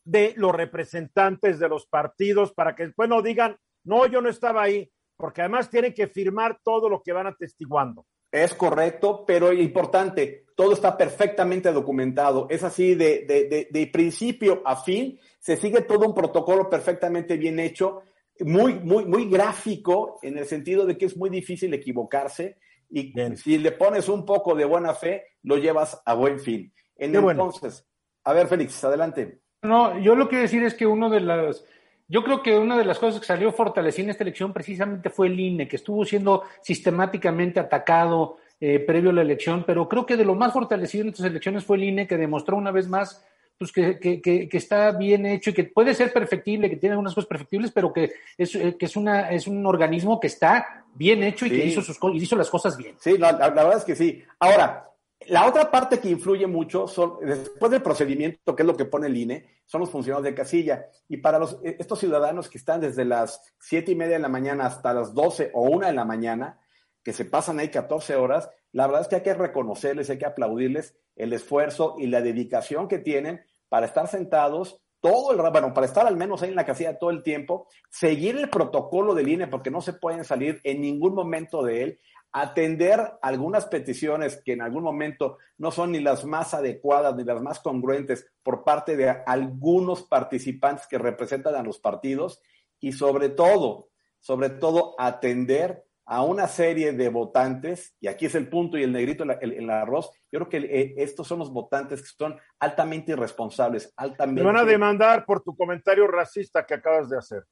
de 0.03 0.33
los 0.37 0.53
representantes 0.53 1.59
de 1.59 1.69
los 1.69 1.87
partidos 1.87 2.53
para 2.53 2.75
que 2.75 2.87
después 2.87 3.09
no 3.09 3.21
digan, 3.21 3.57
no, 3.83 4.05
yo 4.07 4.21
no 4.21 4.29
estaba 4.29 4.63
ahí 4.63 4.91
porque 5.17 5.41
además 5.41 5.69
tienen 5.69 5.93
que 5.93 6.07
firmar 6.07 6.59
todo 6.63 6.89
lo 6.89 7.01
que 7.01 7.13
van 7.13 7.27
atestiguando. 7.27 8.05
Es 8.31 8.53
correcto, 8.53 9.23
pero 9.25 9.53
importante, 9.53 10.45
todo 10.55 10.73
está 10.73 10.97
perfectamente 10.97 11.71
documentado. 11.71 12.47
Es 12.49 12.63
así, 12.63 12.93
de, 12.95 13.25
de, 13.25 13.67
de, 13.71 13.87
principio 13.87 14.61
a 14.65 14.75
fin, 14.75 15.17
se 15.39 15.55
sigue 15.55 15.81
todo 15.81 16.07
un 16.07 16.13
protocolo 16.13 16.69
perfectamente 16.69 17.37
bien 17.37 17.59
hecho, 17.59 18.01
muy, 18.39 18.73
muy, 18.73 19.05
muy 19.05 19.29
gráfico, 19.29 20.19
en 20.21 20.37
el 20.37 20.45
sentido 20.45 20.85
de 20.85 20.97
que 20.97 21.05
es 21.05 21.15
muy 21.15 21.29
difícil 21.29 21.73
equivocarse. 21.73 22.57
Y 22.89 23.13
si 23.37 23.57
le 23.57 23.71
pones 23.71 24.09
un 24.09 24.25
poco 24.25 24.53
de 24.53 24.65
buena 24.65 24.93
fe, 24.93 25.27
lo 25.43 25.57
llevas 25.57 26.01
a 26.05 26.13
buen 26.13 26.39
fin. 26.39 26.73
entonces, 26.97 27.87
a 28.23 28.33
ver, 28.33 28.47
Félix, 28.47 28.83
adelante. 28.83 29.39
No, 29.61 29.97
yo 29.99 30.15
lo 30.15 30.25
que 30.25 30.31
quiero 30.31 30.43
decir 30.43 30.63
es 30.63 30.73
que 30.73 30.85
uno 30.85 31.09
de 31.09 31.21
los 31.21 31.65
yo 32.07 32.23
creo 32.23 32.43
que 32.43 32.57
una 32.57 32.77
de 32.77 32.85
las 32.85 32.99
cosas 32.99 33.19
que 33.19 33.25
salió 33.25 33.51
fortalecida 33.51 34.05
en 34.05 34.09
esta 34.11 34.23
elección 34.23 34.53
precisamente 34.53 35.09
fue 35.09 35.27
el 35.27 35.39
INE, 35.39 35.67
que 35.67 35.77
estuvo 35.77 36.05
siendo 36.05 36.43
sistemáticamente 36.61 37.59
atacado 37.59 38.37
eh, 38.59 38.79
previo 38.79 39.09
a 39.09 39.13
la 39.13 39.21
elección, 39.21 39.63
pero 39.65 39.89
creo 39.89 40.05
que 40.05 40.17
de 40.17 40.25
lo 40.25 40.35
más 40.35 40.53
fortalecido 40.53 41.03
en 41.03 41.09
estas 41.09 41.25
elecciones 41.25 41.63
fue 41.63 41.77
el 41.77 41.83
INE, 41.85 42.07
que 42.07 42.17
demostró 42.17 42.57
una 42.57 42.71
vez 42.71 42.87
más 42.87 43.25
pues 43.57 43.71
que, 43.71 43.99
que, 43.99 44.21
que, 44.21 44.57
está 44.57 44.91
bien 44.91 45.25
hecho 45.25 45.49
y 45.49 45.53
que 45.53 45.63
puede 45.63 45.93
ser 45.93 46.11
perfectible, 46.11 46.69
que 46.69 46.75
tiene 46.75 46.93
algunas 46.93 47.15
cosas 47.15 47.27
perfectibles, 47.27 47.71
pero 47.71 47.93
que 47.93 48.11
es, 48.37 48.53
eh, 48.55 48.75
que 48.77 48.85
es, 48.85 48.95
una, 48.97 49.31
es 49.31 49.47
un 49.47 49.65
organismo 49.65 50.19
que 50.19 50.27
está 50.27 50.83
bien 50.93 51.23
hecho 51.23 51.45
y 51.45 51.51
que 51.51 51.65
hizo, 51.65 51.81
sus, 51.81 51.97
hizo 52.15 52.35
las 52.35 52.49
cosas 52.49 52.75
bien. 52.75 52.95
Sí, 52.99 53.17
la, 53.17 53.31
la, 53.31 53.49
verdad 53.49 53.77
es 53.77 53.85
que 53.85 53.95
sí. 53.95 54.21
Ahora, 54.39 54.89
la 55.27 55.47
otra 55.47 55.71
parte 55.71 55.99
que 55.99 56.09
influye 56.09 56.47
mucho, 56.47 56.87
son, 56.87 57.17
después 57.21 57.71
del 57.71 57.81
procedimiento, 57.81 58.55
que 58.55 58.63
es 58.63 58.67
lo 58.67 58.77
que 58.77 58.85
pone 58.85 59.07
el 59.07 59.17
INE, 59.17 59.45
son 59.65 59.81
los 59.81 59.89
funcionarios 59.89 60.23
de 60.25 60.35
casilla. 60.35 60.85
Y 61.07 61.17
para 61.17 61.39
los, 61.39 61.59
eh, 61.63 61.77
estos 61.79 61.99
ciudadanos 61.99 62.49
que 62.49 62.57
están 62.57 62.81
desde 62.81 63.05
las 63.05 63.41
siete 63.59 63.91
y 63.91 63.95
media 63.95 64.13
de 64.13 64.19
la 64.19 64.29
mañana 64.29 64.65
hasta 64.65 64.93
las 64.93 65.13
doce 65.13 65.51
o 65.53 65.63
una 65.63 65.87
de 65.87 65.93
la 65.93 66.05
mañana, 66.05 66.59
que 67.03 67.13
se 67.13 67.25
pasan 67.25 67.59
ahí 67.59 67.69
14 67.69 68.15
horas, 68.15 68.49
la 68.71 68.87
verdad 68.87 69.03
es 69.03 69.07
que 69.07 69.15
hay 69.15 69.21
que 69.21 69.33
reconocerles, 69.33 70.09
hay 70.09 70.17
que 70.17 70.25
aplaudirles 70.25 70.95
el 71.15 71.33
esfuerzo 71.33 71.95
y 71.97 72.07
la 72.07 72.21
dedicación 72.21 72.87
que 72.87 72.99
tienen 72.99 73.45
para 73.69 73.85
estar 73.85 74.07
sentados 74.07 74.81
todo 74.99 75.31
el 75.31 75.51
bueno, 75.51 75.71
para 75.71 75.85
estar 75.85 76.07
al 76.07 76.17
menos 76.17 76.41
ahí 76.41 76.49
en 76.49 76.55
la 76.55 76.65
casilla 76.65 76.97
todo 76.97 77.11
el 77.11 77.21
tiempo, 77.21 77.67
seguir 77.91 78.37
el 78.37 78.49
protocolo 78.49 79.13
del 79.13 79.27
INE 79.27 79.45
porque 79.45 79.69
no 79.69 79.79
se 79.81 79.93
pueden 79.93 80.25
salir 80.25 80.59
en 80.63 80.81
ningún 80.81 81.13
momento 81.13 81.61
de 81.61 81.83
él 81.83 81.99
atender 82.35 83.17
algunas 83.21 83.65
peticiones 83.65 84.41
que 84.43 84.51
en 84.51 84.61
algún 84.61 84.83
momento 84.83 85.37
no 85.57 85.71
son 85.71 85.93
ni 85.93 86.01
las 86.01 86.25
más 86.25 86.53
adecuadas 86.53 87.15
ni 87.15 87.23
las 87.23 87.41
más 87.41 87.61
congruentes 87.61 88.29
por 88.43 88.65
parte 88.65 88.97
de 88.97 89.09
algunos 89.09 90.03
participantes 90.03 90.85
que 90.85 90.97
representan 90.97 91.55
a 91.55 91.63
los 91.63 91.79
partidos 91.79 92.41
y 92.81 92.91
sobre 92.91 93.29
todo, 93.29 93.87
sobre 94.19 94.49
todo 94.49 94.95
atender 94.99 95.85
a 96.05 96.23
una 96.23 96.49
serie 96.49 96.91
de 96.91 97.07
votantes, 97.07 97.95
y 98.01 98.07
aquí 98.07 98.25
es 98.25 98.35
el 98.35 98.49
punto 98.49 98.77
y 98.77 98.83
el 98.83 98.91
negrito 98.91 99.23
en 99.23 99.31
el, 99.39 99.69
arroz, 99.69 100.11
yo 100.29 100.39
creo 100.39 100.49
que 100.49 100.57
eh, 100.57 100.93
estos 100.97 101.25
son 101.29 101.39
los 101.39 101.53
votantes 101.53 102.01
que 102.01 102.09
son 102.17 102.37
altamente 102.59 103.13
irresponsables, 103.13 103.93
altamente... 103.95 104.43
Me 104.43 104.51
van 104.51 104.57
a 104.57 104.65
demandar 104.65 105.25
por 105.25 105.41
tu 105.41 105.55
comentario 105.55 106.05
racista 106.05 106.65
que 106.65 106.73
acabas 106.73 107.09
de 107.09 107.17
hacer. 107.17 107.45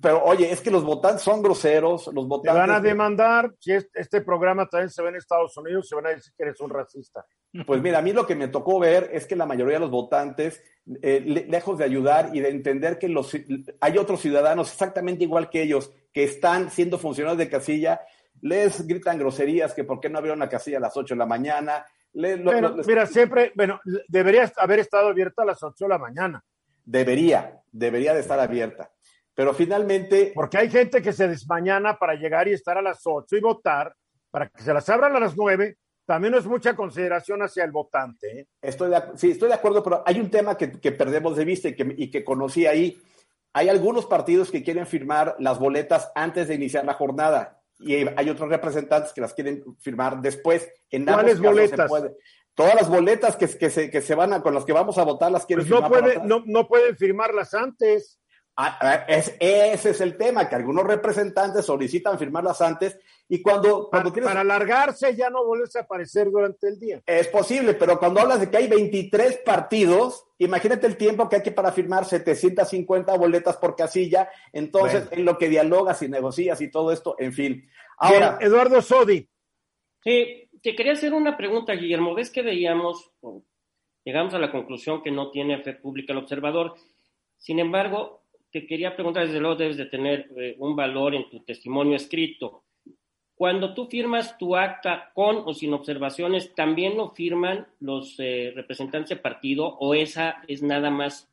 Pero 0.00 0.24
oye, 0.24 0.50
es 0.50 0.60
que 0.60 0.70
los 0.70 0.84
votantes 0.84 1.22
son 1.22 1.42
groseros, 1.42 2.10
los 2.12 2.26
votantes. 2.26 2.52
Te 2.52 2.58
van 2.58 2.70
a 2.70 2.80
demandar, 2.80 3.52
si 3.58 3.72
este 3.72 4.20
programa 4.20 4.66
también 4.66 4.90
se 4.90 5.02
ve 5.02 5.08
en 5.10 5.16
Estados 5.16 5.56
Unidos, 5.56 5.88
se 5.88 5.94
van 5.94 6.06
a 6.06 6.10
decir 6.10 6.32
que 6.36 6.42
eres 6.44 6.60
un 6.60 6.70
racista. 6.70 7.24
Pues 7.66 7.82
mira, 7.82 7.98
a 7.98 8.02
mí 8.02 8.12
lo 8.12 8.26
que 8.26 8.36
me 8.36 8.48
tocó 8.48 8.78
ver 8.78 9.10
es 9.12 9.26
que 9.26 9.34
la 9.34 9.46
mayoría 9.46 9.74
de 9.74 9.80
los 9.80 9.90
votantes, 9.90 10.62
eh, 11.02 11.46
lejos 11.48 11.78
de 11.78 11.84
ayudar 11.84 12.30
y 12.32 12.40
de 12.40 12.50
entender 12.50 12.98
que 12.98 13.08
los, 13.08 13.32
hay 13.80 13.98
otros 13.98 14.20
ciudadanos 14.20 14.70
exactamente 14.70 15.24
igual 15.24 15.50
que 15.50 15.62
ellos, 15.62 15.92
que 16.12 16.24
están 16.24 16.70
siendo 16.70 16.98
funcionarios 16.98 17.38
de 17.38 17.48
casilla, 17.48 18.00
les 18.40 18.86
gritan 18.86 19.18
groserías 19.18 19.74
que 19.74 19.84
por 19.84 20.00
qué 20.00 20.08
no 20.08 20.18
abrieron 20.18 20.38
la 20.38 20.48
casilla 20.48 20.78
a 20.78 20.80
las 20.80 20.96
8 20.96 21.14
de 21.14 21.18
la 21.18 21.26
mañana. 21.26 21.84
Mira, 22.12 23.06
siempre, 23.06 23.52
bueno, 23.54 23.80
debería 24.08 24.50
haber 24.56 24.80
estado 24.80 25.08
abierta 25.08 25.42
a 25.42 25.46
las 25.46 25.62
8 25.62 25.84
de 25.84 25.88
la 25.88 25.98
mañana. 25.98 26.42
Debería, 26.84 27.60
debería 27.70 28.14
de 28.14 28.20
estar 28.20 28.40
abierta. 28.40 28.90
Pero 29.40 29.54
finalmente. 29.54 30.32
Porque 30.34 30.58
hay 30.58 30.68
gente 30.68 31.00
que 31.00 31.14
se 31.14 31.26
desmañana 31.26 31.98
para 31.98 32.14
llegar 32.14 32.46
y 32.46 32.52
estar 32.52 32.76
a 32.76 32.82
las 32.82 33.00
8 33.04 33.38
y 33.38 33.40
votar, 33.40 33.94
para 34.30 34.50
que 34.50 34.62
se 34.62 34.74
las 34.74 34.86
abran 34.90 35.16
a 35.16 35.18
las 35.18 35.34
9. 35.34 35.78
También 36.04 36.32
no 36.32 36.38
es 36.38 36.44
mucha 36.44 36.76
consideración 36.76 37.40
hacia 37.40 37.64
el 37.64 37.70
votante. 37.70 38.40
¿eh? 38.40 38.46
Estoy 38.60 38.90
de, 38.90 39.02
sí, 39.14 39.30
estoy 39.30 39.48
de 39.48 39.54
acuerdo, 39.54 39.82
pero 39.82 40.02
hay 40.04 40.20
un 40.20 40.30
tema 40.30 40.58
que, 40.58 40.72
que 40.72 40.92
perdemos 40.92 41.38
de 41.38 41.46
vista 41.46 41.68
y 41.68 41.74
que, 41.74 41.94
y 41.96 42.10
que 42.10 42.22
conocí 42.22 42.66
ahí. 42.66 43.00
Hay 43.54 43.70
algunos 43.70 44.04
partidos 44.04 44.50
que 44.50 44.62
quieren 44.62 44.86
firmar 44.86 45.36
las 45.38 45.58
boletas 45.58 46.12
antes 46.14 46.46
de 46.46 46.56
iniciar 46.56 46.84
la 46.84 46.92
jornada 46.92 47.62
y 47.78 47.94
hay 47.94 48.28
otros 48.28 48.50
representantes 48.50 49.14
que 49.14 49.22
las 49.22 49.32
quieren 49.32 49.64
firmar 49.78 50.20
después. 50.20 50.68
En 50.90 51.06
¿Cuáles 51.06 51.40
boletas? 51.40 51.90
Todas 52.54 52.74
las 52.74 52.90
boletas 52.90 53.36
que, 53.36 53.48
que, 53.48 53.70
se, 53.70 53.90
que 53.90 54.02
se 54.02 54.14
van 54.14 54.34
a, 54.34 54.42
con 54.42 54.52
las 54.52 54.66
que 54.66 54.74
vamos 54.74 54.98
a 54.98 55.04
votar 55.04 55.32
las 55.32 55.46
quieren 55.46 55.66
pues 55.66 55.80
no 55.80 55.88
firmar. 55.88 56.02
Puede, 56.02 56.28
no, 56.28 56.42
no 56.44 56.68
pueden 56.68 56.94
firmarlas 56.94 57.54
antes. 57.54 58.19
Ah, 58.56 59.06
es, 59.08 59.34
ese 59.40 59.90
es 59.90 60.00
el 60.00 60.16
tema, 60.18 60.48
que 60.48 60.54
algunos 60.54 60.84
representantes 60.84 61.64
solicitan 61.64 62.18
firmarlas 62.18 62.60
antes 62.60 62.98
y 63.28 63.40
cuando... 63.40 63.88
cuando 63.88 64.12
para, 64.12 64.26
para 64.26 64.40
alargarse 64.40 65.16
ya 65.16 65.30
no 65.30 65.46
vuelves 65.46 65.74
a 65.76 65.80
aparecer 65.80 66.30
durante 66.30 66.68
el 66.68 66.78
día. 66.78 67.02
Es 67.06 67.28
posible, 67.28 67.74
pero 67.74 67.98
cuando 67.98 68.20
hablas 68.20 68.40
de 68.40 68.50
que 68.50 68.58
hay 68.58 68.68
23 68.68 69.38
partidos, 69.44 70.26
imagínate 70.38 70.86
el 70.86 70.96
tiempo 70.96 71.28
que 71.28 71.36
hay 71.36 71.42
que 71.42 71.52
para 71.52 71.72
firmar 71.72 72.04
750 72.04 73.16
boletas 73.16 73.56
por 73.56 73.76
casilla, 73.76 74.28
entonces 74.52 75.08
en 75.10 75.24
lo 75.24 75.38
que 75.38 75.48
dialogas 75.48 76.02
y 76.02 76.08
negocias 76.08 76.60
y 76.60 76.70
todo 76.70 76.92
esto, 76.92 77.16
en 77.18 77.32
fin. 77.32 77.70
Ahora, 77.96 78.38
Eduardo 78.40 78.82
Sodi. 78.82 79.28
Sí, 80.02 80.48
te 80.62 80.74
quería 80.74 80.92
hacer 80.92 81.12
una 81.14 81.36
pregunta, 81.36 81.74
Guillermo. 81.74 82.14
¿Ves 82.14 82.30
que 82.30 82.42
veíamos, 82.42 83.10
llegamos 84.04 84.34
a 84.34 84.38
la 84.38 84.50
conclusión 84.50 85.02
que 85.02 85.10
no 85.10 85.30
tiene 85.30 85.62
fe 85.62 85.74
pública 85.74 86.12
el 86.12 86.18
observador? 86.18 86.74
Sin 87.38 87.58
embargo, 87.58 88.19
te 88.50 88.66
quería 88.66 88.94
preguntar, 88.94 89.26
desde 89.26 89.40
luego 89.40 89.56
debes 89.56 89.76
de 89.76 89.86
tener 89.86 90.28
eh, 90.36 90.56
un 90.58 90.74
valor 90.74 91.14
en 91.14 91.28
tu 91.30 91.40
testimonio 91.40 91.96
escrito. 91.96 92.64
cuando 93.34 93.72
tú 93.72 93.86
firmas 93.86 94.36
tu 94.36 94.54
acta 94.54 95.12
con 95.14 95.38
o 95.46 95.54
sin 95.54 95.72
observaciones, 95.72 96.54
¿también 96.54 96.98
lo 96.98 97.10
firman 97.12 97.66
los 97.80 98.16
eh, 98.18 98.52
representantes 98.54 99.08
de 99.10 99.16
partido 99.16 99.66
o 99.66 99.94
esa 99.94 100.42
es 100.46 100.62
nada 100.62 100.90
más 100.90 101.32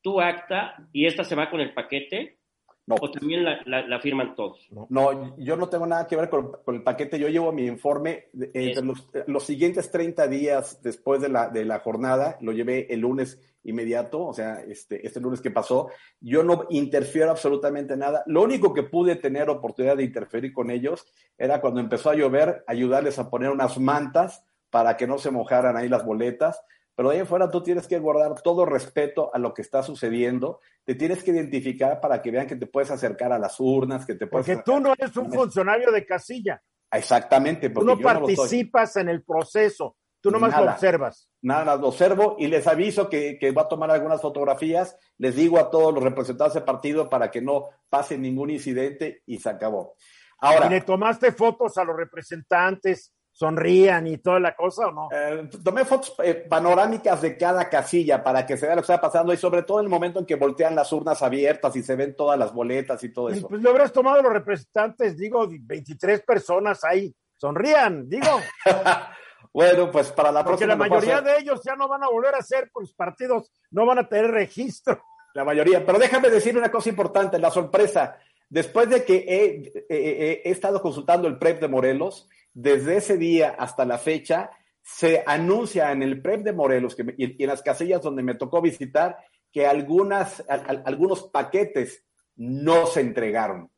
tu 0.00 0.22
acta 0.22 0.88
y 0.92 1.04
esta 1.04 1.22
se 1.22 1.34
va 1.34 1.50
con 1.50 1.60
el 1.60 1.74
paquete? 1.74 2.38
No. 2.86 2.96
¿O 3.00 3.10
también 3.10 3.44
la, 3.44 3.60
la- 3.64 3.86
la 3.86 3.98
firman 4.00 4.34
todos? 4.34 4.68
No, 4.90 5.36
yo 5.38 5.56
no 5.56 5.68
tengo 5.70 5.86
nada 5.86 6.06
que 6.06 6.16
ver 6.16 6.28
con, 6.28 6.52
con 6.64 6.74
el 6.74 6.82
paquete. 6.82 7.18
Yo 7.18 7.28
llevo 7.28 7.50
mi 7.50 7.66
informe 7.66 8.26
entre 8.34 8.72
Eso. 8.72 8.82
los, 8.82 9.08
los 9.26 9.42
siguientes 9.44 9.90
30 9.90 10.26
días 10.28 10.82
después 10.82 11.22
de 11.22 11.30
la, 11.30 11.48
de 11.48 11.64
la 11.64 11.78
jornada. 11.80 12.36
Lo 12.42 12.52
llevé 12.52 12.92
el 12.92 13.00
lunes 13.00 13.40
inmediato, 13.66 14.26
o 14.26 14.34
sea, 14.34 14.60
este, 14.60 15.06
este 15.06 15.20
lunes 15.20 15.40
que 15.40 15.50
pasó. 15.50 15.88
Yo 16.20 16.42
no 16.42 16.66
interfiero 16.68 17.30
absolutamente 17.30 17.96
nada. 17.96 18.22
Lo 18.26 18.42
único 18.42 18.74
que 18.74 18.82
pude 18.82 19.16
tener 19.16 19.48
oportunidad 19.48 19.96
de 19.96 20.04
interferir 20.04 20.52
con 20.52 20.70
ellos 20.70 21.06
era 21.38 21.62
cuando 21.62 21.80
empezó 21.80 22.10
a 22.10 22.14
llover, 22.14 22.64
ayudarles 22.66 23.18
a 23.18 23.30
poner 23.30 23.48
unas 23.50 23.78
mantas 23.80 24.44
para 24.68 24.98
que 24.98 25.06
no 25.06 25.16
se 25.16 25.30
mojaran 25.30 25.78
ahí 25.78 25.88
las 25.88 26.04
boletas. 26.04 26.60
Pero 26.96 27.08
de 27.08 27.16
ahí 27.16 27.20
en 27.20 27.26
fuera 27.26 27.50
tú 27.50 27.62
tienes 27.62 27.86
que 27.88 27.98
guardar 27.98 28.40
todo 28.42 28.64
respeto 28.64 29.30
a 29.34 29.38
lo 29.38 29.52
que 29.52 29.62
está 29.62 29.82
sucediendo. 29.82 30.60
Te 30.84 30.94
tienes 30.94 31.22
que 31.24 31.32
identificar 31.32 32.00
para 32.00 32.22
que 32.22 32.30
vean 32.30 32.46
que 32.46 32.56
te 32.56 32.66
puedes 32.66 32.90
acercar 32.90 33.32
a 33.32 33.38
las 33.38 33.58
urnas, 33.58 34.06
que 34.06 34.14
te 34.14 34.26
puedes 34.26 34.46
Porque 34.46 34.62
tú 34.62 34.78
no 34.80 34.92
eres 34.92 35.16
un 35.16 35.32
funcionario 35.32 35.90
de 35.90 36.06
casilla. 36.06 36.62
Exactamente, 36.90 37.68
Tú 37.68 37.74
porque 37.74 37.86
no 37.86 37.98
yo 37.98 38.02
no 38.02 38.20
lo 38.20 38.26
participas 38.26 38.96
en 38.96 39.08
el 39.08 39.24
proceso. 39.24 39.96
Tú 40.20 40.30
nomás 40.30 40.52
lo 40.52 40.60
Nada. 40.60 40.72
observas. 40.72 41.28
Nada, 41.42 41.76
lo 41.76 41.88
observo 41.88 42.36
y 42.38 42.46
les 42.46 42.66
aviso 42.66 43.10
que, 43.10 43.36
que 43.38 43.50
va 43.50 43.62
a 43.62 43.68
tomar 43.68 43.90
algunas 43.90 44.22
fotografías. 44.22 44.96
Les 45.18 45.36
digo 45.36 45.58
a 45.58 45.70
todos 45.70 45.92
los 45.92 46.02
representantes 46.02 46.54
del 46.54 46.64
partido 46.64 47.10
para 47.10 47.30
que 47.30 47.42
no 47.42 47.68
pase 47.90 48.16
ningún 48.16 48.48
incidente 48.50 49.22
y 49.26 49.38
se 49.38 49.50
acabó. 49.50 49.96
Ahora, 50.38 50.66
¿Y 50.66 50.70
le 50.70 50.80
tomaste 50.80 51.32
fotos 51.32 51.76
a 51.76 51.84
los 51.84 51.96
representantes? 51.96 53.12
¿Sonrían 53.36 54.06
y 54.06 54.18
toda 54.18 54.38
la 54.38 54.54
cosa 54.54 54.86
o 54.86 54.92
no? 54.92 55.08
eh, 55.12 55.50
tomé 55.64 55.84
fotos 55.84 56.14
eh, 56.22 56.34
panorámicas 56.48 57.20
de 57.20 57.36
cada 57.36 57.68
casilla 57.68 58.22
para 58.22 58.46
que 58.46 58.56
se 58.56 58.64
vea 58.66 58.76
lo 58.76 58.80
que 58.82 58.92
está 58.92 59.00
pasando 59.00 59.32
y 59.32 59.36
sobre 59.36 59.64
todo 59.64 59.80
el 59.80 59.88
momento 59.88 60.20
en 60.20 60.24
que 60.26 60.36
voltean 60.36 60.76
las 60.76 60.92
urnas 60.92 61.20
abiertas 61.20 61.74
y 61.74 61.82
se 61.82 61.96
ven 61.96 62.14
todas 62.14 62.38
las 62.38 62.52
boletas 62.54 63.02
y 63.02 63.12
todo 63.12 63.30
eso. 63.30 63.48
Pues 63.48 63.60
le 63.60 63.68
habrás 63.68 63.92
tomado 63.92 64.22
los 64.22 64.32
representantes, 64.32 65.16
digo, 65.18 65.48
23 65.50 66.22
personas 66.22 66.84
ahí. 66.84 67.12
Sonrían, 67.36 68.08
digo, 68.08 68.28
bueno, 69.52 69.90
pues 69.90 70.10
para 70.12 70.30
la 70.32 70.44
porque 70.44 70.64
próxima. 70.64 70.68
la 70.68 70.74
lo 70.74 70.88
puedo 70.88 71.00
mayoría 71.00 71.20
de 71.20 71.38
ellos 71.40 71.60
ya 71.64 71.74
no 71.76 71.88
van 71.88 72.04
a 72.04 72.08
volver 72.08 72.34
a 72.36 72.42
ser, 72.42 72.70
pues 72.72 72.92
partidos 72.94 73.50
no 73.70 73.84
van 73.84 73.98
a 73.98 74.08
tener 74.08 74.30
registro. 74.30 75.02
La 75.34 75.44
mayoría. 75.44 75.84
Pero 75.84 75.98
déjame 75.98 76.30
decir 76.30 76.56
una 76.56 76.70
cosa 76.70 76.88
importante, 76.88 77.38
la 77.38 77.50
sorpresa. 77.50 78.16
Después 78.48 78.88
de 78.88 79.04
que 79.04 79.16
he, 79.16 79.72
he- 79.88 79.96
he- 79.98 80.42
he 80.44 80.50
estado 80.52 80.80
consultando 80.80 81.26
el 81.26 81.38
PREP 81.38 81.60
de 81.60 81.68
Morelos, 81.68 82.28
desde 82.54 82.96
ese 82.98 83.18
día 83.18 83.54
hasta 83.58 83.84
la 83.84 83.98
fecha, 83.98 84.50
se 84.80 85.22
anuncia 85.26 85.92
en 85.92 86.02
el 86.02 86.22
PREP 86.22 86.42
de 86.44 86.52
Morelos 86.52 86.94
que 86.94 87.04
me- 87.04 87.14
y, 87.18 87.42
en 87.42 87.48
las 87.48 87.62
casillas 87.62 88.00
donde 88.02 88.22
me 88.22 88.34
tocó 88.34 88.60
visitar 88.62 89.16
que 89.52 89.66
algunas, 89.66 90.44
al- 90.48 90.64
al- 90.66 90.82
algunos 90.86 91.24
paquetes 91.28 92.04
no 92.36 92.86
se 92.86 93.00
entregaron. 93.00 93.70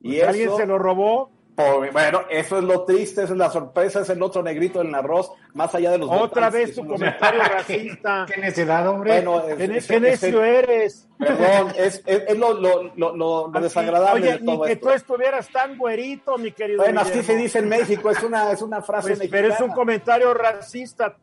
Y 0.00 0.16
Pues 0.16 0.24
alguien 0.28 0.56
se 0.56 0.66
lo 0.66 0.78
robó. 0.78 1.32
Por- 1.56 1.90
bueno, 1.92 2.22
eso 2.30 2.58
es 2.58 2.64
lo 2.64 2.82
triste, 2.84 3.22
eso 3.24 3.32
es 3.32 3.38
la 3.38 3.50
sorpresa, 3.50 4.00
es 4.00 4.10
el 4.10 4.20
otro 4.22 4.42
negrito 4.42 4.80
en 4.80 4.88
el 4.88 4.94
arroz, 4.96 5.30
más 5.52 5.74
allá 5.74 5.92
de 5.92 5.98
los 5.98 6.10
Otra 6.10 6.50
vez 6.50 6.74
tu 6.74 6.86
comentario 6.86 7.42
racista. 7.42 8.26
¿Qué 8.34 8.40
necedad, 8.40 8.86
hombre? 8.88 9.12
Bueno, 9.22 9.48
es- 9.48 9.56
¿Qué, 9.56 9.64
es- 9.78 9.86
qué 9.86 9.94
es- 9.96 10.00
necio 10.02 10.42
eres? 10.44 11.08
Perdón, 11.18 11.72
es, 11.78 12.02
es, 12.06 12.22
es 12.28 12.36
lo, 12.38 12.54
lo, 12.54 12.82
lo, 12.96 13.16
lo- 13.16 13.48
lo 13.48 13.50
Así, 13.54 13.62
desagradable 13.62 14.22
Oye, 14.22 14.32
de 14.34 14.40
ni 14.40 14.46
todo 14.46 14.64
que 14.64 14.72
esto. 14.72 14.86
tú 14.88 14.92
estuvieras 14.92 15.48
tan 15.50 15.78
güerito, 15.78 16.36
mi 16.38 16.50
querido. 16.52 16.82
Bueno, 16.82 17.00
así 17.00 17.10
Guillermo. 17.10 17.26
se 17.32 17.36
dice 17.36 17.58
en 17.60 17.68
México, 17.68 18.10
es 18.10 18.22
una, 18.22 18.50
es 18.50 18.60
una 18.62 18.82
frase 18.82 19.08
Pues, 19.08 19.18
mexicana. 19.20 19.42
pero 19.42 19.54
es 19.54 19.60
un 19.60 19.70
comentario 19.70 20.34
racista. 20.34 21.14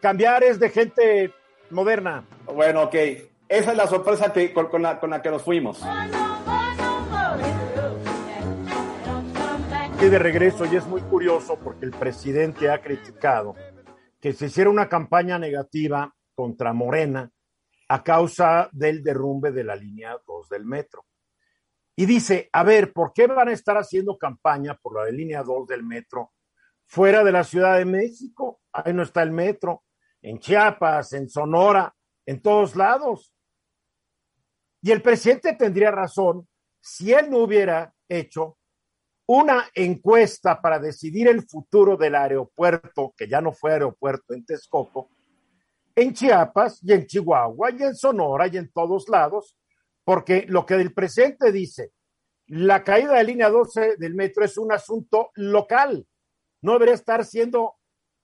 Cambiar 0.00 0.44
es 0.44 0.60
de 0.60 0.68
gente 0.70 1.32
moderna. 1.70 2.24
Bueno, 2.44 2.82
ok. 2.84 2.94
Esa 3.48 3.70
es 3.70 3.76
la 3.78 3.86
sorpresa 3.86 4.30
que, 4.32 4.52
con, 4.52 4.66
con 4.68 4.82
la, 4.82 5.00
con 5.00 5.08
la 5.08 5.22
que 5.22 5.30
nos 5.30 5.42
fuimos. 5.42 5.82
De 10.00 10.18
regreso, 10.18 10.64
y 10.64 10.74
es 10.74 10.86
muy 10.86 11.02
curioso 11.02 11.58
porque 11.62 11.84
el 11.84 11.90
presidente 11.90 12.70
ha 12.70 12.80
criticado 12.80 13.54
que 14.18 14.32
se 14.32 14.46
hiciera 14.46 14.70
una 14.70 14.88
campaña 14.88 15.38
negativa 15.38 16.14
contra 16.34 16.72
Morena 16.72 17.30
a 17.88 18.02
causa 18.02 18.70
del 18.72 19.02
derrumbe 19.02 19.52
de 19.52 19.64
la 19.64 19.76
línea 19.76 20.16
2 20.26 20.48
del 20.48 20.64
metro. 20.64 21.04
Y 21.94 22.06
dice, 22.06 22.48
a 22.52 22.62
ver, 22.62 22.94
¿por 22.94 23.12
qué 23.12 23.26
van 23.26 23.48
a 23.48 23.52
estar 23.52 23.76
haciendo 23.76 24.16
campaña 24.16 24.78
por 24.80 24.96
la 24.96 25.10
línea 25.10 25.42
2 25.42 25.66
del 25.66 25.84
metro 25.84 26.32
fuera 26.86 27.22
de 27.22 27.32
la 27.32 27.44
Ciudad 27.44 27.76
de 27.76 27.84
México? 27.84 28.62
Ahí 28.72 28.94
no 28.94 29.02
está 29.02 29.22
el 29.22 29.32
metro, 29.32 29.84
en 30.22 30.38
Chiapas, 30.38 31.12
en 31.12 31.28
Sonora, 31.28 31.94
en 32.24 32.40
todos 32.40 32.76
lados. 32.76 33.34
Y 34.80 34.90
el 34.90 35.02
presidente 35.02 35.54
tendría 35.54 35.90
razón 35.90 36.48
si 36.80 37.12
él 37.12 37.28
no 37.30 37.38
hubiera 37.38 37.92
hecho 38.08 38.57
una 39.30 39.68
encuesta 39.74 40.58
para 40.58 40.78
decidir 40.78 41.28
el 41.28 41.42
futuro 41.46 41.98
del 41.98 42.14
aeropuerto, 42.14 43.12
que 43.14 43.28
ya 43.28 43.42
no 43.42 43.52
fue 43.52 43.72
aeropuerto 43.72 44.32
en 44.32 44.44
Texcoco, 44.46 45.10
en 45.94 46.14
Chiapas 46.14 46.80
y 46.82 46.94
en 46.94 47.06
Chihuahua 47.06 47.70
y 47.72 47.82
en 47.82 47.94
Sonora 47.94 48.46
y 48.46 48.56
en 48.56 48.72
todos 48.72 49.06
lados, 49.10 49.54
porque 50.02 50.46
lo 50.48 50.64
que 50.64 50.74
el 50.76 50.94
presidente 50.94 51.52
dice, 51.52 51.92
la 52.46 52.82
caída 52.82 53.16
de 53.16 53.24
línea 53.24 53.50
12 53.50 53.96
del 53.98 54.14
metro 54.14 54.46
es 54.46 54.56
un 54.56 54.72
asunto 54.72 55.30
local, 55.34 56.06
no 56.62 56.72
debería 56.72 56.94
estar 56.94 57.22
siendo 57.26 57.74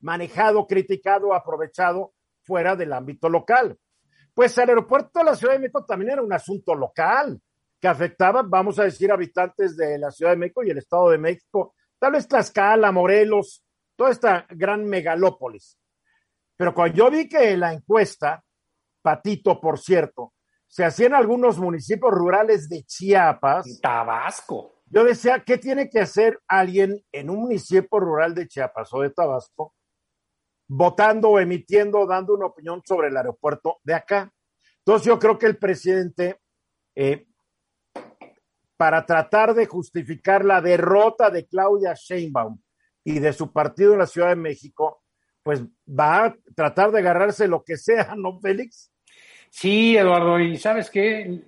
manejado, 0.00 0.66
criticado, 0.66 1.34
aprovechado 1.34 2.14
fuera 2.44 2.76
del 2.76 2.94
ámbito 2.94 3.28
local. 3.28 3.78
Pues 4.32 4.56
el 4.56 4.70
aeropuerto 4.70 5.18
de 5.18 5.24
la 5.26 5.36
Ciudad 5.36 5.52
de 5.52 5.58
México 5.58 5.84
también 5.84 6.12
era 6.12 6.22
un 6.22 6.32
asunto 6.32 6.74
local 6.74 7.38
que 7.84 7.88
afectaba, 7.88 8.42
vamos 8.42 8.78
a 8.78 8.84
decir, 8.84 9.12
habitantes 9.12 9.76
de 9.76 9.98
la 9.98 10.10
Ciudad 10.10 10.32
de 10.32 10.38
México 10.38 10.64
y 10.64 10.70
el 10.70 10.78
Estado 10.78 11.10
de 11.10 11.18
México, 11.18 11.74
tal 11.98 12.12
vez 12.12 12.26
Tlaxcala, 12.26 12.90
Morelos, 12.90 13.62
toda 13.94 14.10
esta 14.10 14.46
gran 14.48 14.86
megalópolis. 14.86 15.78
Pero 16.56 16.72
cuando 16.72 16.96
yo 16.96 17.10
vi 17.10 17.28
que 17.28 17.54
la 17.58 17.74
encuesta, 17.74 18.42
Patito, 19.02 19.60
por 19.60 19.78
cierto, 19.78 20.32
se 20.66 20.82
hacía 20.82 21.08
en 21.08 21.14
algunos 21.14 21.58
municipios 21.58 22.10
rurales 22.10 22.70
de 22.70 22.84
Chiapas, 22.84 23.66
Tabasco. 23.82 24.80
yo 24.86 25.04
decía, 25.04 25.44
¿qué 25.44 25.58
tiene 25.58 25.90
que 25.90 26.00
hacer 26.00 26.40
alguien 26.48 27.04
en 27.12 27.28
un 27.28 27.40
municipio 27.40 28.00
rural 28.00 28.34
de 28.34 28.48
Chiapas 28.48 28.94
o 28.94 29.02
de 29.02 29.10
Tabasco 29.10 29.74
votando 30.68 31.28
o 31.28 31.38
emitiendo, 31.38 32.06
dando 32.06 32.32
una 32.32 32.46
opinión 32.46 32.80
sobre 32.82 33.08
el 33.08 33.16
aeropuerto 33.18 33.76
de 33.82 33.92
acá? 33.92 34.32
Entonces 34.78 35.06
yo 35.06 35.18
creo 35.18 35.38
que 35.38 35.44
el 35.44 35.58
presidente, 35.58 36.40
eh, 36.94 37.26
para 38.76 39.06
tratar 39.06 39.54
de 39.54 39.66
justificar 39.66 40.44
la 40.44 40.60
derrota 40.60 41.30
de 41.30 41.46
Claudia 41.46 41.94
Sheinbaum 41.94 42.58
y 43.04 43.18
de 43.18 43.32
su 43.32 43.52
partido 43.52 43.92
en 43.92 44.00
la 44.00 44.06
Ciudad 44.06 44.30
de 44.30 44.36
México, 44.36 45.02
pues 45.42 45.62
va 45.88 46.26
a 46.26 46.36
tratar 46.54 46.90
de 46.90 47.00
agarrarse 47.00 47.46
lo 47.46 47.62
que 47.62 47.76
sea, 47.76 48.14
¿no, 48.16 48.40
Félix? 48.40 48.90
Sí, 49.50 49.96
Eduardo, 49.96 50.40
y 50.40 50.56
sabes 50.56 50.90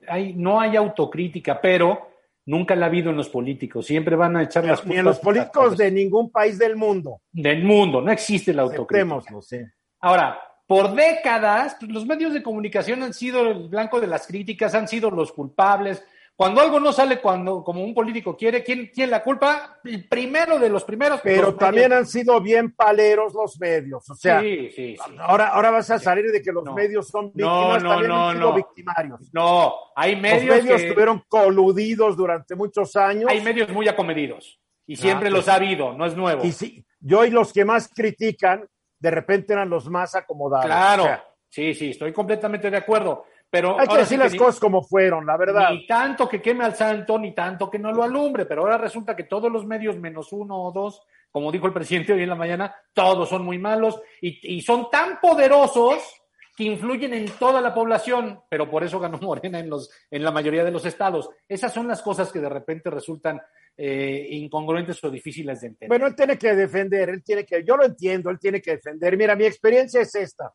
hay, 0.06 0.34
no 0.34 0.60
hay 0.60 0.76
autocrítica, 0.76 1.60
pero 1.60 2.08
nunca 2.44 2.76
la 2.76 2.86
ha 2.86 2.88
habido 2.88 3.10
en 3.10 3.16
los 3.16 3.28
políticos. 3.28 3.86
Siempre 3.86 4.14
van 4.14 4.36
a 4.36 4.44
echar 4.44 4.64
las 4.64 4.86
Ni 4.86 4.96
en 4.96 5.04
los 5.04 5.18
culpas 5.18 5.50
políticos 5.50 5.76
de 5.76 5.90
ningún 5.90 6.30
país 6.30 6.58
del 6.58 6.76
mundo. 6.76 7.22
del 7.32 7.64
mundo. 7.64 8.00
No 8.00 8.12
existe 8.12 8.54
la 8.54 8.62
autocrítica. 8.62 9.20
Sí. 9.42 9.58
Ahora, 10.00 10.38
por 10.66 10.94
décadas, 10.94 11.76
pues, 11.80 11.90
los 11.90 12.06
medios 12.06 12.32
de 12.32 12.42
comunicación 12.42 13.02
han 13.02 13.12
sido 13.12 13.42
el 13.50 13.68
blanco 13.68 14.00
de 14.00 14.06
las 14.06 14.26
críticas, 14.26 14.74
han 14.74 14.86
sido 14.86 15.10
los 15.10 15.32
culpables. 15.32 16.04
Cuando 16.36 16.60
algo 16.60 16.78
no 16.78 16.92
sale 16.92 17.18
cuando 17.18 17.64
como 17.64 17.82
un 17.82 17.94
político 17.94 18.36
quiere, 18.36 18.62
¿quién 18.62 18.90
tiene 18.92 19.10
la 19.10 19.22
culpa? 19.22 19.80
El 19.82 20.06
primero 20.06 20.58
de 20.58 20.68
los 20.68 20.84
primeros. 20.84 21.20
Pero 21.22 21.44
los 21.52 21.56
también 21.56 21.88
medios. 21.88 21.98
han 22.00 22.06
sido 22.06 22.40
bien 22.42 22.72
paleros 22.72 23.32
los 23.32 23.58
medios. 23.58 24.08
O 24.10 24.14
sea, 24.14 24.40
sí, 24.42 24.68
sí, 24.70 24.96
sí. 24.96 25.16
ahora, 25.18 25.48
ahora 25.48 25.70
vas 25.70 25.90
a 25.90 25.98
salir 25.98 26.30
de 26.30 26.42
que 26.42 26.52
los 26.52 26.62
No. 26.62 26.74
medios 26.74 27.08
son 27.08 27.26
víctimas, 27.32 27.82
no, 27.82 27.88
también 27.88 28.08
no, 28.10 28.28
han 28.28 28.36
sido 28.36 28.50
no. 28.50 28.54
victimarios. 28.56 29.20
No, 29.32 29.74
hay 29.96 30.12
Los 30.12 30.20
medios, 30.22 30.56
medios 30.62 30.80
que- 30.82 30.88
estuvieron 30.88 31.24
coludidos 31.26 32.16
durante 32.18 32.54
muchos 32.54 32.94
años. 32.96 33.30
hay 33.30 33.40
medios 33.40 33.70
muy 33.70 33.88
acomedidos 33.88 34.60
y 34.86 34.96
siempre 34.96 35.28
Ah, 35.28 35.32
los 35.32 35.48
ha 35.48 35.54
habido, 35.54 35.94
no 35.94 36.04
es 36.04 36.14
nuevo. 36.14 36.44
Y 36.44 36.52
sí, 36.52 36.84
yo 37.00 37.24
y 37.24 37.30
los 37.30 37.50
que 37.50 37.64
más 37.64 37.88
critican, 37.88 38.68
de 38.98 39.10
repente 39.10 39.54
eran 39.54 39.70
los 39.70 39.88
más 39.88 40.14
acomodados. 40.14 40.66
Claro, 40.66 41.02
O 41.02 41.06
sea, 41.06 41.24
sí, 41.48 41.72
sí, 41.72 41.90
estoy 41.92 42.12
completamente 42.12 42.70
de 42.70 42.76
acuerdo. 42.76 43.24
Pero 43.56 43.80
hay 43.80 43.86
que 43.86 43.96
decir 43.96 44.18
sí 44.18 44.24
las 44.24 44.34
cosas 44.34 44.60
como 44.60 44.82
fueron, 44.82 45.24
la 45.24 45.38
verdad. 45.38 45.70
Ni 45.70 45.86
tanto 45.86 46.28
que 46.28 46.42
queme 46.42 46.64
al 46.64 46.74
santo, 46.74 47.18
ni 47.18 47.34
tanto 47.34 47.70
que 47.70 47.78
no 47.78 47.90
lo 47.90 48.02
alumbre, 48.02 48.44
pero 48.44 48.62
ahora 48.62 48.76
resulta 48.76 49.16
que 49.16 49.24
todos 49.24 49.50
los 49.50 49.64
medios, 49.64 49.96
menos 49.96 50.30
uno 50.32 50.62
o 50.62 50.72
dos, 50.72 51.02
como 51.30 51.50
dijo 51.50 51.66
el 51.66 51.72
presidente 51.72 52.12
hoy 52.12 52.22
en 52.22 52.28
la 52.28 52.34
mañana, 52.34 52.74
todos 52.92 53.30
son 53.30 53.44
muy 53.44 53.58
malos 53.58 53.98
y, 54.20 54.56
y 54.56 54.60
son 54.60 54.90
tan 54.90 55.20
poderosos 55.20 56.22
que 56.56 56.64
influyen 56.64 57.12
en 57.12 57.26
toda 57.38 57.60
la 57.60 57.74
población, 57.74 58.40
pero 58.48 58.70
por 58.70 58.82
eso 58.84 58.98
ganó 58.98 59.18
Morena 59.22 59.58
en, 59.58 59.70
los, 59.70 59.90
en 60.10 60.22
la 60.22 60.30
mayoría 60.30 60.64
de 60.64 60.70
los 60.70 60.84
estados. 60.86 61.30
Esas 61.48 61.72
son 61.72 61.86
las 61.86 62.02
cosas 62.02 62.32
que 62.32 62.40
de 62.40 62.48
repente 62.48 62.90
resultan 62.90 63.40
eh, 63.76 64.26
incongruentes 64.30 65.02
o 65.04 65.10
difíciles 65.10 65.60
de 65.60 65.68
entender. 65.68 65.88
Bueno, 65.88 66.06
él 66.06 66.14
tiene 66.14 66.38
que 66.38 66.54
defender, 66.54 67.10
él 67.10 67.22
tiene 67.22 67.44
que, 67.44 67.62
yo 67.62 67.76
lo 67.76 67.84
entiendo, 67.84 68.30
él 68.30 68.38
tiene 68.38 68.62
que 68.62 68.72
defender. 68.72 69.16
Mira, 69.16 69.36
mi 69.36 69.44
experiencia 69.44 70.00
es 70.00 70.14
esta. 70.14 70.52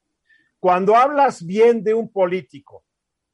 Cuando 0.60 0.96
hablas 0.96 1.46
bien 1.46 1.84
de 1.84 1.94
un 1.94 2.12
político, 2.12 2.84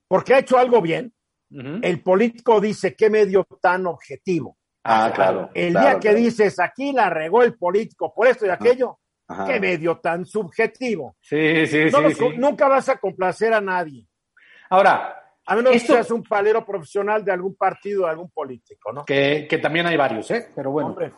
porque 0.07 0.33
ha 0.33 0.39
hecho 0.39 0.57
algo 0.57 0.81
bien, 0.81 1.13
el 1.49 2.01
político 2.03 2.59
dice 2.59 2.95
qué 2.95 3.09
medio 3.09 3.45
tan 3.61 3.85
objetivo. 3.87 4.57
Ah, 4.83 5.11
claro. 5.13 5.49
El 5.53 5.71
claro, 5.71 5.85
día 5.87 5.95
que 5.95 6.09
claro. 6.09 6.17
dices 6.17 6.59
aquí 6.59 6.91
la 6.93 7.09
regó 7.09 7.43
el 7.43 7.55
político 7.57 8.13
por 8.13 8.27
esto 8.27 8.45
y 8.45 8.49
aquello, 8.49 8.99
Ajá. 9.27 9.45
qué 9.45 9.59
medio 9.59 9.97
tan 9.97 10.25
subjetivo. 10.25 11.15
Sí, 11.21 11.65
sí, 11.67 11.85
No 11.91 11.97
sí, 11.99 12.03
los- 12.03 12.17
sí. 12.17 12.29
Nunca 12.37 12.67
vas 12.67 12.87
a 12.89 12.97
complacer 12.97 13.53
a 13.53 13.61
nadie, 13.61 14.05
Ahora, 14.69 15.23
a 15.45 15.55
menos 15.55 15.73
Esto- 15.75 15.93
que 15.93 15.99
seas 15.99 16.11
un 16.11 16.23
palero 16.23 16.65
profesional 16.65 17.23
de 17.23 17.31
algún 17.31 17.55
partido, 17.55 18.03
de 18.03 18.09
algún 18.11 18.29
político, 18.29 18.91
¿no? 18.91 19.05
que, 19.05 19.47
que 19.49 19.57
también 19.59 19.85
hay 19.87 19.95
varios, 19.95 20.29
¿eh? 20.31 20.49
Pero 20.53 20.71
bueno. 20.71 20.89
Hombre, 20.89 21.13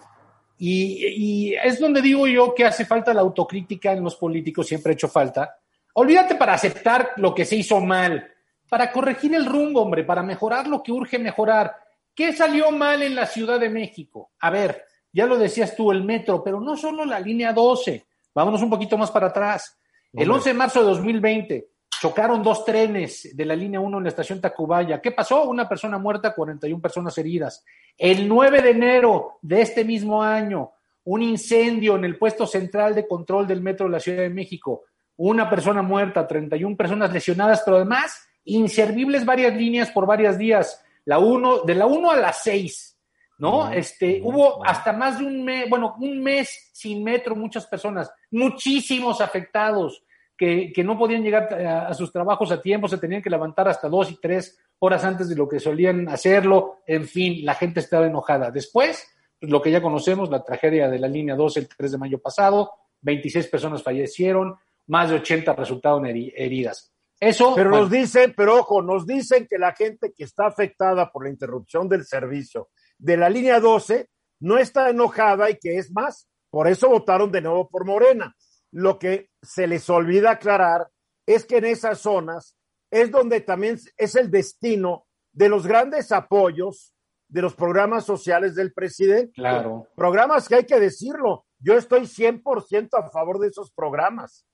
Y, 0.60 1.06
y 1.52 1.56
es 1.56 1.80
donde 1.80 2.02
digo 2.02 2.28
yo 2.28 2.54
que 2.54 2.66
hace 2.66 2.86
falta 2.86 3.14
la 3.14 3.22
autocrítica 3.22 3.92
en 3.94 4.04
los 4.04 4.16
políticos, 4.18 4.68
siempre 4.68 4.92
ha 4.92 4.94
hecho 4.94 5.08
falta. 5.08 5.56
Olvídate 5.94 6.36
para 6.36 6.54
aceptar 6.54 7.12
lo 7.18 7.34
que 7.34 7.46
se 7.46 7.56
hizo 7.56 7.80
mal, 7.80 8.32
para 8.70 8.92
corregir 8.92 9.34
el 9.34 9.46
rumbo, 9.46 9.82
hombre, 9.82 10.04
para 10.04 10.24
mejorar 10.24 10.68
lo 10.68 10.84
que 10.84 10.92
urge 10.92 11.20
mejorar. 11.20 11.76
¿Qué 12.14 12.34
salió 12.34 12.72
mal 12.72 13.02
en 13.02 13.16
la 13.16 13.26
Ciudad 13.26 13.60
de 13.60 13.70
México? 13.70 14.32
A 14.40 14.50
ver, 14.50 14.86
ya 15.12 15.26
lo 15.26 15.38
decías 15.38 15.76
tú, 15.76 15.92
el 15.92 16.04
metro, 16.04 16.44
pero 16.44 16.60
no 16.62 16.78
solo 16.78 17.06
la 17.06 17.20
línea 17.20 17.52
12. 17.54 18.06
Vámonos 18.34 18.62
un 18.62 18.70
poquito 18.70 18.98
más 18.98 19.12
para 19.12 19.28
atrás. 19.28 19.78
El 20.14 20.30
Hombre. 20.30 20.36
11 20.38 20.50
de 20.50 20.54
marzo 20.54 20.80
de 20.82 20.86
2020 20.86 21.70
chocaron 22.00 22.42
dos 22.42 22.64
trenes 22.64 23.36
de 23.36 23.46
la 23.46 23.56
línea 23.56 23.80
1 23.80 23.98
en 23.98 24.04
la 24.04 24.10
estación 24.10 24.40
Tacubaya. 24.40 25.02
¿Qué 25.02 25.12
pasó? 25.12 25.44
Una 25.44 25.68
persona 25.68 25.98
muerta, 25.98 26.34
41 26.34 26.82
personas 26.82 27.18
heridas. 27.18 27.66
El 27.98 28.28
9 28.28 28.62
de 28.62 28.70
enero 28.72 29.40
de 29.42 29.62
este 29.62 29.84
mismo 29.84 30.24
año, 30.24 30.72
un 31.04 31.22
incendio 31.22 31.98
en 31.98 32.06
el 32.06 32.18
puesto 32.18 32.48
central 32.48 32.96
de 32.96 33.08
control 33.08 33.48
del 33.48 33.62
metro 33.62 33.88
de 33.88 33.92
la 33.92 34.00
Ciudad 34.00 34.22
de 34.22 34.30
México. 34.30 34.86
Una 35.18 35.50
persona 35.50 35.82
muerta, 35.82 36.26
31 36.26 36.78
personas 36.78 37.12
lesionadas, 37.12 37.62
pero 37.66 37.78
además 37.78 38.29
inservibles 38.46 39.26
varias 39.26 39.56
líneas 39.56 39.90
por 39.92 40.06
varios 40.06 40.38
días. 40.38 40.84
La 41.06 41.20
uno, 41.20 41.60
de 41.64 41.76
la 41.76 41.86
1 41.86 42.12
a 42.12 42.18
la 42.18 42.34
6, 42.34 42.98
¿no? 43.40 43.72
Este, 43.72 44.20
hubo 44.24 44.66
hasta 44.66 44.92
más 44.94 45.18
de 45.20 45.26
un 45.26 45.44
mes, 45.44 45.70
bueno, 45.70 45.96
un 46.00 46.22
mes 46.22 46.70
sin 46.74 47.04
metro, 47.04 47.36
muchas 47.36 47.66
personas, 47.68 48.12
muchísimos 48.32 49.22
afectados 49.22 50.04
que, 50.38 50.72
que 50.74 50.84
no 50.84 50.98
podían 50.98 51.24
llegar 51.24 51.54
a, 51.54 51.88
a 51.88 51.94
sus 51.94 52.12
trabajos 52.12 52.52
a 52.52 52.62
tiempo, 52.62 52.88
se 52.88 52.98
tenían 52.98 53.22
que 53.22 53.30
levantar 53.30 53.68
hasta 53.68 53.90
dos 53.90 54.12
y 54.12 54.20
tres 54.22 54.58
horas 54.80 55.04
antes 55.04 55.28
de 55.30 55.36
lo 55.36 55.48
que 55.48 55.60
solían 55.60 56.08
hacerlo. 56.10 56.80
En 56.88 57.06
fin, 57.06 57.46
la 57.46 57.56
gente 57.56 57.80
estaba 57.82 58.06
enojada. 58.08 58.50
Después, 58.52 59.08
pues, 59.40 59.52
lo 59.52 59.62
que 59.62 59.72
ya 59.72 59.82
conocemos, 59.82 60.30
la 60.30 60.44
tragedia 60.44 60.90
de 60.90 61.00
la 61.00 61.08
línea 61.08 61.36
2 61.36 61.58
el 61.58 61.68
3 61.68 61.92
de 61.94 61.98
mayo 61.98 62.20
pasado, 62.20 62.72
26 63.02 63.48
personas 63.48 63.84
fallecieron, 63.84 64.56
más 64.88 65.10
de 65.10 65.16
80 65.16 65.54
resultaron 65.54 66.04
heri- 66.06 66.34
heridas. 66.36 66.89
Eso, 67.20 67.54
Pero 67.56 67.70
bueno, 67.70 67.84
nos 67.84 67.92
dicen, 67.92 68.34
pero 68.36 68.60
ojo, 68.60 68.82
nos 68.82 69.06
dicen 69.06 69.46
que 69.50 69.58
la 69.58 69.74
gente 69.74 70.14
que 70.14 70.24
está 70.24 70.48
afectada 70.48 71.12
por 71.12 71.26
la 71.26 71.30
interrupción 71.30 71.90
del 71.90 72.06
servicio 72.06 72.70
de 72.98 73.18
la 73.18 73.30
línea 73.30 73.60
12 73.60 74.10
no 74.42 74.58
está 74.58 74.90
enojada 74.90 75.50
y 75.50 75.58
que 75.58 75.78
es 75.78 75.92
más, 75.92 76.30
por 76.50 76.68
eso 76.68 76.90
votaron 76.90 77.32
de 77.32 77.42
nuevo 77.42 77.70
por 77.70 77.86
Morena. 77.86 78.36
Lo 78.72 79.00
que 79.00 79.30
se 79.42 79.68
les 79.68 79.90
olvida 79.90 80.32
aclarar 80.32 80.88
es 81.26 81.46
que 81.46 81.58
en 81.58 81.66
esas 81.66 82.00
zonas 82.00 82.56
es 82.92 83.12
donde 83.12 83.42
también 83.42 83.78
es 83.98 84.16
el 84.16 84.32
destino 84.32 85.06
de 85.32 85.50
los 85.50 85.68
grandes 85.68 86.12
apoyos 86.12 86.94
de 87.28 87.42
los 87.42 87.54
programas 87.54 88.06
sociales 88.06 88.56
del 88.56 88.74
presidente. 88.74 89.34
claro. 89.34 89.88
Programas 89.96 90.48
que 90.48 90.56
hay 90.56 90.66
que 90.66 90.80
decirlo. 90.80 91.46
Yo 91.60 91.78
estoy 91.78 92.02
100% 92.02 92.90
a 92.94 93.10
favor 93.10 93.40
de 93.40 93.50
esos 93.50 93.72
programas. 93.72 94.46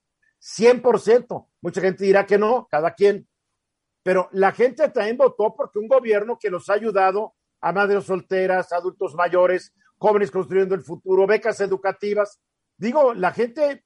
100%. 0.46 1.48
Mucha 1.62 1.82
gente 1.82 2.04
dirá 2.04 2.26
que 2.26 2.38
no, 2.38 2.68
cada 2.70 2.94
quien. 2.94 3.28
Pero 4.04 4.30
la 4.32 4.52
gente 4.52 4.88
también 4.90 5.18
votó 5.18 5.56
porque 5.56 5.80
un 5.80 5.88
gobierno 5.88 6.38
que 6.40 6.52
los 6.52 6.70
ha 6.70 6.74
ayudado 6.74 7.34
a 7.62 7.72
madres 7.72 8.04
solteras, 8.04 8.72
adultos 8.72 9.16
mayores, 9.16 9.74
jóvenes 9.98 10.30
construyendo 10.30 10.76
el 10.76 10.84
futuro, 10.84 11.26
becas 11.26 11.60
educativas. 11.62 12.40
Digo, 12.78 13.16
la 13.16 13.32
gente 13.32 13.84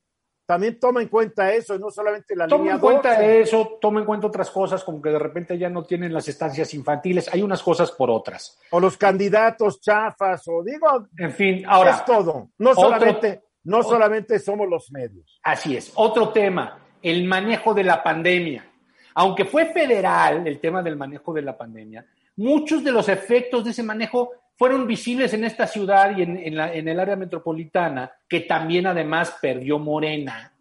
también 0.50 0.80
toma 0.80 1.04
en 1.04 1.10
cuenta 1.10 1.54
eso 1.54 1.78
no 1.78 1.92
solamente 1.92 2.36
la 2.36 2.48
Toma 2.48 2.64
línea 2.64 2.74
en 2.74 2.80
cuenta 2.80 3.10
12. 3.12 3.42
eso, 3.42 3.78
toma 3.80 4.00
en 4.00 4.06
cuenta 4.08 4.26
otras 4.26 4.50
cosas, 4.50 4.84
como 4.84 5.00
que 5.00 5.10
de 5.12 5.20
repente 5.20 5.56
ya 5.60 5.70
no 5.70 5.86
tienen 5.86 6.12
las 6.12 6.28
estancias 6.28 6.74
infantiles, 6.74 7.32
hay 7.32 7.44
unas 7.44 7.62
cosas 7.62 7.92
por 7.92 8.10
otras. 8.10 8.58
o 8.72 8.80
los 8.80 8.98
candidatos 8.98 9.80
chafas, 9.80 10.42
o 10.48 10.64
digo, 10.64 11.08
En 11.20 11.32
fin, 11.34 11.64
ahora, 11.68 11.92
es 11.92 12.04
todo. 12.04 12.50
No 12.58 12.74
solamente, 12.74 13.44
no 13.70 13.78
otro- 13.78 13.92
solamente 13.92 14.40
somos 14.40 14.68
los 14.68 14.92
medios. 14.92 15.40
Así 15.44 15.76
es. 15.78 15.92
Otro 15.96 16.30
tema, 16.30 16.80
el 17.02 17.24
manejo 17.26 17.74
de 17.74 17.84
la 17.84 18.02
pandemia. 18.04 18.66
Aunque 19.16 19.46
fue 19.46 19.66
federal 19.68 20.46
el 20.48 20.60
tema 20.60 20.82
del 20.84 20.96
manejo 20.96 21.34
de 21.34 21.42
la 21.42 21.58
pandemia, 21.58 22.06
muchos 22.38 22.84
de 22.84 22.92
los 22.92 23.10
efectos 23.10 23.64
de 23.66 23.72
ese 23.72 23.84
manejo 23.84 24.32
fueron 24.58 24.86
visibles 24.88 25.34
en 25.34 25.44
esta 25.46 25.66
ciudad 25.68 26.16
y 26.18 26.22
en, 26.22 26.38
en 26.38 26.56
la- 26.56 26.74
en 26.74 26.88
el 26.88 27.00
área 27.00 27.16
metropolitana, 27.16 28.12
que 28.28 28.42
también 28.42 28.88
además 28.88 29.36
perdió 29.42 29.80
Morena, 29.80 30.54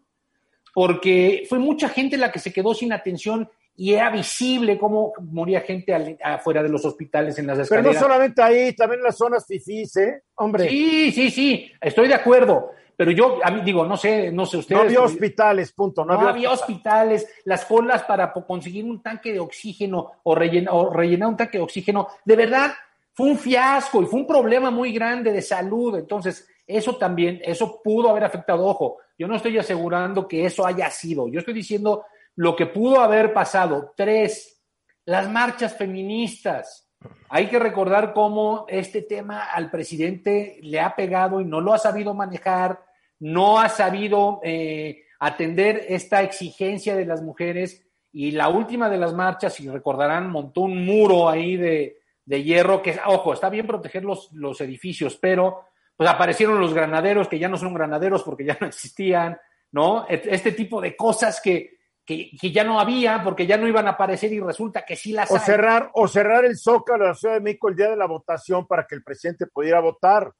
porque 0.73 1.45
fue 1.49 1.59
mucha 1.59 1.89
gente 1.89 2.17
la 2.17 2.31
que 2.31 2.39
se 2.39 2.53
quedó 2.53 2.73
sin 2.73 2.93
atención 2.93 3.49
y 3.75 3.93
era 3.93 4.09
visible 4.09 4.77
cómo 4.77 5.13
moría 5.31 5.61
gente 5.61 5.93
al- 5.93 6.17
afuera 6.23 6.61
de 6.61 6.69
los 6.69 6.83
hospitales 6.85 7.37
en 7.39 7.47
las 7.47 7.55
Pero 7.57 7.63
escaleras. 7.63 7.95
no 7.95 8.01
solamente 8.01 8.41
ahí, 8.41 8.73
también 8.73 8.99
en 8.99 9.05
las 9.05 9.17
zonas 9.17 9.45
fifís, 9.47 9.95
¿eh? 9.97 10.23
Hombre, 10.35 10.67
Sí, 10.69 11.11
sí, 11.11 11.31
sí, 11.31 11.71
estoy 11.81 12.07
de 12.09 12.13
acuerdo. 12.15 12.71
Pero 12.99 13.11
yo, 13.11 13.39
a 13.41 13.49
mí 13.49 13.61
digo, 13.63 13.85
no 13.85 13.95
sé, 13.95 14.29
no 14.29 14.45
sé 14.45 14.57
ustedes. 14.57 14.77
no 14.81 14.85
había 14.85 15.01
hospitales, 15.01 15.71
punto. 15.71 16.03
No, 16.03 16.15
no, 16.15 16.19
había, 16.19 16.29
había 16.31 16.51
hospitales, 16.51 17.25
las 17.45 17.63
colas 17.63 18.03
para 18.03 18.33
conseguir 18.33 18.83
un 18.83 19.01
tanque 19.01 19.31
de 19.31 19.39
oxígeno 19.39 20.11
o, 20.23 20.35
rellena- 20.35 20.71
o 20.73 20.89
rellenar 20.89 21.29
un 21.29 21.37
tanque 21.37 21.59
de 21.59 21.63
oxígeno. 21.63 22.09
De 22.25 22.35
verdad, 22.35 22.73
fue 23.13 23.27
un 23.29 23.37
fiasco 23.37 24.01
y 24.01 24.05
fue 24.05 24.19
un 24.19 24.27
problema 24.27 24.69
muy 24.69 24.91
grande 24.91 25.31
de 25.31 25.41
salud. 25.41 25.95
Entonces, 25.97 26.45
eso 26.67 26.97
también, 26.97 27.39
eso 27.41 27.81
pudo 27.81 28.09
haber 28.09 28.25
afectado. 28.25 28.65
Ojo, 28.65 28.97
yo 29.17 29.29
no 29.29 29.37
estoy 29.37 29.57
asegurando 29.57 30.27
que 30.27 30.43
eso 30.45 30.65
haya 30.65 30.89
sido. 30.89 31.29
Yo 31.29 31.39
estoy 31.39 31.53
diciendo 31.53 32.03
lo 32.35 32.53
que 32.53 32.65
pudo 32.65 32.99
haber 32.99 33.31
pasado. 33.31 33.93
Tres, 33.95 34.61
las 35.05 35.29
marchas 35.29 35.73
feministas. 35.77 36.89
Hay 37.29 37.47
que 37.47 37.59
recordar 37.59 38.13
cómo 38.13 38.65
este 38.67 39.03
tema 39.03 39.45
al 39.45 39.71
presidente 39.71 40.59
le 40.61 40.81
ha 40.81 40.93
pegado 40.97 41.39
y 41.39 41.45
no 41.45 41.61
lo 41.61 41.73
ha 41.73 41.77
sabido 41.77 42.13
manejar, 42.13 42.88
no 43.19 43.59
ha 43.59 43.69
sabido 43.69 44.39
eh, 44.43 45.03
atender 45.19 45.85
esta 45.89 46.21
exigencia 46.23 46.95
de 46.95 47.05
las 47.05 47.21
mujeres. 47.21 47.85
Y 48.11 48.31
la 48.31 48.49
última 48.49 48.89
de 48.89 48.97
las 48.97 49.13
marchas, 49.13 49.53
si 49.53 49.69
recordarán, 49.69 50.29
montó 50.31 50.61
un 50.61 50.85
muro 50.85 51.29
ahí 51.29 51.57
de, 51.57 51.99
de 52.25 52.43
hierro, 52.43 52.81
que, 52.81 52.99
ojo, 53.05 53.33
está 53.33 53.49
bien 53.49 53.67
proteger 53.67 54.03
los, 54.03 54.31
los 54.33 54.61
edificios, 54.61 55.17
pero 55.17 55.65
pues 55.95 56.09
aparecieron 56.09 56.61
los 56.61 56.73
granaderos, 56.73 57.27
que 57.27 57.39
ya 57.39 57.49
no 57.49 57.57
son 57.57 57.73
granaderos 57.73 58.23
porque 58.23 58.45
ya 58.45 58.57
no 58.61 58.67
existían, 58.67 59.37
¿no? 59.71 60.05
Este 60.07 60.53
tipo 60.53 60.79
de 60.79 60.95
cosas 60.95 61.41
que, 61.41 61.79
que, 62.05 62.31
que 62.39 62.51
ya 62.51 62.63
no 62.63 62.79
había 62.79 63.21
porque 63.23 63.45
ya 63.45 63.57
no 63.57 63.67
iban 63.67 63.87
a 63.87 63.91
aparecer 63.91 64.31
y 64.31 64.39
resulta 64.39 64.85
que 64.85 64.95
sí 64.95 65.11
las 65.11 65.29
o 65.29 65.35
hay. 65.35 65.41
cerrar, 65.41 65.91
o 65.93 66.07
cerrar 66.07 66.45
el 66.45 66.57
Zócalo 66.57 67.03
de 67.03 67.09
la 67.09 67.15
Ciudad 67.15 67.33
de 67.35 67.41
México 67.41 67.67
el 67.67 67.75
día 67.75 67.89
de 67.89 67.97
la 67.97 68.07
votación 68.07 68.65
para 68.65 68.87
que 68.87 68.95
el 68.95 69.03
presidente 69.03 69.45
pudiera 69.47 69.79
votar. 69.81 70.31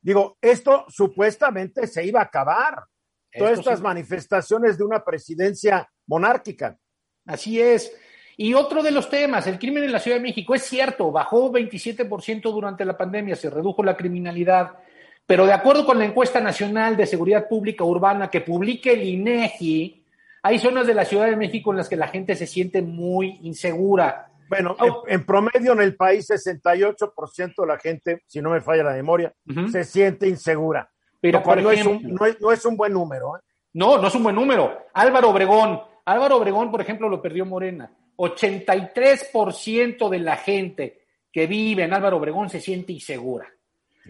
Digo, 0.00 0.38
esto 0.40 0.86
supuestamente 0.88 1.86
se 1.86 2.04
iba 2.04 2.20
a 2.20 2.24
acabar. 2.24 2.84
Todas 3.32 3.58
estas 3.58 3.78
sí. 3.78 3.84
manifestaciones 3.84 4.76
de 4.76 4.84
una 4.84 5.04
presidencia 5.04 5.88
monárquica. 6.06 6.76
Así 7.26 7.60
es. 7.60 7.92
Y 8.36 8.54
otro 8.54 8.82
de 8.82 8.90
los 8.90 9.10
temas, 9.10 9.46
el 9.46 9.58
crimen 9.58 9.84
en 9.84 9.92
la 9.92 10.00
Ciudad 10.00 10.16
de 10.16 10.22
México, 10.22 10.54
es 10.54 10.62
cierto, 10.62 11.12
bajó 11.12 11.52
27% 11.52 12.42
durante 12.42 12.84
la 12.84 12.96
pandemia, 12.96 13.36
se 13.36 13.50
redujo 13.50 13.82
la 13.82 13.96
criminalidad, 13.96 14.78
pero 15.26 15.46
de 15.46 15.52
acuerdo 15.52 15.84
con 15.84 15.98
la 15.98 16.06
encuesta 16.06 16.40
nacional 16.40 16.96
de 16.96 17.06
seguridad 17.06 17.46
pública 17.46 17.84
urbana 17.84 18.30
que 18.30 18.40
publica 18.40 18.90
el 18.90 19.04
INEGI, 19.04 20.04
hay 20.42 20.58
zonas 20.58 20.86
de 20.86 20.94
la 20.94 21.04
Ciudad 21.04 21.26
de 21.26 21.36
México 21.36 21.70
en 21.70 21.76
las 21.76 21.88
que 21.88 21.96
la 21.96 22.08
gente 22.08 22.34
se 22.34 22.46
siente 22.46 22.80
muy 22.80 23.38
insegura. 23.42 24.29
Bueno, 24.50 24.76
Oh. 24.80 25.04
en, 25.06 25.20
en 25.20 25.24
promedio 25.24 25.72
en 25.72 25.80
el 25.80 25.94
país, 25.94 26.28
68% 26.28 27.62
de 27.62 27.66
la 27.66 27.78
gente, 27.78 28.24
si 28.26 28.42
no 28.42 28.50
me 28.50 28.60
falla 28.60 28.82
la 28.82 28.94
memoria, 28.94 29.32
se 29.70 29.84
siente 29.84 30.26
insegura. 30.28 30.90
Pero, 31.20 31.40
por 31.40 31.62
no, 31.62 31.70
es 31.70 31.86
un, 31.86 32.02
no, 32.02 32.26
es, 32.26 32.40
no 32.40 32.50
es 32.50 32.64
un 32.64 32.76
buen 32.76 32.92
número. 32.92 33.36
¿eh? 33.36 33.40
No, 33.74 33.98
no 33.98 34.08
es 34.08 34.14
un 34.16 34.24
buen 34.24 34.34
número. 34.34 34.86
Álvaro 34.92 35.30
Obregón. 35.30 35.80
Álvaro 36.04 36.38
Obregón, 36.38 36.70
por 36.72 36.80
ejemplo, 36.80 37.08
lo 37.08 37.22
perdió 37.22 37.46
Morena. 37.46 37.92
83% 38.16 40.08
de 40.08 40.18
la 40.18 40.36
gente 40.36 41.02
que 41.30 41.46
vive 41.46 41.84
en 41.84 41.94
Álvaro 41.94 42.16
Obregón 42.16 42.50
se 42.50 42.60
siente 42.60 42.92
insegura. 42.92 43.48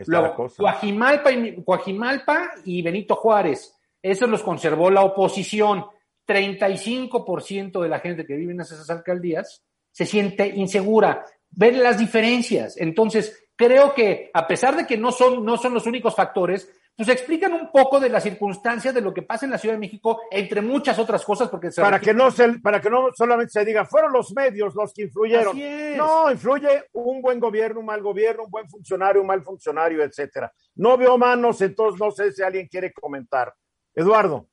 Luego, 0.06 0.34
cosa. 0.34 0.56
Coajimalpa 0.56 1.32
y, 1.32 1.62
Coajimalpa 1.62 2.52
y 2.64 2.80
Benito 2.80 3.14
Juárez, 3.16 3.76
esos 4.00 4.30
los 4.30 4.42
conservó 4.42 4.90
la 4.90 5.02
oposición. 5.02 5.84
35% 6.26 7.82
de 7.82 7.88
la 7.88 7.98
gente 7.98 8.24
que 8.24 8.36
vive 8.36 8.52
en 8.52 8.60
esas 8.60 8.88
alcaldías 8.88 9.64
se 9.90 10.06
siente 10.06 10.46
insegura. 10.46 11.24
Ven 11.50 11.82
las 11.82 11.98
diferencias. 11.98 12.76
Entonces, 12.76 13.48
creo 13.56 13.94
que 13.94 14.30
a 14.32 14.46
pesar 14.46 14.76
de 14.76 14.86
que 14.86 14.96
no 14.96 15.12
son, 15.12 15.44
no 15.44 15.56
son 15.56 15.74
los 15.74 15.86
únicos 15.86 16.14
factores, 16.14 16.68
pues 16.96 17.08
explican 17.08 17.54
un 17.54 17.70
poco 17.72 17.98
de 17.98 18.10
las 18.10 18.22
circunstancias 18.22 18.92
de 18.92 19.00
lo 19.00 19.14
que 19.14 19.22
pasa 19.22 19.46
en 19.46 19.52
la 19.52 19.58
Ciudad 19.58 19.74
de 19.74 19.80
México, 19.80 20.20
entre 20.30 20.60
muchas 20.60 20.98
otras 20.98 21.24
cosas, 21.24 21.48
porque 21.48 21.70
para 21.70 21.98
que 21.98 22.12
no 22.12 22.30
se, 22.30 22.58
para 22.58 22.78
que 22.78 22.90
no 22.90 23.08
solamente 23.14 23.52
se 23.52 23.64
diga 23.64 23.86
fueron 23.86 24.12
los 24.12 24.34
medios 24.34 24.74
los 24.74 24.92
que 24.92 25.04
influyeron. 25.04 25.58
No, 25.96 26.30
influye 26.30 26.84
un 26.92 27.22
buen 27.22 27.40
gobierno, 27.40 27.80
un 27.80 27.86
mal 27.86 28.02
gobierno, 28.02 28.44
un 28.44 28.50
buen 28.50 28.68
funcionario, 28.68 29.22
un 29.22 29.28
mal 29.28 29.42
funcionario, 29.42 30.02
etcétera. 30.02 30.52
No 30.74 30.98
veo 30.98 31.16
manos, 31.16 31.62
entonces 31.62 31.98
no 31.98 32.10
sé 32.10 32.32
si 32.32 32.42
alguien 32.42 32.68
quiere 32.68 32.92
comentar. 32.92 33.54
Eduardo. 33.94 34.48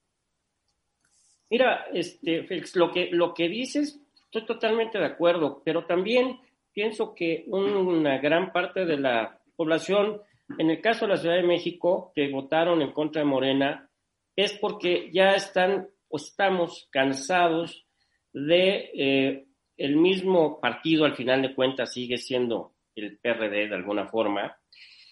Mira, 1.50 1.86
este, 1.94 2.44
Félix, 2.44 2.78
lo 2.78 2.92
que, 2.92 3.10
lo 3.12 3.34
que 3.34 3.50
dices, 3.50 4.00
estoy 4.32 4.46
totalmente 4.46 5.00
de 5.00 5.06
acuerdo, 5.06 5.62
pero 5.64 5.86
también 5.86 6.40
pienso 6.74 7.16
que 7.16 7.46
una 7.48 8.20
gran 8.20 8.52
parte 8.52 8.86
de 8.86 8.98
la 8.98 9.40
población, 9.56 10.22
en 10.58 10.70
el 10.70 10.82
caso 10.82 11.06
de 11.06 11.14
la 11.14 11.18
Ciudad 11.18 11.36
de 11.36 11.44
México, 11.44 12.12
que 12.14 12.30
votaron 12.30 12.82
en 12.82 12.92
contra 12.92 13.22
de 13.22 13.28
Morena, 13.28 13.90
es 14.36 14.54
porque 14.54 15.10
ya 15.12 15.32
están 15.32 15.88
o 16.10 16.18
estamos 16.18 16.88
cansados 16.92 17.86
de 18.32 18.92
eh, 18.94 19.46
el 19.78 19.96
mismo 19.96 20.60
partido, 20.60 21.06
al 21.06 21.16
final 21.16 21.42
de 21.42 21.56
cuentas 21.56 21.94
sigue 21.94 22.18
siendo 22.18 22.74
el 22.96 23.18
PRD 23.18 23.70
de 23.70 23.76
alguna 23.76 24.08
forma, 24.08 24.58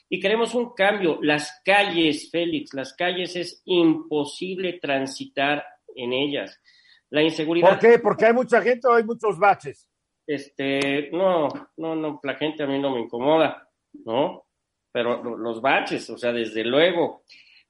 y 0.10 0.20
queremos 0.20 0.54
un 0.54 0.74
cambio. 0.74 1.20
Las 1.22 1.62
calles, 1.66 2.30
Félix, 2.32 2.74
las 2.74 2.94
calles 2.94 3.36
es 3.36 3.62
imposible 3.66 4.74
transitar 4.74 5.66
en 5.96 6.14
ellas. 6.14 6.62
La 7.10 7.22
inseguridad. 7.22 7.70
¿Por 7.70 7.80
qué? 7.80 8.00
Porque 8.00 8.26
hay 8.26 8.34
mucha 8.34 8.62
gente 8.62 8.88
o 8.88 8.94
hay 8.94 9.04
muchos 9.04 9.38
baches. 9.38 9.90
Este, 10.28 11.10
no, 11.12 11.48
no, 11.78 11.96
no, 11.96 12.20
la 12.24 12.36
gente 12.36 12.64
a 12.64 12.68
mí 12.68 12.80
no 12.80 12.92
me 12.92 13.02
incomoda, 13.02 13.70
¿no? 14.06 14.46
Pero 14.92 15.38
los 15.38 15.62
baches, 15.62 16.10
o 16.10 16.18
sea, 16.18 16.32
desde 16.32 16.64
luego. 16.64 17.24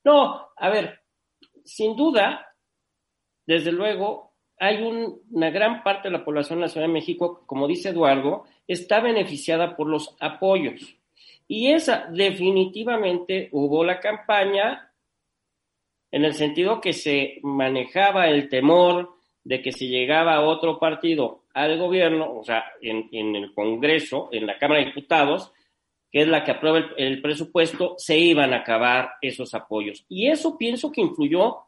No, 0.04 0.50
a 0.56 0.70
ver, 0.70 1.02
sin 1.64 1.96
duda, 1.96 2.56
desde 3.46 3.72
luego, 3.72 4.36
hay 4.58 4.82
una 4.84 5.50
gran 5.50 5.84
parte 5.84 6.08
de 6.08 6.18
la 6.18 6.24
población 6.24 6.60
de 6.60 6.66
la 6.66 6.70
Ciudad 6.70 6.88
de 6.88 6.94
México, 6.94 7.44
como 7.46 7.68
dice 7.68 7.90
Eduardo, 7.90 8.46
está 8.68 9.02
beneficiada 9.02 9.76
por 9.76 9.88
los 9.88 10.16
apoyos. 10.20 10.98
Y 11.48 11.72
esa 11.72 12.08
definitivamente 12.12 13.50
hubo 13.52 13.84
la 13.84 14.00
campaña 14.00 14.92
en 16.12 16.24
el 16.24 16.34
sentido 16.34 16.80
que 16.80 16.94
se 16.94 17.40
manejaba 17.44 18.28
el 18.28 18.50
temor 18.50 19.15
de 19.46 19.62
que 19.62 19.72
si 19.72 19.88
llegaba 19.88 20.42
otro 20.42 20.80
partido 20.80 21.44
al 21.54 21.78
gobierno, 21.78 22.40
o 22.40 22.44
sea, 22.44 22.66
en, 22.82 23.36
el 23.36 23.54
Congreso, 23.54 24.28
en 24.32 24.48
la 24.48 24.58
Cámara 24.58 24.80
de 24.80 24.88
Diputados, 24.88 25.54
que 26.12 26.24
es 26.24 26.28
la 26.28 26.44
que 26.44 26.52
aprueba 26.52 26.80
el, 26.98 27.22
presupuesto, 27.22 27.94
se 27.98 28.18
iban 28.18 28.54
a 28.54 28.58
acabar 28.58 29.14
esos 29.22 29.54
apoyos. 29.54 30.04
Y 30.10 30.30
eso 30.30 30.58
pienso 30.58 30.92
que 30.92 31.02
influyó 31.02 31.60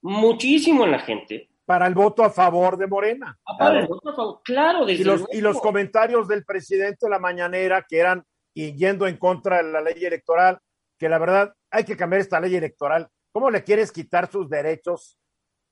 muchísimo 0.00 0.84
en 0.84 0.92
la 0.92 1.00
gente. 1.00 1.50
Para 1.66 1.86
el 1.86 1.94
voto 1.94 2.24
a 2.24 2.30
favor 2.30 2.78
de 2.78 2.86
Morena. 2.86 3.38
Ah, 3.44 3.56
para 3.56 3.80
el 3.80 3.86
voto 3.86 4.10
a 4.10 4.16
favor, 4.16 4.40
claro. 4.42 4.88
y, 4.88 5.04
los, 5.04 5.26
y 5.30 5.42
los 5.42 5.60
comentarios 5.60 6.26
del 6.26 6.44
presidente 6.44 7.06
de 7.06 7.10
la 7.10 7.18
mañanera, 7.18 7.84
que 7.86 7.98
eran 7.98 8.24
y 8.54 8.74
yendo 8.76 9.06
en 9.06 9.18
contra 9.18 9.62
de 9.62 9.70
la 9.70 9.82
ley 9.82 10.02
electoral, 10.04 10.58
que 10.98 11.08
la 11.08 11.18
verdad 11.18 11.52
hay 11.70 11.84
que 11.84 11.96
cambiar 11.96 12.22
esta 12.22 12.40
ley 12.40 12.56
electoral. 12.56 13.08
¿Cómo 13.30 13.50
le 13.50 13.62
quieres 13.62 13.92
quitar 13.92 14.30
sus 14.30 14.48
derechos 14.48 15.18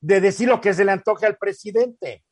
de 0.01 0.21
decir 0.21 0.49
lo 0.49 0.61
que 0.61 0.75
se 0.75 0.85
le 0.85 0.93
antoje 0.93 1.27
al 1.27 1.37
presidente? 1.37 2.23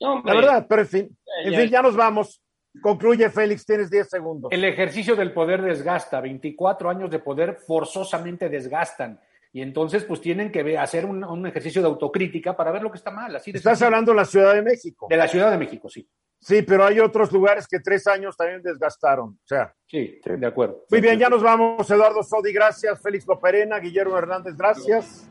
la 0.00 0.34
verdad, 0.34 0.66
pero 0.68 0.82
en 0.82 0.88
fin, 0.88 1.18
en 1.44 1.54
fin, 1.54 1.68
ya 1.68 1.82
nos 1.82 1.94
vamos. 1.94 2.42
Concluye, 2.80 3.28
Félix, 3.30 3.66
tienes 3.66 3.90
10 3.90 4.08
segundos. 4.08 4.52
El 4.52 4.64
ejercicio 4.64 5.16
del 5.16 5.32
poder 5.32 5.60
desgasta, 5.60 6.20
24 6.20 6.88
años 6.88 7.10
de 7.10 7.18
poder 7.18 7.58
forzosamente 7.66 8.48
desgastan. 8.48 9.20
Y 9.52 9.62
entonces, 9.62 10.04
pues 10.04 10.20
tienen 10.20 10.52
que 10.52 10.78
hacer 10.78 11.04
un, 11.04 11.46
ejercicio 11.46 11.82
de 11.82 11.88
autocrítica 11.88 12.56
para 12.56 12.70
ver 12.70 12.82
lo 12.82 12.90
que 12.90 12.98
está 12.98 13.10
mal. 13.10 13.34
Así 13.34 13.50
Estás 13.52 13.82
hablando 13.82 14.12
de 14.12 14.16
la 14.16 14.24
Ciudad 14.24 14.54
de 14.54 14.62
México. 14.62 15.08
De 15.10 15.16
la 15.16 15.26
Ciudad 15.26 15.50
de 15.50 15.58
México, 15.58 15.88
sí. 15.88 16.08
Sí, 16.38 16.62
pero 16.62 16.86
hay 16.86 17.00
otros 17.00 17.32
lugares 17.32 17.66
que 17.66 17.80
tres 17.80 18.06
años 18.06 18.36
también 18.36 18.62
desgastaron. 18.62 19.30
O 19.30 19.46
sea. 19.46 19.74
Sí, 19.86 20.20
de 20.24 20.46
acuerdo. 20.46 20.84
Muy 20.88 21.00
bien, 21.00 21.18
ya 21.18 21.28
nos 21.28 21.42
vamos. 21.42 21.90
Eduardo 21.90 22.22
Sodi, 22.22 22.52
gracias. 22.52 23.02
Félix 23.02 23.26
Loperena, 23.26 23.78
Guillermo 23.80 24.16
Hernández, 24.16 24.56
gracias. 24.56 25.28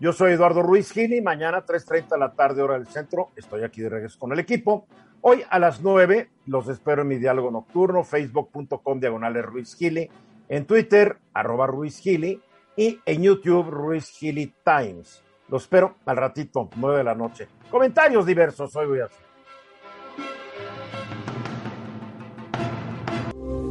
Yo 0.00 0.14
soy 0.14 0.32
Eduardo 0.32 0.62
Ruiz 0.62 0.92
Gili. 0.92 1.20
Mañana, 1.20 1.66
3.30 1.66 2.08
de 2.08 2.18
la 2.18 2.32
tarde, 2.32 2.62
hora 2.62 2.78
del 2.78 2.86
centro. 2.86 3.32
Estoy 3.36 3.64
aquí 3.64 3.82
de 3.82 3.90
regreso 3.90 4.18
con 4.18 4.32
el 4.32 4.38
equipo. 4.38 4.86
Hoy 5.20 5.44
a 5.50 5.58
las 5.58 5.82
9 5.82 6.30
los 6.46 6.68
espero 6.68 7.02
en 7.02 7.08
mi 7.08 7.18
diálogo 7.18 7.50
nocturno, 7.50 8.02
facebook.com 8.02 8.98
diagonales 8.98 9.44
Ruiz 9.44 9.76
Gili, 9.76 10.08
en 10.48 10.64
Twitter, 10.64 11.18
arroba 11.34 11.66
Ruiz 11.66 12.00
Gili, 12.00 12.40
y 12.78 12.98
en 13.04 13.22
YouTube, 13.22 13.68
Ruiz 13.68 14.08
Gili 14.08 14.54
Times. 14.64 15.22
Los 15.48 15.64
espero 15.64 15.96
al 16.06 16.16
ratito, 16.16 16.70
9 16.76 16.96
de 16.96 17.04
la 17.04 17.14
noche. 17.14 17.48
Comentarios 17.70 18.24
diversos, 18.24 18.74
hoy 18.76 18.86
voy 18.86 19.00
a 19.00 19.04
hacer. 19.04 19.29